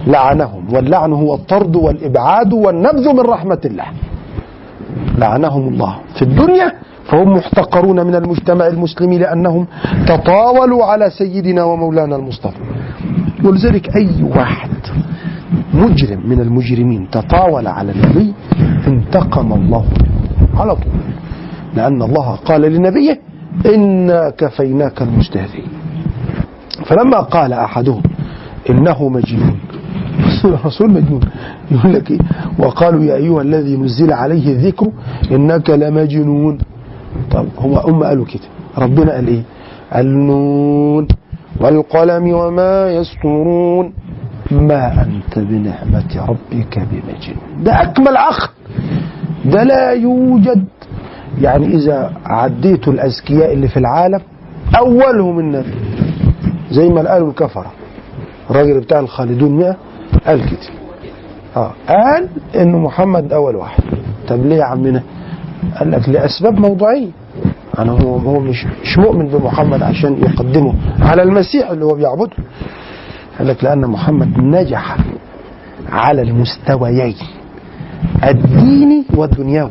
[0.06, 3.84] لعنهم واللعن هو الطرد والإبعاد والنبذ من رحمة الله.
[5.18, 5.96] لعنهم الله.
[6.14, 6.72] في الدنيا
[7.04, 9.66] فهم محتقرون من المجتمع المسلمي لأنهم
[10.06, 12.58] تطاولوا على سيدنا ومولانا المصطفى.
[13.44, 14.70] ولذلك أي واحد
[15.74, 18.34] مجرم من المجرمين تطاول على النبي
[18.86, 19.84] انتقم الله.
[19.84, 20.21] منه
[20.56, 20.92] على طول.
[21.74, 23.20] لأن الله قال لنبيه
[23.74, 25.68] إنا كفيناك المستهزئين
[26.86, 28.02] فلما قال أحدهم
[28.70, 29.58] إنه مجنون.
[30.44, 31.20] الرسول مجنون.
[31.70, 32.18] يقول لك إيه؟
[32.58, 34.88] وقالوا يا أيها الذي نزل عليه الذكر
[35.32, 36.58] إنك لمجنون.
[37.30, 38.48] طب هو أم قالوا كده؟
[38.78, 39.42] ربنا قال إيه؟
[39.96, 41.08] النون
[41.60, 43.92] والقلم وما يسطرون
[44.50, 47.64] ما أنت بنعمة ربك بمجنون.
[47.64, 48.48] ده أكمل عقل
[49.44, 50.64] ده لا يوجد.
[51.40, 54.20] يعني إذا عديت الأذكياء اللي في العالم
[54.78, 55.74] أولهم النبي.
[56.70, 57.72] زي ما قالوا الكفرة.
[58.50, 59.76] الراجل بتاع الخالدون 100
[60.26, 60.58] قال كده.
[61.56, 63.82] آه قال إن محمد أول واحد.
[64.28, 65.02] طب ليه يا عمنا؟
[65.78, 67.08] قال لك لأسباب موضوعية.
[67.78, 72.36] أنا هو هو مش مش مؤمن بمحمد عشان يقدمه على المسيح اللي هو بيعبده.
[73.38, 74.96] قال لك لأن محمد نجح
[75.92, 77.14] على المستويين.
[78.24, 79.70] الديني والدنيوي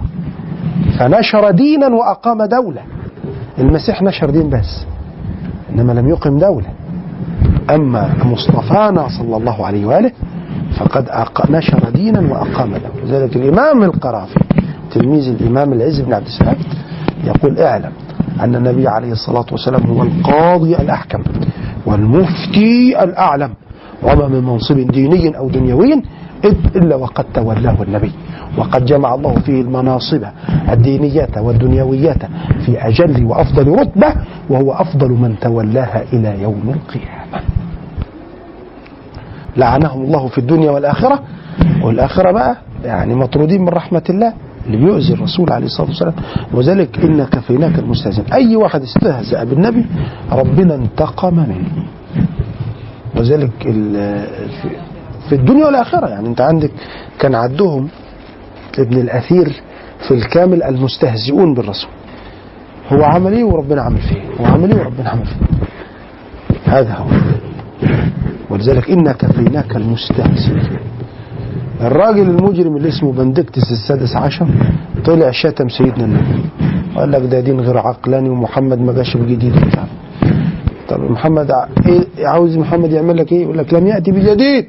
[1.00, 2.82] فنشر دينا وأقام دولة.
[3.60, 4.86] المسيح نشر دين بس
[5.70, 6.68] إنما لم يقم دولة.
[7.70, 10.12] أما مصطفانا صلى الله عليه وآله
[10.78, 11.10] فقد
[11.50, 13.06] نشر دينا وأقام دولة.
[13.06, 14.40] لذلك الإمام القرافي
[14.92, 16.56] تلميذ الإمام العز بن عبد السلام
[17.24, 17.92] يقول اعلم
[18.42, 21.24] أن النبي عليه الصلاة والسلام هو القاضي الأحكم
[21.86, 23.54] والمفتي الأعلم
[24.04, 26.04] وما من منصب ديني أو دنيوي
[26.76, 28.12] إلا وقد تولاه النبي.
[28.58, 30.24] وقد جمع الله فيه المناصب
[30.70, 32.18] الدينية والدنيوية
[32.66, 34.08] في أجل وأفضل رتبة
[34.50, 37.46] وهو أفضل من تولاها إلى يوم القيامة.
[39.58, 41.20] لعنهم الله في الدنيا والآخرة.
[41.84, 44.34] والآخرة بقى يعني مطرودين من رحمة الله
[44.66, 46.14] اللي بيؤذي الرسول عليه الصلاة والسلام.
[46.54, 48.34] وذلك إن كفيناك المستهزئ.
[48.34, 49.86] أي واحد استهزأ بالنبي
[50.32, 51.86] ربنا انتقم منه.
[53.18, 53.68] وذلك
[55.32, 56.08] في- الدنيا والآخرة.
[56.08, 56.72] يعني أنت عندك
[57.20, 57.88] كان عدهم
[58.80, 59.62] ابن الأثير
[60.08, 61.90] في الكامل المستهزئون بالرسول.
[62.90, 64.22] هو عمل إيه وربنا عمل فيه.
[64.42, 65.46] هو عمل إيه وربنا عمل فيه.
[66.66, 67.08] هذا هو.
[68.50, 70.54] ولذلك إنا كفيناك المستهزئ
[71.82, 74.48] الراجل المجرم اللي اسمه بندكتس السادس عشر
[75.06, 76.44] طلع شتم سيدنا النبي.
[76.96, 79.56] قال لك ده دين غير عقلاني ومحمد ما جاش بجديد.
[80.90, 81.52] طب محمد
[81.88, 84.66] إيه عاوز محمد يعمل لك إيه؟ يقول لك لم يأتي بجديد.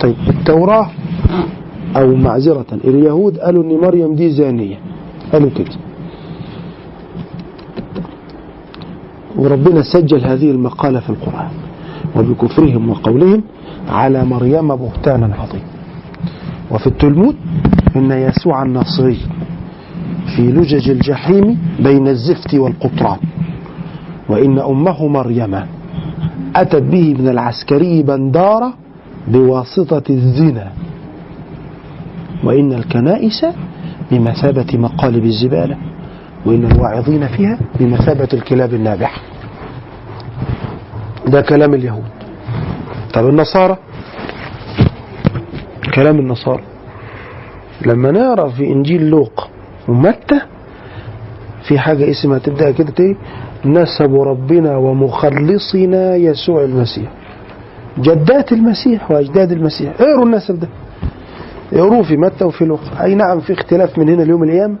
[0.00, 0.90] طيب التوراة
[1.96, 2.66] أو معذرة.
[2.84, 4.78] اليهود قالوا إن مريم دي زانية.
[5.32, 5.70] قالوا كده.
[9.36, 11.48] وربنا سجل هذه المقالة في القرآن
[12.16, 13.42] وبكفرهم وقولهم
[13.88, 15.64] على مريم بهتانا عظيما.
[16.70, 17.36] وفي التلمود
[17.96, 19.18] إن يسوع الناصري
[20.36, 23.18] في لجج الجحيم بين الزفت والقطران.
[24.28, 25.54] وإن أمه مريم
[26.56, 28.72] أتت به من العسكري بندارة
[29.32, 30.72] بواسطة الزنا.
[32.44, 33.46] وإن الكنائس
[34.10, 35.76] بمثابة مقالب الزبالة
[36.46, 39.20] وإن الواعظين فيها بمثابة الكلاب النابحة
[41.26, 42.04] ده كلام اليهود.
[43.14, 43.76] طب النصارى؟
[45.94, 46.62] كلام النصارى.
[47.86, 49.48] لما نقرأ في إنجيل لوقا
[49.88, 50.40] ومتى
[51.68, 53.16] في حاجة اسمها تبدأ كده
[53.64, 57.08] نسب ربنا ومخلصنا يسوع المسيح.
[58.00, 59.92] جدات المسيح وأجداد المسيح.
[60.00, 60.68] اقروا النسب ده.
[61.72, 64.76] اقروه في متى وفي لوقا أي نعم في اختلاف من هنا ليوم القيامة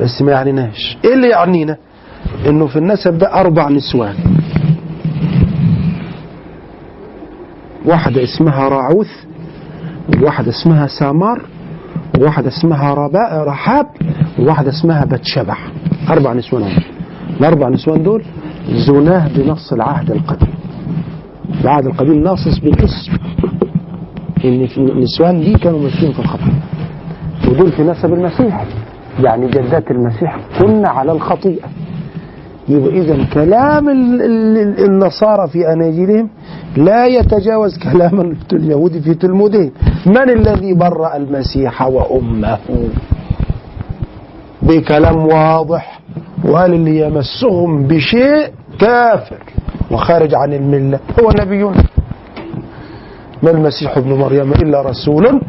[0.00, 0.98] بس ما يعنيناش.
[1.04, 1.76] إيه اللي يعنينا؟
[2.46, 4.14] إنه في النسب ده أربع نسوان.
[7.84, 9.08] واحدة اسمها راعوث
[10.22, 11.42] وواحدة اسمها سامار
[12.18, 13.86] وواحدة اسمها رباء رحاب
[14.38, 15.68] وواحدة اسمها بتشبح.
[16.10, 16.82] أربع نسوان هم.
[17.40, 18.22] الأربع نسوان دول
[18.70, 20.54] زناه بنص العهد القديم.
[21.64, 23.12] العهد القديم ناصص بالاسم
[24.40, 26.50] في النسوان دي كانوا ماشيين في الخطأ.
[27.48, 28.64] ودول في نسب المسيح.
[29.24, 31.66] يعني جدات المسيح كن على الخطيئة.
[32.68, 36.28] يبقى إذا كلام ال- ال- النصارى في أناجيلهم
[36.76, 39.70] لا يتجاوز كلام اليهود في تلمودهم.
[40.06, 42.58] من الذي برأ المسيح وأمه؟
[44.62, 46.00] بكلام واضح.
[46.44, 48.48] وقال اللي يمسهم بشيء؟
[48.80, 49.38] كافر.
[49.90, 51.84] وخارج عن الملة هو نبينا
[53.42, 55.40] ما المسيح ابن مريم إلا رسول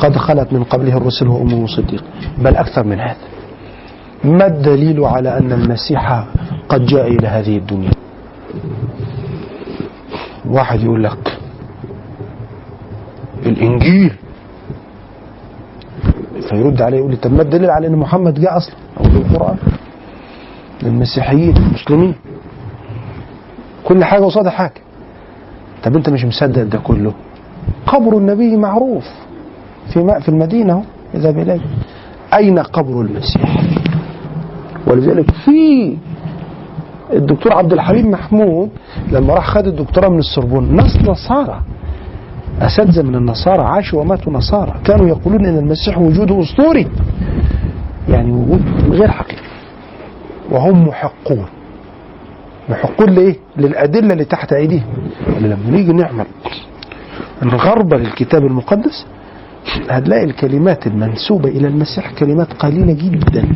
[0.00, 2.04] قد خلت من قبله الرسل وأمه صديق.
[2.38, 3.16] بل أكثر من هذا.
[4.24, 6.24] ما الدليل على أن المسيح
[6.68, 7.90] قد جاء إلى هذه الدنيا؟
[10.46, 11.38] واحد يقول لك
[13.46, 14.12] الإنجيل.
[16.48, 19.56] فيرد عليه يقول لي طب ما الدليل على أن محمد جاء أصلا؟ أو القرآن.
[20.82, 22.14] المسيحيين المسلمين.
[23.84, 24.80] كل حاجة قصادها حاجة.
[25.84, 27.12] طب أنت مش مصدق ده كله؟
[27.86, 29.04] قبر النبي معروف
[29.92, 30.84] في ماء في المدينة
[31.14, 31.60] إذا بإليه
[32.34, 33.62] أين قبر المسيح؟
[34.86, 35.96] ولذلك في
[37.12, 38.70] الدكتور عبد الحليم محمود
[39.12, 41.60] لما راح خد الدكتوراه من السربون ناس نصارى
[42.60, 46.86] أساتذة من النصارى عاشوا وماتوا نصارى كانوا يقولون أن المسيح وجوده أسطوري.
[48.08, 49.42] يعني وجود غير حقيقي.
[50.50, 51.46] وهم محقون.
[52.68, 54.84] محقون لإيه؟ للأدلة اللي تحت أيديهم.
[55.40, 56.24] لما نيجي نعمل
[57.42, 59.06] الغربة للكتاب المقدس
[59.90, 63.48] هتلاقي الكلمات المنسوبة إلى المسيح كلمات قليلة جدا.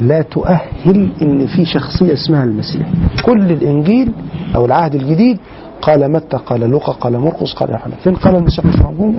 [0.00, 2.86] لا تؤهل إن في شخصية اسمها المسيح.
[3.22, 4.12] كل الإنجيل
[4.54, 5.38] أو العهد الجديد
[5.82, 7.94] قال متى؟ قال لوقا قال مرقس قال يوحنا.
[8.04, 9.14] فين قال المسيح؟ مش موجود.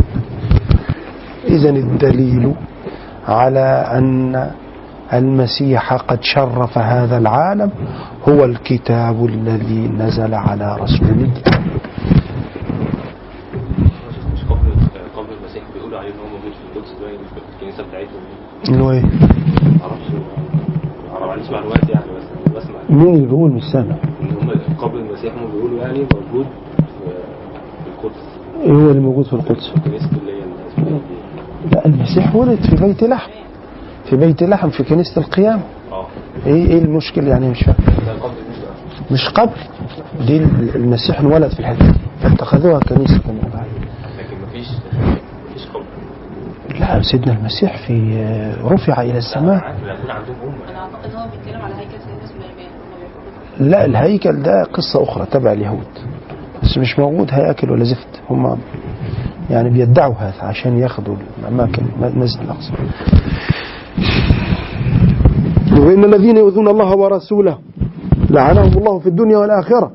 [1.50, 2.54] اذا الدليل
[3.28, 4.52] على أن
[5.14, 7.72] المسيح قد شرف هذا العالم
[8.30, 11.32] هو الكتاب الذي نزل على رسوله.
[15.16, 18.22] قبر المسيح بيقولوا عليه ان هو موجود في القدس باين في الكنيسه بتاعتهم
[18.70, 19.04] اللي هو إيه
[19.80, 20.12] معرفش
[21.22, 23.96] ما عنديش معلومات يعني بس بسمع مين اللي بيقول مش سامع
[24.80, 26.46] قبر المسيح هم بيقولوا يعني موجود
[27.84, 28.24] في القدس؟
[28.64, 29.74] إيه هو اللي موجود في القدس؟
[31.72, 33.32] لا المسيح ولد في بيت لحم.
[34.12, 35.62] في بيت لحم في كنيسة القيامة.
[35.92, 36.06] آه.
[36.46, 37.76] إيه إيه المشكلة يعني؟ مش فاهم.
[39.12, 39.58] مش قبر
[40.28, 40.38] دي
[40.76, 41.98] المسيح انولد في الحتة دي.
[42.22, 43.38] فاتخذوها كنيسة كمان
[44.18, 44.68] لكن مفيش
[45.50, 45.84] مفيش قبر
[46.80, 48.24] لا سيدنا المسيح في
[48.64, 49.44] رفع إلى السماء.
[49.44, 53.72] هم أنا أعتقد هو بيتكلم على هيكل سيدنا سليمان.
[53.72, 55.88] لا الهيكل ده قصة أخرى تبع اليهود.
[56.64, 58.22] بس مش موجود هياكل ولا زفت.
[58.30, 58.58] هم
[59.50, 62.72] يعني بيدعوا هذا عشان ياخدوا الأماكن مسجد الأقصى.
[65.80, 67.58] وإن الذين يؤذون الله ورسوله.
[68.30, 69.92] لعنهم الله في الدنيا والآخرة.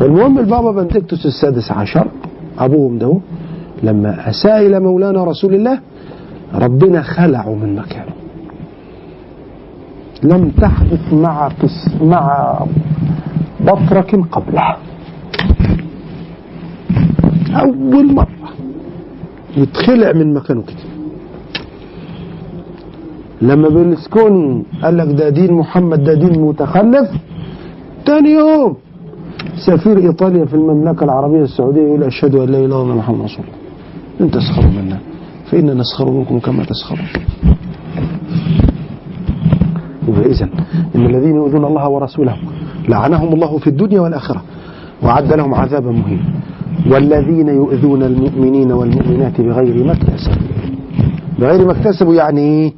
[0.00, 2.08] المهم البابا بنتكتس السادس عشر
[2.58, 3.20] أبوهم ده
[3.82, 5.78] لما أساء إلى مولانا رسول الله
[6.54, 8.12] ربنا خلعه من مكانه.
[10.22, 12.54] لم تحدث مع قس مع
[13.60, 14.76] بطرك قبله.
[17.54, 18.48] أول مرة
[19.56, 20.87] يتخلع من مكانه كده.
[23.42, 27.08] لما بيرلسكوني قال لك ده دين محمد ده دين متخلف.
[28.06, 28.76] تاني يوم
[29.66, 33.44] سفير إيطاليا في المملكة العربية السعودية يقول أشهد أن لا إله إلا الله محمد رسول
[33.44, 33.58] الله.
[34.20, 34.98] ان تسخروا منا.
[35.50, 37.06] فانا نسخر منكم كما تسخرون.
[40.08, 40.48] اذا
[40.96, 42.36] إن الذين يؤذون الله ورسوله
[42.88, 44.42] لعنهم الله في الدنيا والآخرة
[45.02, 46.22] وعد لهم عذابا مهينا.
[46.90, 50.46] والذين يؤذون المؤمنين والمؤمنات بغير ما اكتسبوا.
[51.38, 52.72] بغير ما اكتسبوا يعني إيه؟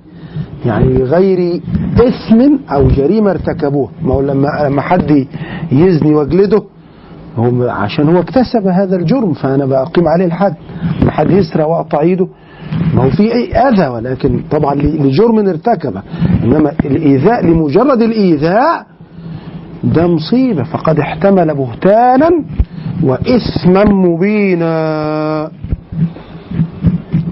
[0.67, 1.61] يعني بغير
[1.99, 3.89] اسم أو جريمة ارتكبوه.
[4.03, 5.27] ما هو لما لما حد
[5.73, 6.63] يزني واجلده
[7.37, 10.55] هو عشان هو اكتسب هذا الجرم فأنا بقيم عليه الحد.
[11.03, 12.29] لما حد يسرق وأقطع إيده
[12.95, 16.03] ما هو في أي أذى ولكن طبعا لجرم ارتكبه
[16.45, 18.87] إنما الإيذاء لمجرد الإيذاء
[19.85, 20.63] ده مصيبة.
[20.63, 22.31] فقد احتمل بهتانا
[23.03, 25.51] واثما مبينا.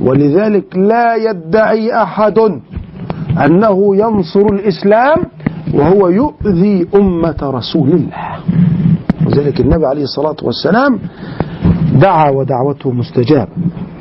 [0.00, 2.38] ولذلك لا يدعي أحد
[3.44, 5.16] أنه ينصر الإسلام
[5.74, 8.36] وهو يؤذي أمة رسول الله.
[9.26, 10.98] وذلك النبي عليه الصلاة والسلام
[12.00, 13.52] دعا ودعوته مستجابة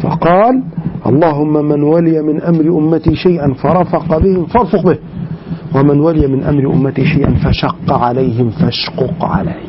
[0.01, 0.63] فقال
[1.05, 4.97] اللهم من ولي من أمر أمتي شيئا فرفق بهم فارفق به.
[5.75, 9.67] ومن ولي من أمر أمتي شيئا فشق عليهم فاشقق عليه.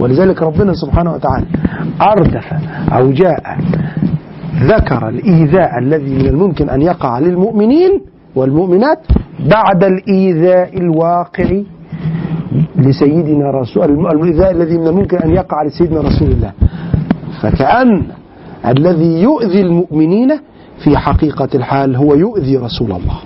[0.00, 1.46] ولذلك ربنا سبحانه وتعالى
[2.02, 2.52] أردف
[2.92, 3.58] أو جاء
[4.62, 8.00] ذكر الإيذاء الذي من الممكن أن يقع للمؤمنين
[8.36, 8.98] والمؤمنات
[9.50, 11.62] بعد الإيذاء الواقع
[12.76, 16.52] لسيدنا رسول الإيذاء الذي من الممكن أن يقع لسيدنا رسول الله.
[17.42, 18.02] فكأن
[18.66, 20.40] الذي يؤذي المؤمنين
[20.84, 23.18] في حقيقة الحال هو يؤذي رسول الله.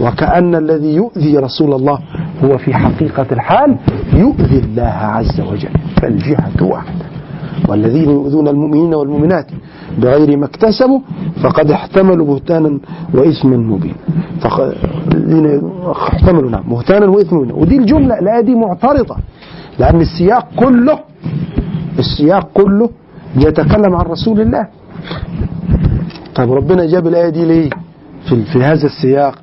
[0.00, 1.98] وكأن الذي يؤذي رسول الله
[2.44, 3.76] هو في حقيقة الحال
[4.12, 5.70] يؤذي الله عز وجل.
[6.02, 7.06] فالجهة واحدة.
[7.68, 9.46] والذين يؤذون المؤمنين والمؤمنات
[9.98, 11.00] بغير ما اكتسبوا
[11.42, 12.78] فقد احتملوا بهتانا
[13.14, 13.94] وإثما مبينا.
[15.90, 17.54] احتملوا نعم بهتانا وإثما مبينا.
[17.54, 19.16] ودي الجملة الآية دي معترضة
[19.78, 20.98] لأن السياق كله
[21.98, 22.90] السياق كله
[23.36, 24.66] يتكلم عن رسول الله.
[26.34, 27.70] طيب ربنا جاب الآية دي ليه؟
[28.28, 29.34] في, في هذا السياق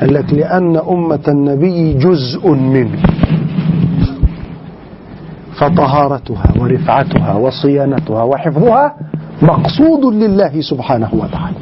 [0.00, 2.98] قال لك لأن أمة النبي جزء منه.
[5.58, 8.96] فطهارتها ورفعتها وصيانتها وحفظها
[9.42, 11.56] مقصود لله سبحانه وتعالى.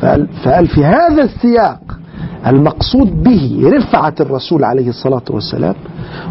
[0.00, 1.98] فقال, فقال في هذا السياق
[2.46, 5.74] المقصود به رفعة الرسول عليه الصلاة والسلام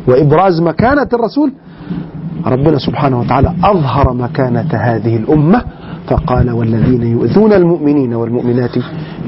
[0.08, 1.52] وإبراز مكانة الرسول
[2.46, 5.64] ربنا سبحانه وتعالى أظهر مكانة هذه الأمة
[6.08, 8.78] فقال والذين يؤذون المؤمنين والمؤمنات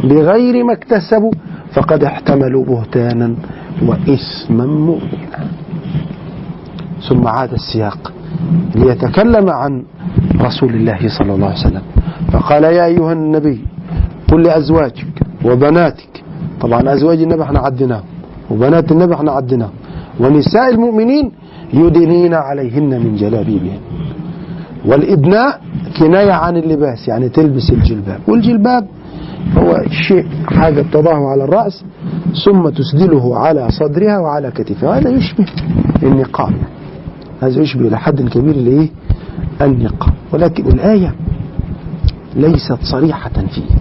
[0.03, 1.31] بغير ما اكتسبوا
[1.73, 3.35] فقد احتملوا بهتانا
[3.81, 5.47] وإثما مبينا.
[7.09, 8.11] ثم عاد السياق.
[8.75, 9.83] ليتكلم عن
[10.41, 11.81] رسول الله صلى الله عليه وسلم.
[12.31, 13.65] فقال يا أيها النبي
[14.31, 15.13] قل لأزواجك
[15.45, 16.23] وبناتك.
[16.61, 18.03] طبعا أزواج النبي إحنا عدناهم
[18.51, 19.71] وبنات النبي إحنا عدناهم
[20.19, 21.31] ونساء المؤمنين
[21.73, 23.79] يدنين عليهن من جلابيبهن.
[24.85, 25.61] والإدناء
[25.99, 28.19] كناية عن اللباس يعني تلبس الجلباب.
[28.27, 28.87] والجلباب
[29.57, 31.83] هو شيء حاجة تضعه على الرأس
[32.45, 34.99] ثم تسدله على صدرها وعلى كتفها.
[34.99, 35.45] هذا يشبه
[36.03, 36.53] النقاب.
[37.43, 38.89] هذا يشبه إلى حد كبير لإيه
[39.61, 41.15] النقاب ولكن الآية
[42.35, 43.75] ليست صريحة فيه.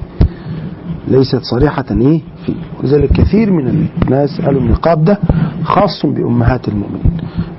[1.09, 2.55] ليست صريحة إيه؟ فيه.
[2.81, 5.19] ولذلك كثير من الناس قالوا النقاب ده
[5.65, 7.13] خاص بأمهات المؤمنين.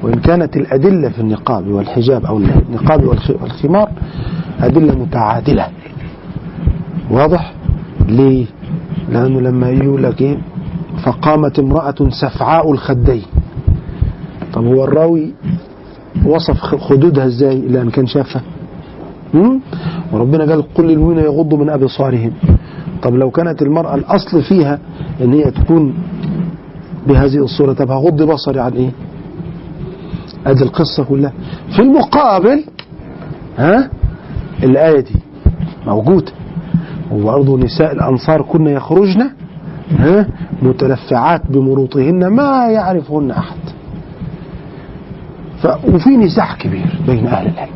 [0.04, 3.90] وإن كانت الأدلة في النقاب والحجاب أو النقاب والخ- والخمار
[4.60, 5.68] أدلة متعادلة.
[7.12, 7.54] واضح؟
[8.08, 8.46] ليه؟
[9.10, 10.38] لأنه لما يقول لك إيه؟
[11.04, 13.22] فقامت امرأة سفعاء الخدين.
[14.54, 15.34] طب هو الراوي
[16.26, 18.42] وصف خدودها إزاي إلا أن كان شافها؟
[20.14, 22.32] وربنا قال قل للمؤمنين يغضوا من أبصارهم.
[23.04, 24.80] طب لو كانت المرأة الأصل فيها
[25.22, 25.94] أن هي تكون
[27.08, 28.92] بهذه الصورة طب هغض بصري عن إيه؟
[30.48, 31.34] هذه القصة كلها.
[31.76, 32.64] في المقابل
[33.58, 33.90] ها؟
[34.64, 35.16] الآية دي
[35.88, 36.32] موجودة.
[37.12, 39.30] وبرضه نساء الأنصار كن يخرجن
[39.98, 40.28] ها؟
[40.62, 43.58] متلفعات بمروطهن ما يعرفهن أحد.
[45.66, 47.72] وفي نزاع كبير بين أهل العلم.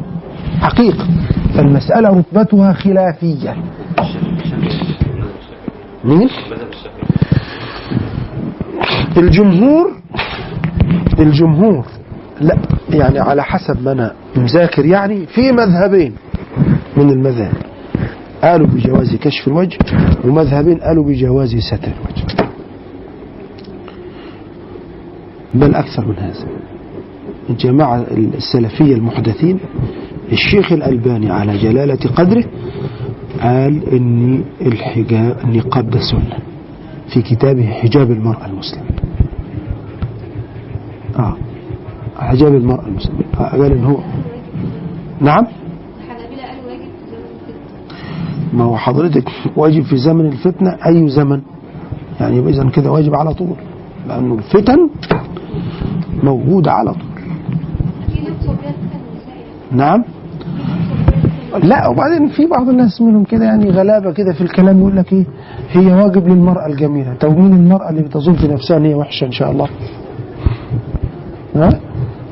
[0.61, 1.07] حقيقة
[1.55, 3.55] فالمسألة رتبتها خلافية.
[6.05, 6.30] مين؟
[9.18, 9.91] الجمهور
[11.19, 11.85] الجمهور
[12.41, 12.57] لا
[12.89, 16.14] يعني على حسب ما أنا مذاكر يعني في مذهبين
[16.97, 17.57] من المذاهب.
[18.43, 19.77] قالوا بجواز كشف الوجه
[20.26, 22.49] ومذهبين قالوا بجواز ستر الوجه.
[25.53, 26.66] بل أكثر من هذا.
[27.49, 28.06] الجماعة
[28.38, 29.60] السلفية المحدثين
[30.32, 32.44] الشيخ الألباني على جلالة قدره
[33.41, 36.38] قال ان الحجاب النقاب ده سنه
[37.14, 38.86] في كتابه حجاب المرأة المسلمة.
[41.19, 41.38] آه
[42.19, 43.19] حجاب المرأة المسلمة.
[43.40, 43.98] آه قال إن هو
[45.22, 45.48] نعم؟
[48.53, 51.41] ما هو حضرتك واجب في زمن الفتنة أي زمن؟
[52.19, 53.56] يعني إذا كده واجب على طول
[54.07, 54.90] لأنه الفتن
[56.24, 57.02] موجودة على طول
[58.14, 59.38] في ناس صبيان فتن النساء
[59.72, 60.03] نعم.
[61.64, 65.26] لا وبعدين في بعض الناس منهم كده يعني غلابة كده في الكلام يقول لك إيه
[65.72, 67.14] هي واجب للمرأة الجميلة.
[67.19, 69.68] طب مين المرأة اللي بتظن في نفسها إن هي وحشة إن شاء الله؟
[71.56, 71.80] ها؟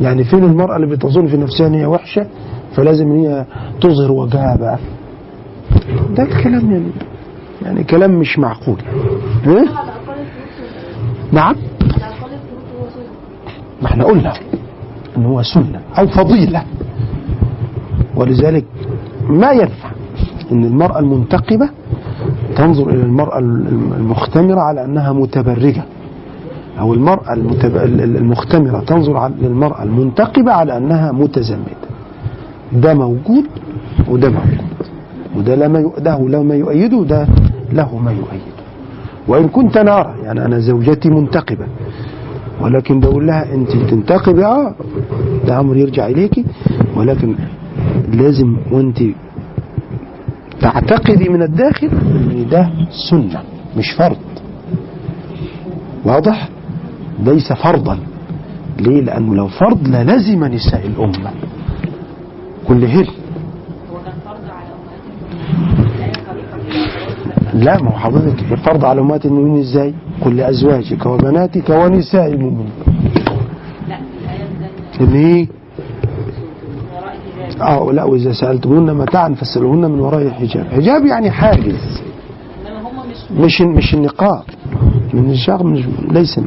[0.02, 2.28] يعني فين المرأة اللي بتظن في نفسها إن هي وحشة؟
[2.76, 3.45] فلازم ان هي
[3.82, 4.78] تظهر وجهها بقى.
[6.18, 6.91] ده الكلام يعني
[7.62, 8.78] يعني كلام مش معقول.
[9.45, 9.70] ها الفروض
[11.32, 11.56] نعم.
[13.82, 14.34] ما إحنا قلنا
[15.18, 16.64] إن هو سنة أو فضيلة.
[18.16, 18.66] ولذلك
[19.30, 19.90] ما ينفع
[20.52, 21.70] إن المرأة المنتقبة
[22.56, 23.40] تنظر إلى المرأة
[23.98, 25.84] المختمرة على أنها متبرجة.
[26.80, 27.78] أو المرأة المتب...
[28.02, 31.88] المختمرة تنظر على المرأة المنتقبة على أنها متزمتة.
[32.74, 33.44] ده موجود
[34.10, 34.66] وده موجود.
[35.38, 35.92] وده لما ي...
[36.00, 37.28] ده لما يؤيده ده
[37.74, 38.56] له ما يؤيده.
[39.28, 41.66] وإن كنت أنا ارى يعني أنا زوجتي منتقبة.
[42.62, 44.76] ولكن بقول لها أنت تنتقبي آه
[45.48, 46.46] ده أمر يرجع اليكي
[46.96, 47.36] ولكن
[48.14, 48.99] لازم وانت
[50.61, 51.88] تعتقدي من الداخل
[52.31, 52.69] إن ده
[53.10, 53.41] سنة
[53.77, 54.18] مش فرض.
[56.06, 56.49] واضح؟
[57.23, 57.99] ليس فرضا.
[58.80, 61.31] ليه؟ لأنه لو فرض للزم نساء الأمة.
[62.68, 63.06] كلهن
[65.80, 72.27] الآية خليقة لا ما هو حضرتك فرض على أمهات المؤمنين إزاي؟ قل لازواجك وبناتك ونساء
[72.34, 72.69] المؤمنين.
[73.89, 73.97] لا
[75.02, 75.47] الآية
[77.61, 82.02] الحجاب آه لا وإذا سالتموهن متاعا فاسالوهن من وراء حجاب، حجاب يعني حاجز
[83.38, 84.44] مش مش النقاب.
[85.14, 86.40] من الشغل مش ليس.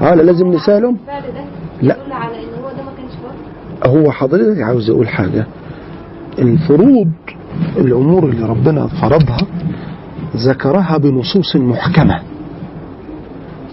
[0.00, 0.96] آه لا لازم نسألهم؟
[1.82, 1.96] لا.
[3.86, 5.46] هو حضرتك عاوز أقول حاجة.
[6.38, 7.08] الفروض
[7.76, 9.38] الأمور اللي ربنا فرضها
[10.36, 12.20] ذكرها بنصوص محكمة.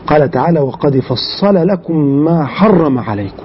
[0.07, 3.43] قال تعالى وقد فصل لكم ما حرم عليكم.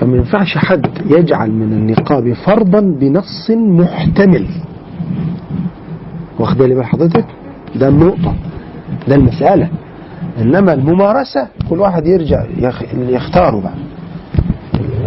[0.00, 4.46] فما ينفعش حد يجعل من النقاب فرضا بنص محتمل.
[6.38, 7.24] واخد بالي بال حضرتك؟
[7.76, 8.34] ده النقطة
[9.08, 9.68] ده المسألة.
[10.38, 12.44] إنما الممارسة كل واحد يرجع
[12.94, 13.74] يختاره بقى.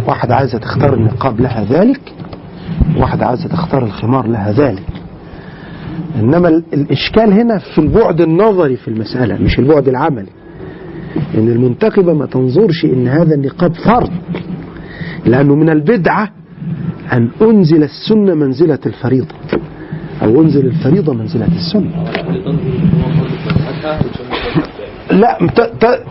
[0.06, 2.00] واحد عايزة تختار النقاب لها ذلك
[2.96, 4.82] واحد عايزة تختار الخمار لها ذلك.
[6.20, 10.28] إنما ال- الإشكال هنا في البعد النظري في المسألة مش البعد العملي
[11.34, 14.10] إن المنتقبة ما تنظرش إن هذا النقاب فرض
[15.26, 16.30] لأنه من البدعة
[17.12, 19.34] أن أنزل السنة منزلة الفريضة
[20.22, 21.90] أو أنزل الفريضة منزلة السنة
[22.30, 24.26] أيضا هو فرض مذهبها وسنة
[25.10, 25.20] الأحزاب.
[25.20, 25.38] لا.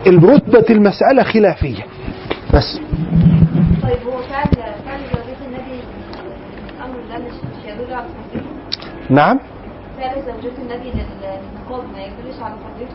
[0.06, 1.82] الرتبة المسألة خلافية
[2.54, 2.80] بس
[3.82, 4.44] طيب هو فعل
[4.86, 5.00] فعل
[5.46, 5.80] النبي
[7.12, 8.44] فرضيته
[9.10, 9.38] نعم
[10.04, 12.94] فعل زوجات النبي لل- للنقاب ما يدلش على فرضيته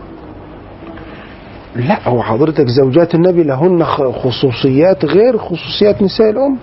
[1.75, 3.83] لا هو حضرتك زوجات النبي لهن
[4.23, 6.57] خصوصيات غير خصوصيات نساء الأم.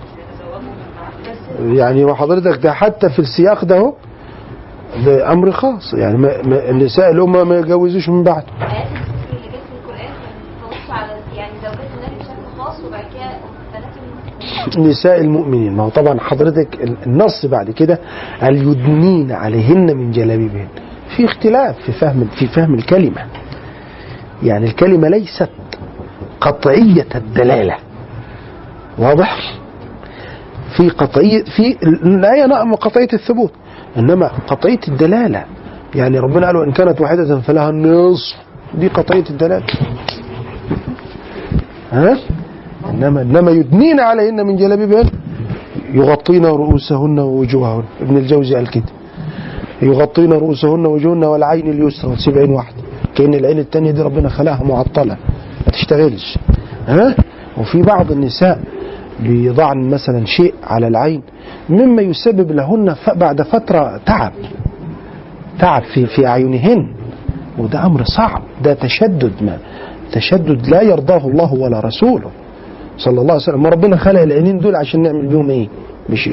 [1.59, 3.93] يعني وحضرتك ده حتى في السياق ده هو
[5.05, 5.93] ده أمر خاص.
[5.93, 10.71] يعني ما النساء الأم ما يجوزوش من بعد ايات الذكر اللي جت في القران كانت
[10.71, 13.37] بتنص على يعني زوجات النبي بشكل خاص وبعد كده
[13.73, 15.73] بنات المؤمنين نساء المؤمنين.
[15.75, 17.99] ما هو طبعا حضرتك ال- النص بعد كده
[18.41, 20.67] قال يدنين عليهن من جلابيبهن.
[21.15, 23.25] في اختلاف في فهم في فهم الكلمة.
[24.43, 25.49] يعني الكلمة ليست
[26.41, 27.75] قطعية الدلالة.
[28.97, 29.53] واضح؟
[30.77, 33.51] في قطعية في الآية نعم قطعية الثبوت
[33.97, 35.43] إنما قطعية الدلالة.
[35.95, 38.35] يعني ربنا قال وإن كانت واحدة فلها النصف.
[38.73, 39.65] دي قطعية الدلالة.
[41.91, 42.17] ها؟
[42.93, 45.09] إنما إنما يدنين عليهن من جلابيبهن
[45.93, 47.83] يغطين رؤوسهن ووجوههن.
[48.01, 48.83] ابن الجوزي قال كده.
[49.81, 52.77] يغطين رؤوسهن ووجوههن والعين اليسرى وتسيب عين واحدة
[53.15, 55.17] كأن العين التانية دي ربنا خلاها معطلة.
[55.65, 56.37] ما تشتغلش.
[56.87, 57.15] ها؟
[57.57, 58.59] وفي بعض النساء
[59.19, 61.21] بيضعن مثلا شيء على العين
[61.69, 64.31] مما يسبب لهن بعد فترة تعب.
[65.59, 66.87] تعب في في أعينهن.
[67.57, 68.41] وده أمر صعب.
[68.63, 69.57] ده تشدد ما
[70.11, 72.29] تشدد لا يرضاه الله ولا رسوله.
[72.97, 73.63] صلى الله عليه وسلم.
[73.63, 75.67] ما ربنا خلق العينين دول عشان نعمل بيهم إيه؟
[76.09, 76.29] مش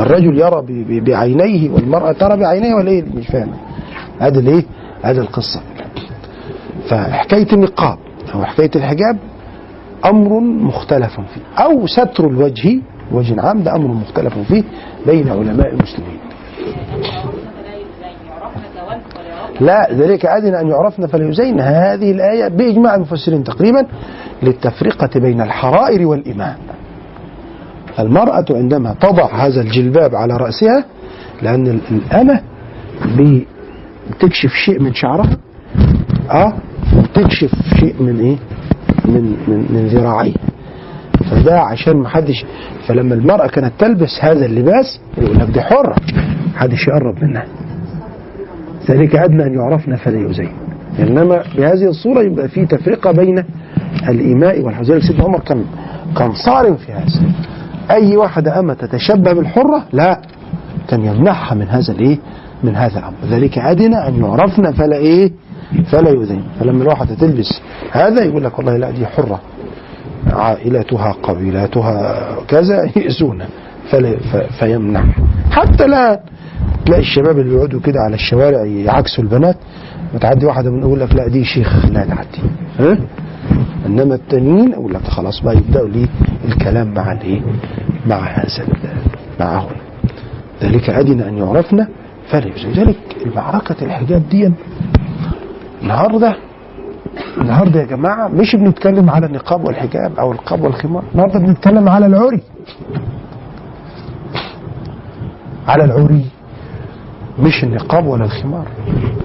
[0.00, 0.62] الرجل يرى
[1.00, 3.52] بعينيه والمرأة ترى بعينيها ولا إيه؟ مش فاهم.
[4.18, 4.64] هذا الإيه؟
[5.02, 5.60] هذه القصة.
[6.88, 7.98] فحكاية النقاب
[8.34, 9.18] أو حكاية الحجاب
[10.04, 11.62] أمر مختلف فيه.
[11.64, 12.80] أو ستر الوجه
[13.12, 14.62] وجه عام ده أمر مختلف فيه
[15.06, 16.18] بين علماء المسلمين
[18.28, 23.44] يعرفنا كوانت ولا يعرفنا لا ذلك أدنى أن يعرفن فلا يزين هذه الآية بإجماع المفسرين
[23.44, 23.86] تقريبا
[24.42, 26.56] للتفرقة بين الحرائر والإماء
[27.98, 30.84] المرأة عندما تضع هذا الجلباب على رأسها
[31.42, 32.40] لأن ال- الأمة
[34.10, 35.36] بتكشف شيء من شعرها
[36.30, 36.52] آه
[36.96, 38.36] وتكشف شيء من إيه؟
[39.04, 40.36] من من من ذراعيها.
[41.30, 42.44] فده عشان ما حدش
[42.86, 45.96] فلما المرأة كانت تلبس هذا اللباس يقول لك دي حرة
[46.54, 47.44] محدش يقرب منها.
[48.90, 50.52] ذلك أدنى أن يعرفن فلا يؤذين
[50.98, 53.44] إنما بهذه الصورة يبقى في تفرقة بين
[54.08, 55.00] الإيماء والحزن.
[55.00, 55.64] سيدنا عمر كان
[56.16, 57.22] كان صارم في هذا.
[57.90, 60.20] أي واحدة أما تتشبه بالحرة لا
[60.88, 62.18] كان يمنعها من هذا الإيه؟
[62.64, 63.16] من هذا الأمر.
[63.30, 65.32] ذلك أدنى أن يعرفن فلا إيه؟
[65.92, 67.60] فلا يؤذين فلما الواحدة تلبس
[67.92, 69.40] هذا يقول لك والله لا دي حرة.
[70.32, 72.16] عائلتها قبيلاتها
[72.48, 72.86] كذا
[74.32, 75.04] ف- فيمنع
[75.50, 76.20] حتى لا
[76.86, 79.56] تلاقي الشباب اللي بيقعدوا كده على الشوارع يعكسوا البنات
[80.14, 82.42] وتعدي واحدة من يقول لك لا دي شيخ لا تعدي.
[82.78, 82.98] ها؟
[83.86, 86.06] إنما التانيين أقول لك خلاص بقى يبدأوا ليه؟
[86.44, 87.40] الكلام مع الإيه؟
[88.06, 88.64] مع هذا
[89.40, 89.70] معهم.
[90.62, 91.88] ذلك أدنى أن يعرفنا
[92.30, 92.96] فلا يؤذي ذلك.
[93.36, 94.52] معركة الحجاب دي
[95.82, 96.36] النهارده
[97.40, 102.40] النهارده يا جماعة مش بنتكلم على النقاب والحجاب أو القاب والخمار النهارده بنتكلم على العري.
[105.68, 106.24] على العري.
[107.42, 108.66] مش النقاب ولا الخمار.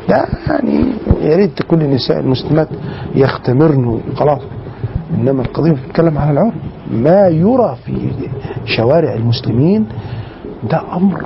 [0.09, 0.85] ده يعني
[1.21, 2.67] يا ريت كل النساء المسلمات
[3.15, 4.41] يختمرن خلاص
[5.13, 6.51] إنما القضية بتتكلم على العري
[6.91, 8.11] ما يرى في
[8.65, 9.85] شوارع المسلمين
[10.69, 11.23] ده أمر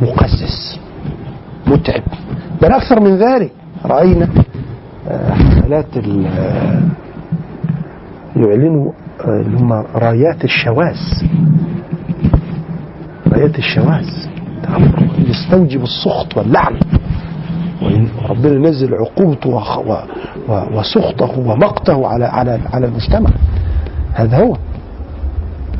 [0.00, 0.78] مقزز
[1.66, 2.02] متعب.
[2.62, 3.52] بل أكثر من ذلك
[3.84, 4.28] رأينا
[5.08, 5.96] آه، حفلات
[8.36, 10.96] يعلنوا آه، اللي هم رايات الشواذ.
[13.32, 14.06] رايات الشواذ.
[14.76, 16.74] أمر يستوجب السخط واللعن.
[18.28, 19.48] ربنا ينزل عقوبته
[20.48, 23.30] وسخطه ومقته على على على المجتمع.
[24.12, 24.56] هذا هو.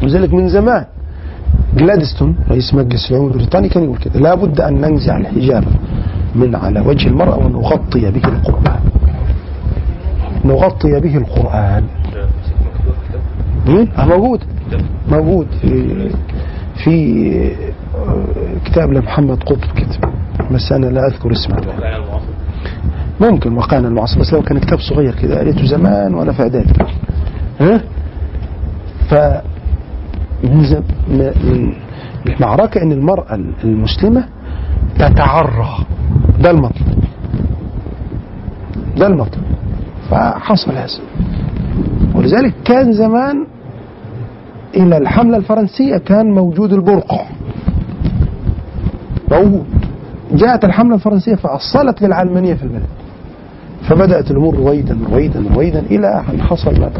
[0.02, 0.84] ولذلك من زمان
[1.76, 5.64] جلادستون رئيس مجلس العموم البريطاني كان يقول كده لابد أن ننزع الحجاب
[6.34, 8.80] من على وجه المرأة ونغطي به القرآن.
[10.44, 11.84] نغطي به القرآن؟
[13.98, 14.40] آه موجود.
[15.10, 15.46] موجود
[16.84, 17.50] في
[18.64, 20.10] كتاب لمحمد قطب كتب
[20.52, 21.56] بس أنا لا أذكر اسمه.
[23.20, 26.72] ممكن وقعنا المعاصر بس لو كان كتاب صغير كده قريته زمان وأنا في إعدادي.
[27.60, 27.80] ها؟
[29.10, 29.14] ف
[30.44, 31.72] من
[32.26, 34.24] المعركة إن المرأة المسلمة
[34.98, 35.78] تتعرى.
[36.40, 36.98] ده المطلب.
[38.96, 39.42] ده المطلب.
[40.10, 40.88] فحصل هذا.
[42.14, 43.46] ولذلك كان زمان
[44.76, 47.24] إلى الحملة الفرنسية كان موجود البرقع.
[49.30, 49.66] موجود
[50.32, 52.82] جاءت الحملة الفرنسية فأصلت للعلمانية في البلد.
[53.88, 56.90] فبدأت الأمور رويدا رويدا رويدا إلى أن حصل ما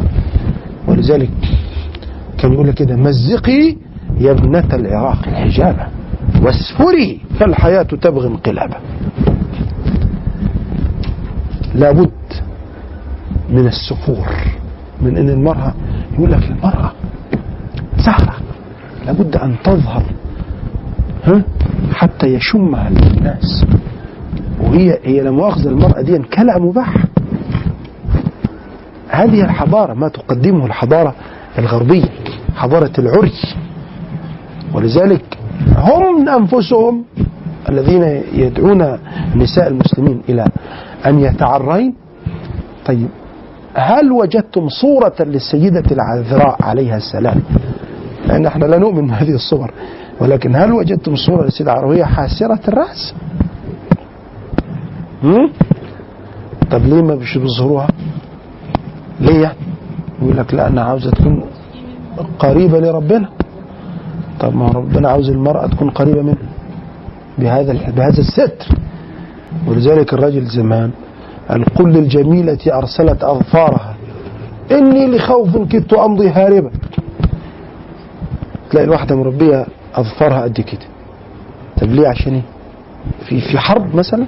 [0.89, 1.31] ولذلك
[2.39, 3.77] كان يقول لك كده مزقي
[4.19, 5.87] يا ابنة العراق الحجابة
[6.43, 8.77] واسفري فالحياة تبغي انقلابا.
[11.75, 12.11] لابد
[13.51, 14.29] من السفور
[15.03, 15.75] من إن المرأة
[16.15, 16.93] يقول لك المرأة
[17.99, 18.35] زهرة
[19.07, 20.03] لابد أن تظهر
[21.25, 21.43] ها؟
[21.93, 23.67] حتى يشمها الناس.
[24.61, 26.95] وهي هي لا مؤاخذة المرأة دي كلأ مباح.
[29.09, 31.15] هذه الحضارة ما تقدمه الحضارة
[31.59, 32.09] الغربية
[32.57, 33.33] حضارة العري.
[34.75, 35.39] ولذلك
[35.77, 37.05] هم أنفسهم
[37.69, 38.03] الذين
[38.35, 38.99] يدعون
[39.37, 40.45] نساء المسلمين إلى
[41.07, 41.95] أن يتعرين.
[42.87, 43.09] طيب
[43.75, 47.43] هل وجدتم صورة للسيدة العذراء عليها السلام؟
[48.27, 49.71] لأن إحنا لا نؤمن بهذه الصور.
[50.21, 53.15] ولكن هل وجدتم صورة للسيدة وهي حاسرة الرأس؟
[55.23, 55.51] هم؟
[56.71, 57.89] طب ليه ما بيظهروها؟
[59.21, 59.59] ليه؟ يعني؟
[60.23, 61.45] يقول لك لا أنا عاوزة تكون
[62.39, 63.29] قريبة لربنا.
[64.41, 66.37] طب ما ربنا عاوز المرأة تكون قريبة منه
[67.39, 68.77] بهذا بهذا الستر.
[69.69, 70.91] ولذلك الرجل زمان
[71.49, 73.95] قال قل للجميلة أرسلت أظفارها.
[74.73, 76.71] إني لخوف كدت أمضي هاربا.
[78.71, 80.87] تلاقي الواحدة مربية أظفارها قد كده.
[81.81, 82.43] طب ليه؟ عشان إيه؟
[83.29, 84.27] في في حرب مثلا؟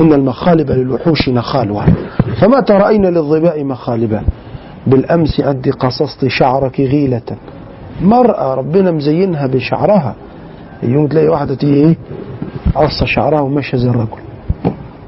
[0.00, 1.86] إن المخالب للوحوش نخالها.
[2.40, 4.22] فمتى رأينا للظباء مخالبا.
[4.86, 7.22] بالأمس أنت قصصت شعرك غيلة.
[8.02, 10.14] مرأة ربنا مزينها بشعرها.
[10.82, 11.96] يوم تلاقي واحدة تيجي إيه؟
[12.74, 14.20] قص شعرها وماشية زي الرجل.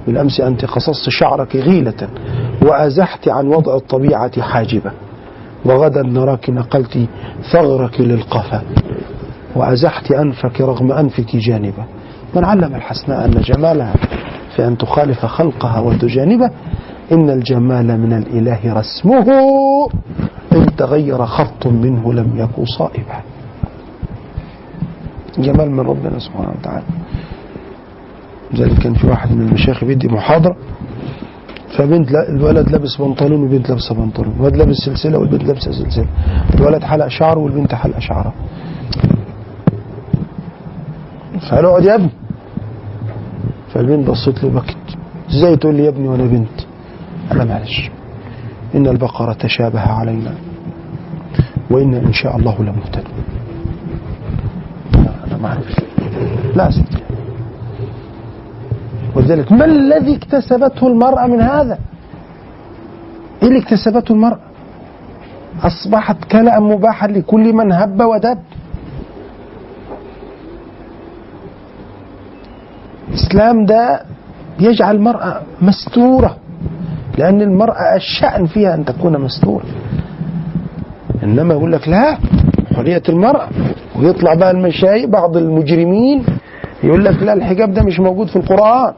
[0.06, 2.08] بالأمس أنت قصصت شعرك غيلة.
[2.62, 4.92] وأزحت عن وضع الطبيعة حاجبة
[5.64, 7.08] وغدا نراك نقلت
[7.52, 8.62] ثغرك للقفا
[9.56, 11.84] وأزحت أنفك رغم أنفك جانبا.
[12.36, 13.94] من علم الحسناء أن جمالها
[14.56, 16.50] في أن تخالف خلقها وتجانبه
[17.12, 19.26] إن الجمال من الإله رسمه
[20.52, 23.20] إن تغير خط منه لم يكن صائبا.
[25.38, 26.86] جمال من ربنا سبحانه وتعالى.
[28.52, 30.56] لذلك كان في واحد من المشايخ بيدي محاضرة.
[31.76, 34.34] فبنت لا الولد لابس بنطلون والبنت لابسه بنطلون.
[34.36, 36.06] الولد لابس سلسلة والبنت لابسه سلسلة.
[36.54, 38.32] الولد حلق شعره والبنت حلق شعرها
[41.48, 42.10] فقال اقعد يا ابني.
[43.74, 44.76] فالبنت بصت له بكت
[45.30, 46.58] إزاي تقول لي يا ابني وأنا بنت؟
[47.32, 47.90] أنا معلش.
[48.74, 50.34] إن البقرة تشابه علينا.
[51.70, 53.24] وان إن شاء الله لمهتدون.
[55.26, 55.74] أنا ما أعرفش
[56.56, 57.01] لا ستي.
[59.16, 61.78] ولذلك ما الذي اكتسبته المرأة من هذا؟
[63.42, 64.38] إيه اللي اكتسبته المرأة؟
[65.62, 68.38] أصبحت كلأ مباحا لكل من هب ودب
[73.08, 74.02] الإسلام ده
[74.60, 76.36] يجعل المرأة مستورة
[77.18, 79.64] لأن المرأة الشأن فيها أن تكون مستورة.
[81.22, 82.18] إنما يقول لك لا
[82.76, 83.48] حرية المرأة
[83.98, 86.24] ويطلع بقى المشايخ بعض المجرمين
[86.84, 88.94] يقول لك لا الحجاب ده مش موجود في القرآن.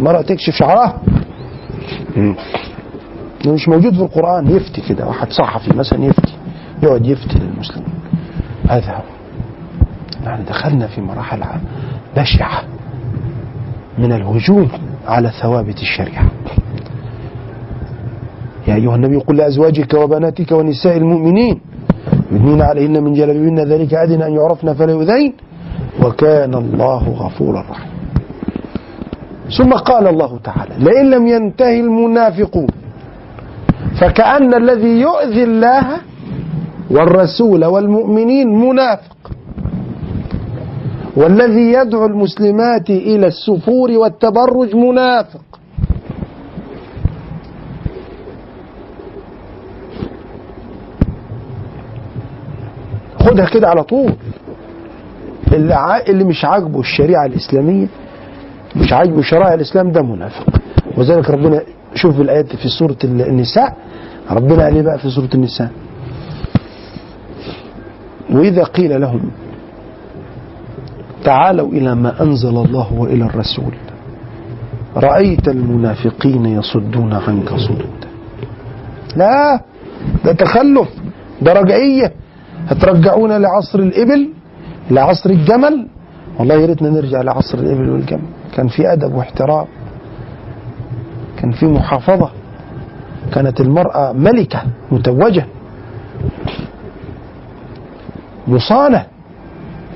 [0.00, 1.02] المرأة تكشف شعرها
[3.46, 4.50] مش موجود في القرآن.
[4.50, 6.34] يفتي كده واحد صحفي مثلا يفتي
[6.82, 7.94] يقعد يفتي للمسلمين
[8.68, 9.02] هذا هو
[10.24, 11.40] يعني دخلنا في مراحل
[12.16, 12.62] بشعة
[13.98, 14.68] من الهجوم
[15.06, 16.30] على ثوابت الشريعة.
[18.68, 21.60] يا أيها النبي قل لأزواجك وبناتك ونساء المؤمنين
[22.32, 25.32] يدنين عليهن من جلابيبهن ذلك أدنى أن يعرفن فلا يؤذين.
[26.04, 27.98] وكان الله غفورا رحيما
[29.58, 32.66] ثم قال الله تعالى لئن لم ينتهي المنافقون
[34.00, 35.86] فكأن الذي يؤذي الله
[36.90, 39.16] والرسول والمؤمنين منافق
[41.16, 45.40] والذي يدعو المسلمات إلى السفور والتبرج منافق.
[53.18, 54.12] خدها كده على طول.
[55.58, 56.02] اللي.
[56.08, 57.86] اللي مش عاجبه الشريعة الإسلامية
[58.76, 60.46] مش عاجبه شرائع الإسلام ده منافق.
[60.96, 61.60] وذلك ربنا
[61.94, 63.76] شوف الآيات في سورة النساء
[64.30, 65.70] ربنا قال إيه بقى في سورة النساء؟
[68.30, 69.30] وإذا قيل لهم
[71.24, 73.74] تعالوا إلى ما أنزل الله وإلى الرسول
[74.96, 78.08] رأيت المنافقين يصدون عنك صدودا
[79.16, 79.60] لا
[80.24, 80.88] ده تخلف
[81.42, 82.12] ده رجعية.
[82.68, 84.28] هترجعونا لعصر الإبل؟
[84.90, 85.86] لعصر الجمل.
[86.38, 88.28] والله يا ريتنا نرجع لعصر الإبل والجمل.
[88.54, 89.66] كان في أدب واحترام.
[91.36, 92.30] كان في محافظة.
[93.32, 94.62] كانت المرأة ملكة
[94.92, 95.46] متوجة.
[98.48, 99.06] مصانة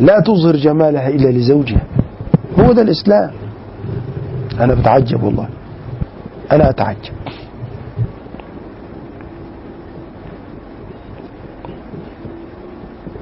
[0.01, 1.83] لا تظهر جمالها إلا لزوجها.
[2.59, 3.31] هو ده الإسلام.
[4.61, 5.49] أنا بتعجب والله.
[6.53, 7.13] أنا أتعجب.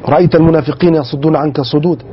[0.08, 2.04] رأيت المنافقين يصدون عنك صدودا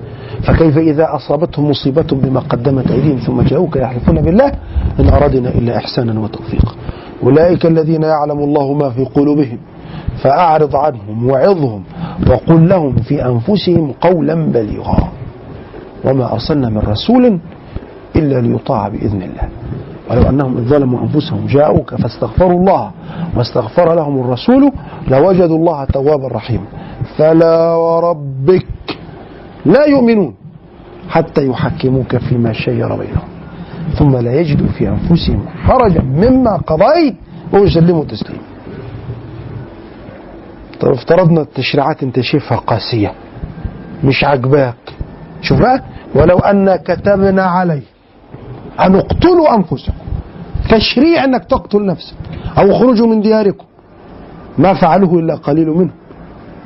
[0.44, 4.52] فكيف إذا أصابتهم مصيبة بما قدمت أيديهم ثم جاءوك يحلفون بالله؟
[5.00, 6.72] إن أرادنا إلا إحسانا وتوفيقا.
[7.24, 9.58] أولئك الذين يعلم الله ما في قلوبهم
[10.22, 11.84] فأعرض عنهم وعظهم
[12.30, 15.10] وقل لهم في أنفسهم قولا بليغا.
[16.06, 17.40] وما أرسلنا من رسول
[18.16, 19.50] إلا ليطاع بإذن الله.
[20.10, 22.92] ولو أنهم إذ ظلموا أنفسهم جاءوك فاستغفروا الله
[23.36, 24.72] واستغفر لهم الرسول
[25.08, 26.66] لوجدوا الله توابا رحيما.
[27.18, 28.66] فلا وربك
[29.66, 30.34] لا يؤمنون
[31.10, 33.28] حتى يحكموك فيما شجر بينهم
[34.00, 37.16] ثم لا يجدوا في أنفسهم حرجا مما قضيت
[37.54, 38.42] ويسلموا تسليما.
[40.80, 43.12] طب افترضنا التشريعات انت شايفها قاسية
[44.04, 44.76] مش عاجباك
[45.42, 45.82] شوف بقى
[46.16, 47.82] ولو أن كتبنا عليه
[48.80, 49.94] أن اقتلوا أنفسكم.
[50.70, 52.16] تشريع أنك تقتل نفسك
[52.58, 53.66] أو اخرجوا من دياركم.
[54.58, 55.92] ما فعلوه إلا قليل منهم.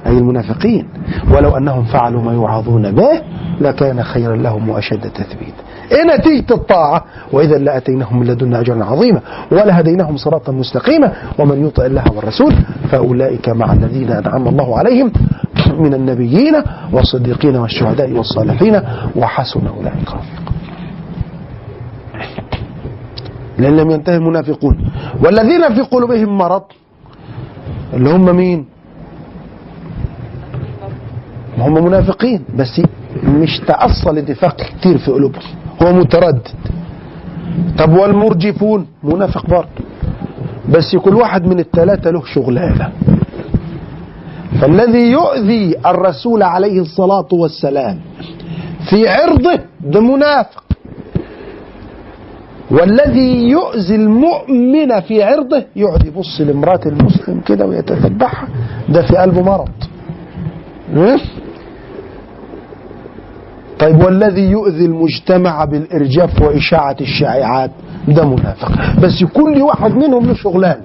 [0.05, 0.87] أي المنافقين.
[1.31, 3.21] ولو أنهم فعلوا ما يوعظون به
[3.61, 9.21] لكان خيرا لهم وأشد تثبيتا إيه نتيجة الطاعة وإذا لأتيناهم من لدنا أجرا عظيما
[9.51, 12.53] ولهديناهم صراطا مستقيما ومن يطع الله والرسول
[12.91, 15.11] فأولئك مع الذين أنعم الله عليهم
[15.79, 16.53] من النبيين
[16.93, 18.81] والصديقين والشهداء والصالحين
[19.15, 20.07] وحسن أولئك.
[20.07, 20.51] رفيقا
[23.61, 24.91] لأن لم ينتهي المنافقون.
[25.23, 26.63] والذين في قلوبهم مرض
[27.93, 28.65] اللي هم مين؟
[31.57, 32.81] هم منافقين بس
[33.23, 35.43] مش تأصل النفاق كتير في قلوبهم.
[35.83, 36.47] هو متردد.
[37.77, 39.81] طب والمرجفون؟ منافق برضه.
[40.69, 42.91] بس كل واحد من الثلاثة له شغلانة.
[44.61, 47.99] فالذي يؤذي الرسول عليه الصلاة والسلام
[48.89, 50.63] في عرضه ده منافق.
[52.71, 58.47] والذي يؤذي المؤمن في عرضه يقعد يبص لامرأة المسلم كده ويتتبعها
[58.89, 59.69] ده في قلبه مرض.
[60.93, 61.17] م?
[63.79, 67.71] طيب والذي يؤذي المجتمع بالإرجاف وإشاعة الشائعات
[68.07, 68.71] ده منافق.
[68.99, 70.81] بس كل واحد منهم له شغلانة.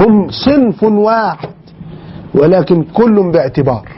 [0.00, 1.48] هم صنف واحد
[2.34, 3.88] ولكن كل باعتبار.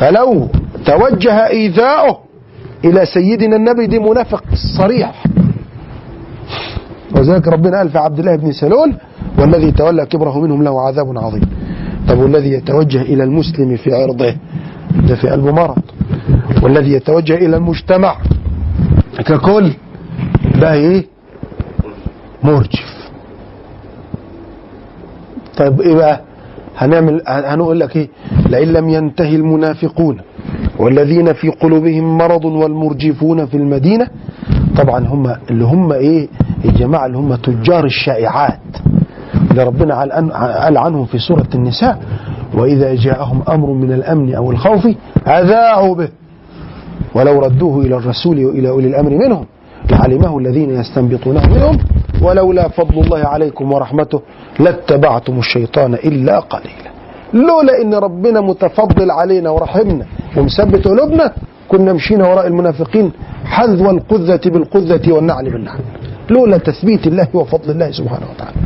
[0.00, 0.48] فلو
[0.86, 2.18] توجه إيذاؤه
[2.84, 4.44] إلى سيدنا النبي دي منافق
[4.78, 5.25] صريح.
[7.14, 8.94] وذلك ربنا قال في عبد الله بن سلول
[9.38, 11.42] والذي تولى كبره منهم له عذاب عظيم.
[12.08, 14.34] طب والذي يتوجه إلى المسلم في عرضه؟
[15.08, 15.78] ده في قلبه مرض
[16.62, 18.16] والذي يتوجه إلى المجتمع
[19.18, 19.72] ككل
[20.60, 21.04] ده إيه؟
[22.42, 23.10] مرجف.
[25.58, 26.20] طيب إيه بقى؟
[26.76, 28.08] هنعمل هنقول لك إيه؟
[28.50, 30.20] لئن لم ينتهي المنافقون
[30.78, 34.06] والذين في قلوبهم مرض والمرجفون في المدينة
[34.76, 36.28] طبعا هم اللي هم إيه؟
[36.64, 38.60] الجماعة اللي هم تجار الشائعات.
[39.50, 40.00] اللي ربنا
[40.64, 41.98] قال عنهم في سورة النساء؟
[42.54, 44.86] وإذا جاءهم أمر من الأمن أو الخوف
[45.26, 46.08] أذاعوا به.
[47.14, 49.46] ولو ردوه إلى الرسول وإلى أولي الأمر منهم
[49.90, 51.78] لعلمه الذين يستنبطونه منهم.
[52.22, 54.20] ولولا فضل الله عليكم ورحمته
[54.60, 56.90] لاتبعتم الشيطان إلا قليلا.
[57.34, 61.32] لولا إن ربنا متفضل علينا ورحمنا ومثبت قلوبنا
[61.68, 63.12] كنا مشينا وراء المنافقين
[63.44, 65.78] حذو القذة بالقذة والنعل بالنعل.
[66.30, 68.56] لولا تثبيت الله وفضل الله سبحانه وتعالى.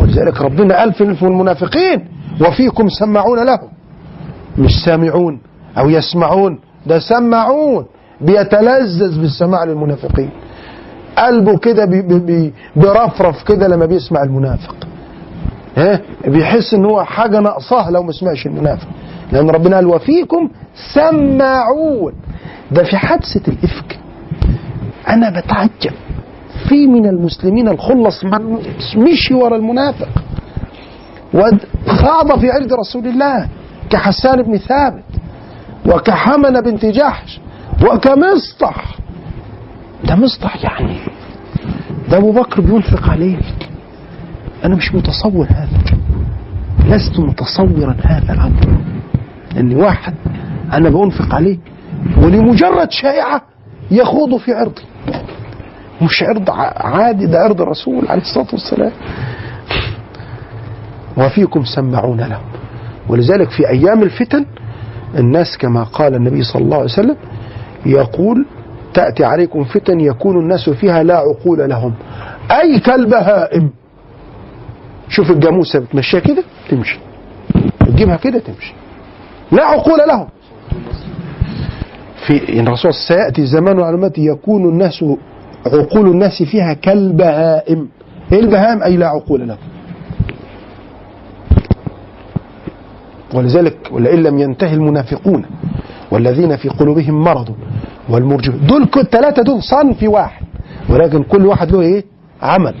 [0.00, 2.08] ولذلك ربنا في في المنافقين
[2.40, 3.68] وفيكم سماعون لهم.
[4.58, 5.40] مش سامعون
[5.78, 7.84] أو يسمعون ده سماعون
[8.20, 10.30] بيتلذذ بالسماع للمنافقين.
[11.18, 14.74] قلبه كده بي بي بيرفرف كده لما بيسمع المنافق.
[15.76, 18.88] ها؟ بيحس إن هو حاجة ناقصاه لو ما سمعش المنافق.
[19.32, 20.48] لأن ربنا قال وفيكم
[20.94, 22.12] سماعون.
[22.70, 23.98] ده في حادثه الإفك.
[25.08, 25.92] أنا بتعجب.
[26.68, 28.58] في من المسلمين الخلص من
[28.96, 30.08] مشي ورا المنافق.
[31.34, 33.48] وخاض في عرض رسول الله
[33.90, 35.04] كحسان بن ثابت
[35.86, 37.40] وكحمنة بنت جحش
[37.82, 38.84] وكمصطح.
[40.04, 40.96] ده مصطح يعني.
[42.10, 43.36] ده أبو بكر بينفق عليه.
[44.64, 45.96] أنا مش متصور هذا.
[46.86, 48.91] لست متصورا هذا الأمر.
[49.56, 50.14] ان واحد
[50.72, 51.58] أنا بنفق عليه
[52.22, 53.42] ولمجرد شائعة
[53.90, 54.82] يخوض في عرضي.
[56.02, 58.92] مش عرض عادي ده عرض الرسول عليه الصلاة والسلام.
[61.16, 62.44] وفيكم سمعون لهم.
[63.08, 64.46] ولذلك في أيام الفتن
[65.18, 67.16] الناس كما قال النبي صلى الله عليه وسلم
[67.86, 68.46] يقول
[68.94, 71.94] تأتي عليكم فتن يكون الناس فيها لا عقول لهم.
[72.50, 73.70] أي كالبهائم.
[75.08, 76.98] شوف الجاموسة بتمشيها كده تمشي.
[77.80, 78.74] تجيبها كده تمشي.
[79.52, 80.28] لا عقول لهم.
[82.26, 85.04] في الرسول سيأتي زمان أمتي يكون الناس
[85.66, 87.88] عقول الناس فيها كالبهائم.
[88.32, 89.58] إيه البهائم؟ أي لا عقول لهم.
[93.34, 95.44] ولذلك ولئن لم ينتهي المنافقون
[96.10, 97.54] والذين في قلوبهم مرض
[98.08, 100.44] والمرجفون دول الثلاثة دول صنف واحد.
[100.88, 102.04] ولكن كل واحد له إيه؟
[102.42, 102.74] عمل.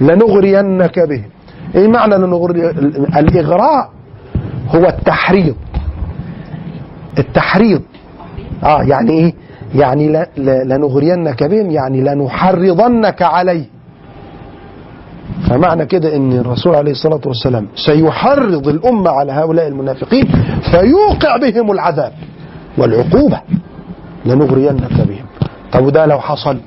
[0.00, 1.30] لنغرينك بهم.
[1.74, 2.70] إيه معنى لنغري
[3.18, 3.95] الإغراء؟
[4.74, 5.54] هو التحريض.
[7.18, 7.82] التحريض.
[8.64, 9.34] آه يعني إيه؟
[9.74, 13.64] يعني لنغرينك بهم يعني لنحرضنك عليه.
[15.48, 20.24] فمعنى كده إن الرسول عليه الصلاة والسلام سيحرض الأمة على هؤلاء المنافقين
[20.70, 22.12] فيوقع بهم العذاب
[22.78, 23.40] والعقوبة.
[24.26, 25.26] لنغرينك بهم.
[25.72, 26.58] طب وده لو حصل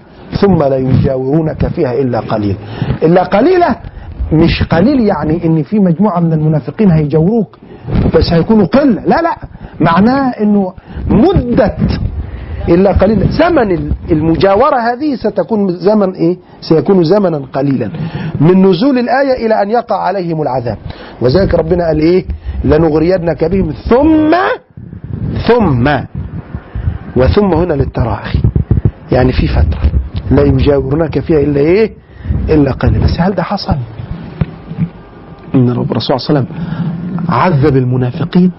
[0.42, 2.56] ثم لا يجاورونك فيها إلا قليل.
[3.04, 3.76] إلا قليلة
[4.34, 7.58] مش قليل يعني إن في مجموعة من المنافقين هيجاوروك.
[8.16, 9.02] بس هيكونوا قلة.
[9.06, 9.38] لا لا.
[9.80, 10.74] معناه إنه
[11.08, 11.78] مدة
[12.70, 13.32] إلا قليلا.
[13.32, 17.92] زمن المجاورة هذه ستكون زمن إيه؟ سيكون زمنا قليلا.
[18.42, 20.78] من نزول الآية إلى أن يقع عليهم العذاب.
[21.22, 22.26] وذلك ربنا قال إيه؟
[22.64, 23.72] لنغرينك بهم.
[23.72, 24.36] ثم
[25.48, 25.90] ثم
[27.16, 28.40] وثم هنا للتراخي.
[29.12, 29.92] يعني في فترة
[30.32, 31.94] لا يجاورونك فيها إلا إيه؟
[32.50, 33.06] إلا قليلا.
[33.06, 33.76] بس هل ده حصل؟
[35.56, 36.48] رب الرسول صلى الله عليه وسلم
[37.30, 38.52] عذب المنافقين؟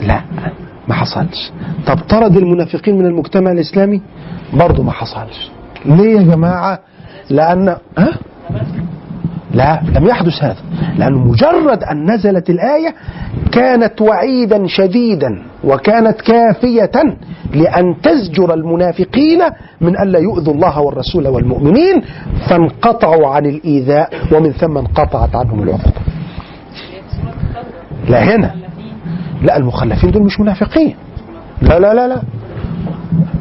[0.00, 0.20] لا
[0.88, 1.52] ما حصلش.
[1.86, 4.02] طب طرد المنافقين من المجتمع الإسلامي؟
[4.52, 5.50] برضه ما حصلش.
[5.84, 6.78] ليه يا جماعة؟
[7.30, 8.12] لأن ها؟
[9.54, 10.62] لا لم يحدث هذا.
[10.98, 12.94] لأن مجرد أن نزلت الآية
[13.52, 15.42] كانت وعيدا شديدا.
[15.64, 16.90] وكانت كافية
[17.54, 19.38] لأن تزجر المنافقين
[19.80, 22.02] من ألا يؤذوا الله والرسول والمؤمنين
[22.48, 26.00] فانقطعوا عن الإيذاء ومن ثم انقطعت عنهم العقوبة.
[28.08, 28.54] لا هنا.
[29.42, 30.94] لا المخلفين دول مش منافقين.
[31.62, 32.22] لا لا لا لا.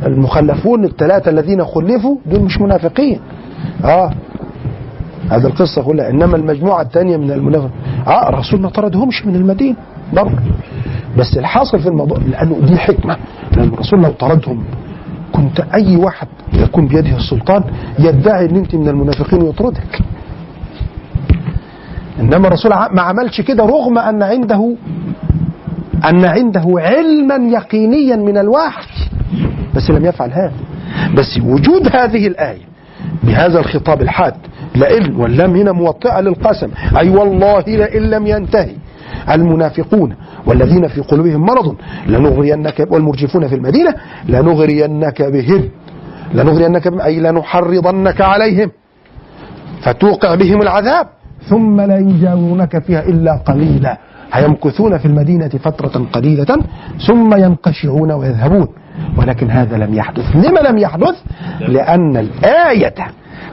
[0.05, 3.19] المخلفون الثلاثة الذين خلفوا دول مش منافقين.
[3.85, 4.11] آه.
[5.29, 6.09] هذه القصة كلها.
[6.09, 7.69] إنما المجموعة الثانية من المنافق
[8.07, 9.75] آه الرسول ما طردهمش من المدينة.
[10.13, 10.37] برضه.
[11.17, 13.17] بس الحاصل في الموضوع لأنه دي حكمة.
[13.57, 14.63] لأن الرسول لو طردهم
[15.31, 17.63] كنت أي واحد يكون بيده السلطان
[17.99, 19.99] يدعي أن أنت من المنافقين ويطردك.
[22.19, 24.75] إنما الرسول ما عملش كده رغم أن عنده
[26.09, 29.09] أن عنده علما يقينيا من الوحي
[29.75, 30.53] بس لم يفعل هذا.
[31.17, 32.61] بس وجود هذه الآية
[33.23, 34.33] بهذا الخطاب الحاد
[34.75, 36.67] لئن واللام هنا موطئة للقسم
[36.97, 38.75] أي والله لئن لم ينتهي
[39.31, 41.75] المنافقون والذين في قلوبهم مرض
[42.07, 43.93] لنغرينك والمرجفون في المدينة
[44.29, 45.69] لنغرينك بهم
[46.33, 48.71] لنغرينك بهم أي لنحرضنك عليهم
[49.81, 51.07] فتوقع بهم العذاب
[51.49, 53.97] ثم لا يجاورونك فيها إلا قليلا.
[54.33, 56.57] هيمكثون في المدينة فترة قليلة
[57.07, 58.67] ثم ينقشعون ويذهبون
[59.17, 60.35] ولكن هذا لم يحدث.
[60.35, 61.15] لما لم يحدث؟
[61.67, 62.95] لأن الآية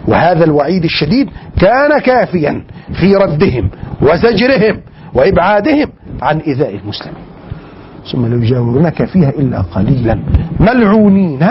[0.09, 1.29] وهذا الوعيد الشديد
[1.61, 2.63] كان كافيا
[3.01, 3.71] في ردهم
[4.03, 4.81] وزجرهم
[5.15, 5.89] وإبعادهم.
[6.23, 7.25] عن إيذاء المسلمين
[8.13, 10.23] ثم لا يجاورونك فيها إلا قليلا.
[10.61, 11.43] ملعونين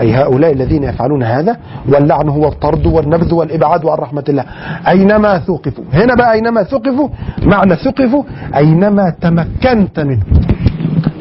[0.00, 1.56] أي هؤلاء الذين يفعلون هذا؟
[1.88, 4.44] واللعن هو الطرد والنبذ والإبعاد عن رحمة الله.
[4.88, 7.08] أينما ثقفوا هنا بقى أينما ثقفوا
[7.42, 8.22] معنى ثقفوا
[8.56, 10.22] أينما تمكنت منه.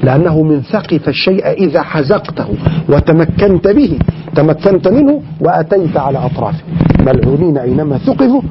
[0.03, 2.47] لأنه من ثقف الشيء إذا حزقته
[2.89, 3.99] وتمكنت به.
[4.35, 6.63] تمكنت منه وأتيت على أطرافه.
[6.99, 8.41] ملعونين أينما ثقفوا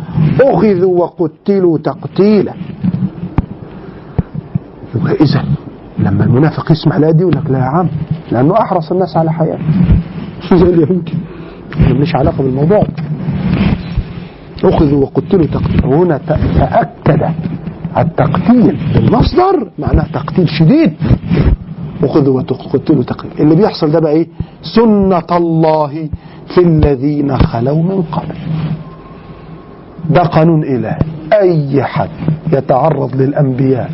[0.40, 2.52] أخذوا وقتلوا تقتيلا.
[4.96, 5.44] يبقى إذا
[5.98, 7.88] لما المنافق يسمع الآية دي يقول لك لا يا عم
[8.32, 9.62] لأنه أحرص الناس على حياته
[10.60, 11.10] زي اليهود.
[11.90, 12.86] مش علاقة بالموضوع؟
[14.64, 17.22] أخذوا وقتلوا تقتيلا هنا تأكد
[17.98, 20.92] التقتيل بالمصدر معناه تقتيل شديد.
[22.02, 23.30] وخذوا وتقتلوا تقتيل.
[23.40, 24.28] اللي بيحصل ده بقى إيه؟
[24.62, 26.08] سنة الله
[26.54, 28.34] في الذين خلوا من قبل.
[30.10, 30.98] ده قانون إلهي.
[31.32, 32.08] أي حد
[32.52, 33.90] يتعرض للأنبياء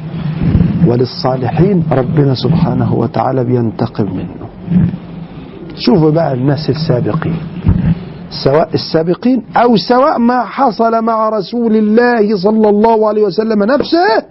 [0.86, 4.46] وللصالحين ربنا سبحانه وتعالى بينتقم منه.
[5.76, 7.36] شوفوا بقى الناس السابقين.
[8.44, 14.24] سواء السابقين أو سواء ما حصل مع رسول الله صلى الله عليه وسلم نفسه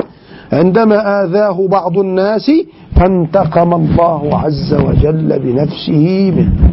[0.53, 2.51] عندما آذاه بعض الناس
[2.95, 6.69] فانتقم الله عز وجل بنفسه منه.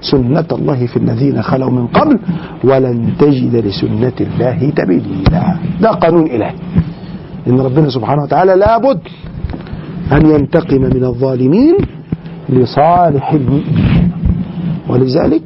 [0.00, 2.18] سنة الله في الذين خلوا من قبل
[2.64, 5.56] ولن تجد لسنة الله تبديلا.
[5.80, 6.54] ده قانون إلهي
[7.46, 9.00] إن ربنا سبحانه وتعالى لابد
[10.12, 11.76] أن ينتقم من الظالمين
[12.48, 14.12] لصالح المؤمنين
[14.88, 15.42] ولذلك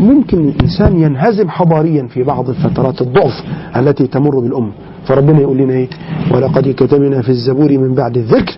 [0.00, 3.44] ممكن الإنسان ينهزم حضاريا في بعض فترات الضعف
[3.76, 4.72] التي تمر بالأمة.
[5.06, 5.88] فربنا يقول لنا إيه؟
[6.32, 8.52] ولقد كتبنا في الزبور من بعد الذكر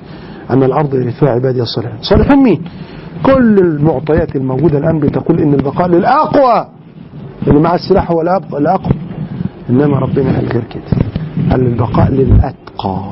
[0.51, 1.98] أن الأرض يرثها عبادي الصالحين.
[2.02, 2.62] صالحين مين؟
[3.23, 6.66] كل المعطيات الموجودة الآن بتقول إن البقاء للأقوى.
[7.47, 8.20] اللي مع السلاح هو
[8.59, 8.93] الأقوى.
[9.70, 11.05] إنما ربنا قال غير كده.
[11.52, 13.02] البقاء للأتقى.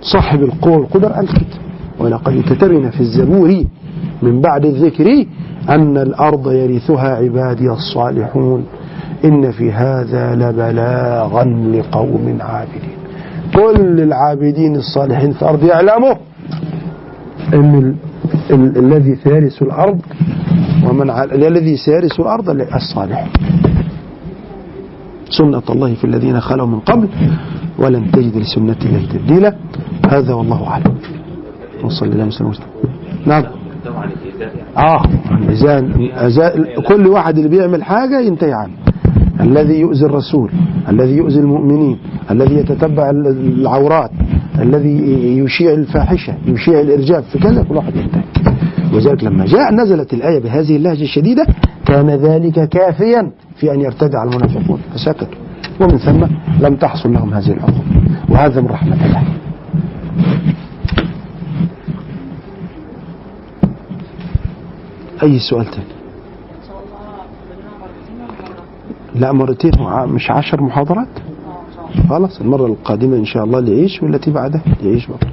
[0.00, 1.58] صاحب القوة والقدر قال كده
[1.98, 3.64] ولقد كتبنا في الزبور
[4.22, 5.26] من بعد الذكر
[5.68, 8.66] أن الأرض يرثها عبادي الصالحون.
[9.24, 12.96] إن في هذا لبلاغا لقوم عابدين.
[13.54, 16.14] كل العابدين الصالحين في الأرض يعلموا
[17.54, 17.94] أن ال...
[18.50, 18.78] ال...
[18.78, 20.00] الذي سيرث الأرض
[20.88, 21.10] ومن.
[21.10, 23.28] الذي سيرث الأرض الصالح
[25.38, 27.08] سنة الله في الذين خلوا من قبل
[27.78, 29.54] ولن تجد لسنة الله تبديلا.
[30.10, 30.94] هذا والله أعلم.
[31.84, 32.52] وصلى الله وسلم.
[33.26, 33.44] نعم.
[33.86, 34.56] الإيذاء
[35.66, 38.76] يعني آه أزاء كل واحد اللي بيعمل حاجة ينتهي عنه.
[39.40, 40.50] الذي يؤذي الرسول
[40.88, 41.98] الذي يؤذي المؤمنين
[42.30, 44.10] الذي يتتبع العورات.
[44.58, 44.98] الذي
[45.38, 48.22] يشيع الفاحشة يشيع الإرجاف في كذا كل واحد ينتهي.
[48.94, 51.46] وذلك لما جاء نزلت الآية بهذه اللهجة الشديدة
[51.86, 54.80] كان ذلك كافيا في أن يرتدع المنافقون.
[54.94, 55.38] فسكتوا.
[55.80, 56.24] ومن ثم
[56.60, 57.84] لم تحصل لهم هذه العقوبة.
[58.28, 59.22] وهذا من رحمة الله.
[65.22, 65.84] أي سؤال تاني؟
[69.14, 69.72] لا مرتين
[70.06, 74.02] مش عشر محاضرات آه ان شاء الله خلاص المرة القادمة إن شاء الله اللي يعيش
[74.02, 75.26] والتي بعدها؟ يعيش برضه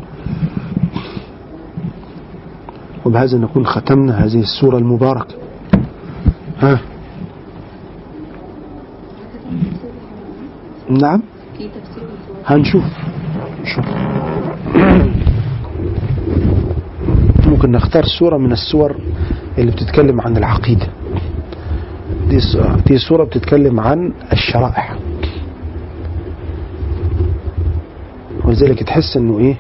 [3.06, 5.36] وبهذا نكون ختمنا هذه السورة المباركة.
[6.60, 6.80] ها؟
[10.90, 11.22] نعم؟
[12.46, 12.84] هنشوف.
[13.64, 13.86] نشوف
[17.48, 18.96] ممكن نختار سورة من السور
[19.58, 20.88] اللي بتتكلم عن العقيدة.
[22.88, 24.96] دي سورة بتتكلم عن الشرائع
[28.46, 29.56] ولذلك تحس إنه إيه؟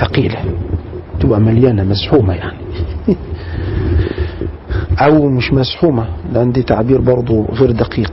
[0.00, 0.38] ثقيلة.
[1.20, 2.58] تبقى مليانة مزحومة يعني.
[5.06, 8.12] أو مش مزحومة لأن دي تعبير برضو غير دقيق.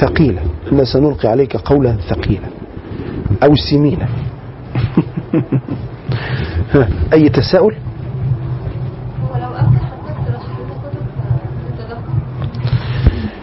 [0.00, 0.42] ثقيلة.
[0.72, 2.48] إن سنلقي عليك قولا ثقيلا.
[3.42, 4.08] أو سمينا
[6.72, 7.74] ها، أي تساؤل؟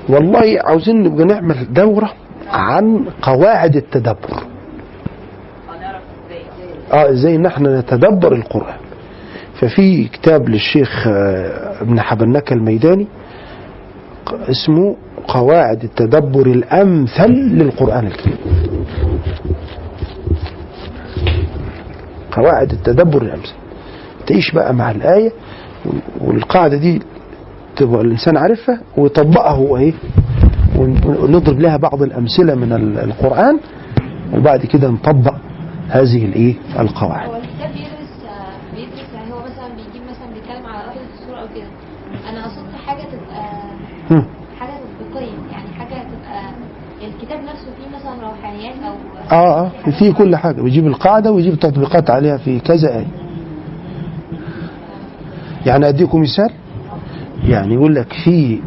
[0.10, 2.14] والله عاوزين نبقى نعمل دورة
[2.56, 4.44] عن قواعد التدبر.
[6.94, 8.78] آه إزاي نحن نتدبر القرآن.
[9.60, 13.08] ففي كتاب للشيخ آه، ابن حبنكة الميداني
[14.50, 14.96] اسمه
[15.28, 18.38] قواعد التدبر الأمثل للقرآن الكريم.
[22.32, 23.54] قواعد التدبر الأمثل.
[24.28, 25.32] تعيش بقى مع الآية
[25.86, 27.02] وال- والقاعدة دي
[27.76, 29.94] تبقى الإنسان عارفها ويطبقها هو إيه؟
[30.80, 33.60] ونضرب لها بعض الأمثلة من ال- القرآن
[34.34, 35.36] وبعد كده نطبق
[35.90, 37.30] هذه الإيه؟ القواعد.
[37.30, 38.12] هو الكتاب بيدرس
[38.76, 41.68] بيدرس يعني هو مثلا بيجيب مثلا بيتكلم على قاعدة الصورة أو كده.
[42.30, 43.44] أنا أقصد حاجة تبقى
[44.12, 44.26] هم.
[44.60, 46.52] حاجة تطبيقية يعني حاجة تبقى
[47.08, 48.94] الكتاب نفسه فيه مثلا روحانيات أو
[49.38, 50.62] آه آه في كل حاجة.
[50.62, 53.08] بيجيب القاعدة ويجيب تطبيقات عليها في كذا آية.
[55.66, 56.50] يعني أديكم مثال؟
[57.48, 58.60] يعني يقول لك في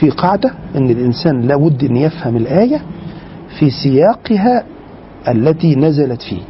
[0.00, 2.80] في قاعدة أن الإنسان لابد أن يفهم الآية
[3.58, 4.64] في سياقها
[5.28, 6.40] التي نزلت فيه.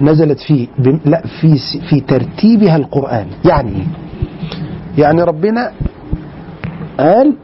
[0.00, 1.56] نزلت في بم- لا في
[1.90, 3.26] في ترتيبها القرآن.
[3.44, 3.86] يعني إيه؟
[4.98, 5.72] يعني ربنا
[6.98, 7.34] قال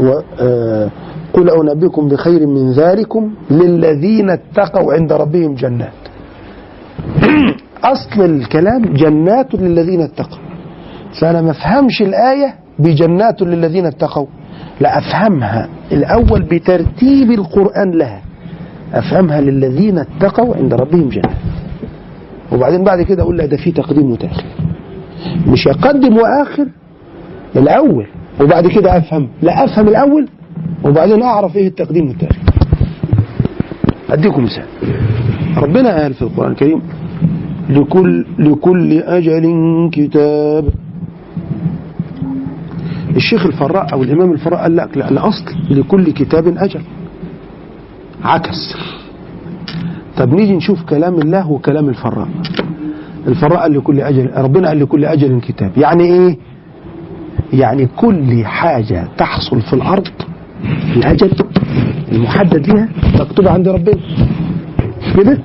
[0.00, 0.90] و آه،
[1.32, 5.92] قل أنبئكم بخير من ذلكم للذين اتقوا عند ربهم جنات.
[7.84, 10.38] أصل الكلام جنات للذين اتقوا.
[11.20, 14.26] فأنا ما أفهمش الآية بجنات للذين اتقوا.
[14.80, 18.22] لا أفهمها الأول بترتيب القرآن لها.
[18.94, 21.36] أفهمها للذين اتقوا عند ربهم جنات.
[22.52, 24.46] وبعدين بعد كده أقول لا ده في تقديم وتأخير.
[25.46, 26.66] مش أقدم وآخر
[27.56, 28.06] الأول
[28.40, 29.28] وبعد كده أفهم.
[29.42, 30.28] لا أفهم الأول
[30.84, 32.42] وبعدين أعرف إيه التقديم والتأخير.
[34.10, 34.64] أديكم مثال.
[35.56, 36.82] ربنا قال في القرآن الكريم
[37.70, 39.44] لكل لكل أجل
[39.92, 40.64] كتاب.
[43.16, 46.80] الشيخ الفراء أو الإمام الفراء قال لك لا الأصل لكل كتاب أجل.
[48.24, 48.76] عكس.
[50.16, 52.28] طب نيجي نشوف كلام الله وكلام الفراء.
[53.28, 55.70] الفراء قال لكل أجل ربنا قال لكل أجل كتاب.
[55.78, 56.36] يعني إيه؟
[57.52, 60.08] يعني كل حاجة تحصل في الأرض
[60.96, 61.30] الأجل
[62.12, 62.88] المحدد لها
[63.20, 63.98] مكتوبة عند ربنا.
[65.16, 65.38] كده؟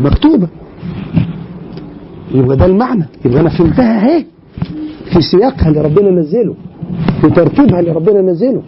[0.00, 0.48] مكتوبة.
[2.34, 3.04] يبقى ده المعنى.
[3.24, 4.24] يبقى أنا فهمتها أهي.
[5.14, 6.54] في سياقها اللي ربنا نزله
[7.20, 8.62] في ترتيبها اللي ربنا نزله.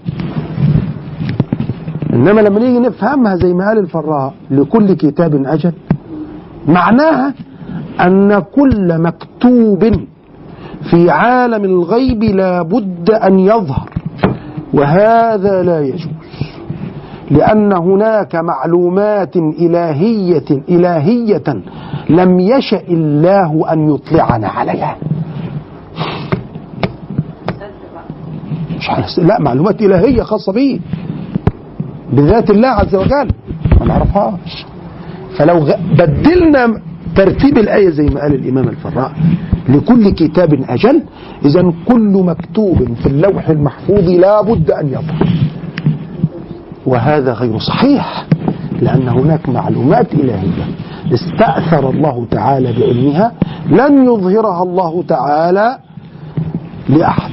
[2.12, 5.72] إنما لما نيجي نفهمها زي ما قال الفراء لكل كتاب أجل
[6.68, 7.34] معناها
[8.00, 9.84] أن كل مكتوب
[10.90, 13.88] في عالم الغيب لا بد أن يظهر
[14.74, 16.08] وهذا لا يجوز.
[17.30, 21.44] لأن هناك معلومات إلهية إلهية
[22.10, 24.96] لم يشأ الله أن يطلعنا عليها
[28.75, 28.75] مش هنس-
[29.18, 30.80] لا معلومات إلهية خاصة به
[32.12, 33.28] بذات الله عز وجل.
[33.80, 34.66] ما نعرفهاش.
[35.38, 35.66] فلو
[35.98, 36.80] بدلنا
[37.16, 39.12] ترتيب الآية زي ما قال الإمام الفراء
[39.68, 41.02] لكل كتاب أجل
[41.44, 45.26] إذا كل مكتوب في اللوح المحفوظ لا بد أن يظهر
[46.86, 48.26] وهذا غير صحيح
[48.80, 50.64] لأن هناك معلومات إلهية
[51.14, 53.32] استأثر الله تعالى بعلمها
[53.70, 55.78] لن يظهرها الله تعالى
[56.88, 57.30] لأحد.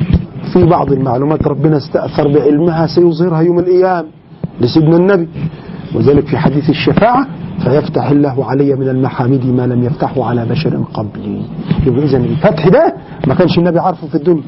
[0.53, 4.07] في بعض المعلومات ربنا استأثر بعلمها سيظهرها يوم القيامة
[4.61, 5.27] لسيدنا النبي.
[5.95, 7.27] وذلك في حديث الشفاعة
[7.63, 11.41] فيفتح الله علي من المحامد ما لم يفتحه على بشر قبلي.
[11.87, 12.93] يبقى إذا الفتح ده
[13.27, 14.43] ما كانش النبي عارفه في الدنيا.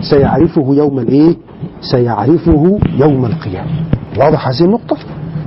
[0.00, 1.36] سيعرفه يوم الإيه؟
[1.80, 3.70] سيعرفه يوم القيامة.
[4.18, 4.96] واضح هذه النقطة؟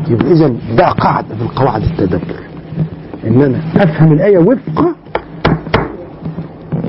[0.10, 0.48] يبقى إذا
[0.78, 2.40] ده قاعدة من قواعد التدبر.
[3.28, 4.86] إن أنا أفهم الآية وفق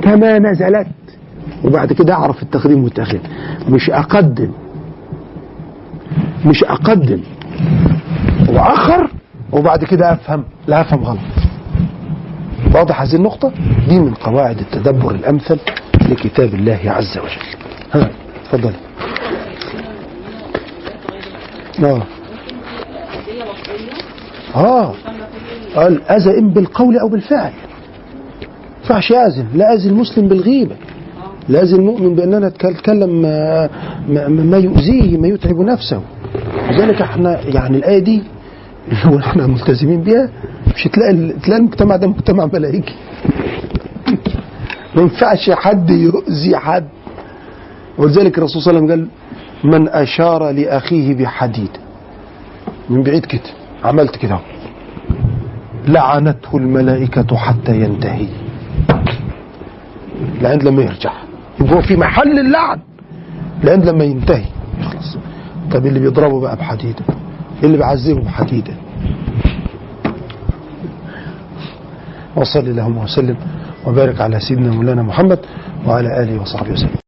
[0.02, 0.86] كما نزلت
[1.64, 3.20] وبعد كده أعرف التقديم والتأخير.
[3.68, 4.52] مش أقدم.
[6.46, 7.20] مش أقدم.
[8.48, 9.10] وأخر
[9.52, 10.44] وبعد كده أفهم.
[10.66, 11.18] لا أفهم غلط.
[12.74, 13.52] واضح هذه النقطة؟
[13.88, 15.58] دي من قواعد التدبر الأمثل
[16.08, 17.42] لكتاب الله عز وجل.
[17.94, 18.10] ها
[18.44, 18.72] تفضل.
[21.84, 22.02] آه.
[24.54, 24.94] آه.
[25.76, 27.52] قال أذى بالقول أو بالفعل.
[27.52, 30.76] ما ينفعش يأذن لا أذن المسلم بالغيبة.
[31.48, 33.68] لا أذن المؤمن بأن أنا أتكلم ما,
[34.28, 36.00] ما, يؤذيه ما يتعب نفسه.
[36.70, 38.22] لذلك إحنا يعني الآية دي
[39.04, 40.28] لو إحنا ملتزمين بيها
[40.74, 42.94] مش تلاقي تلاقي المجتمع ده مجتمع ملائكي.
[44.96, 46.84] ما ينفعش حد يؤذي حد.
[47.98, 49.08] ولذلك الرسول صلى الله عليه وسلم
[49.64, 51.70] قال من أشار لأخيه بحديد.
[52.90, 53.40] من بعيد كده
[53.84, 54.38] عملت كده.
[55.88, 58.26] لعنته الملائكة حتى ينتهي.
[60.42, 61.12] لعند لما يرجع.
[61.62, 62.78] هو في محل اللعن.
[63.64, 64.44] لعند لما ينتهي
[64.80, 65.16] يخلص
[65.72, 67.04] طب اللي بيضربه بقى بحديدة
[67.62, 68.74] اللي بيعذبه بحديدة.
[72.36, 73.36] وصل اللهم وسلم
[73.86, 75.38] وبارك على سيدنا مولانا محمد
[75.86, 77.07] وعلى آله وصحبه وسلم.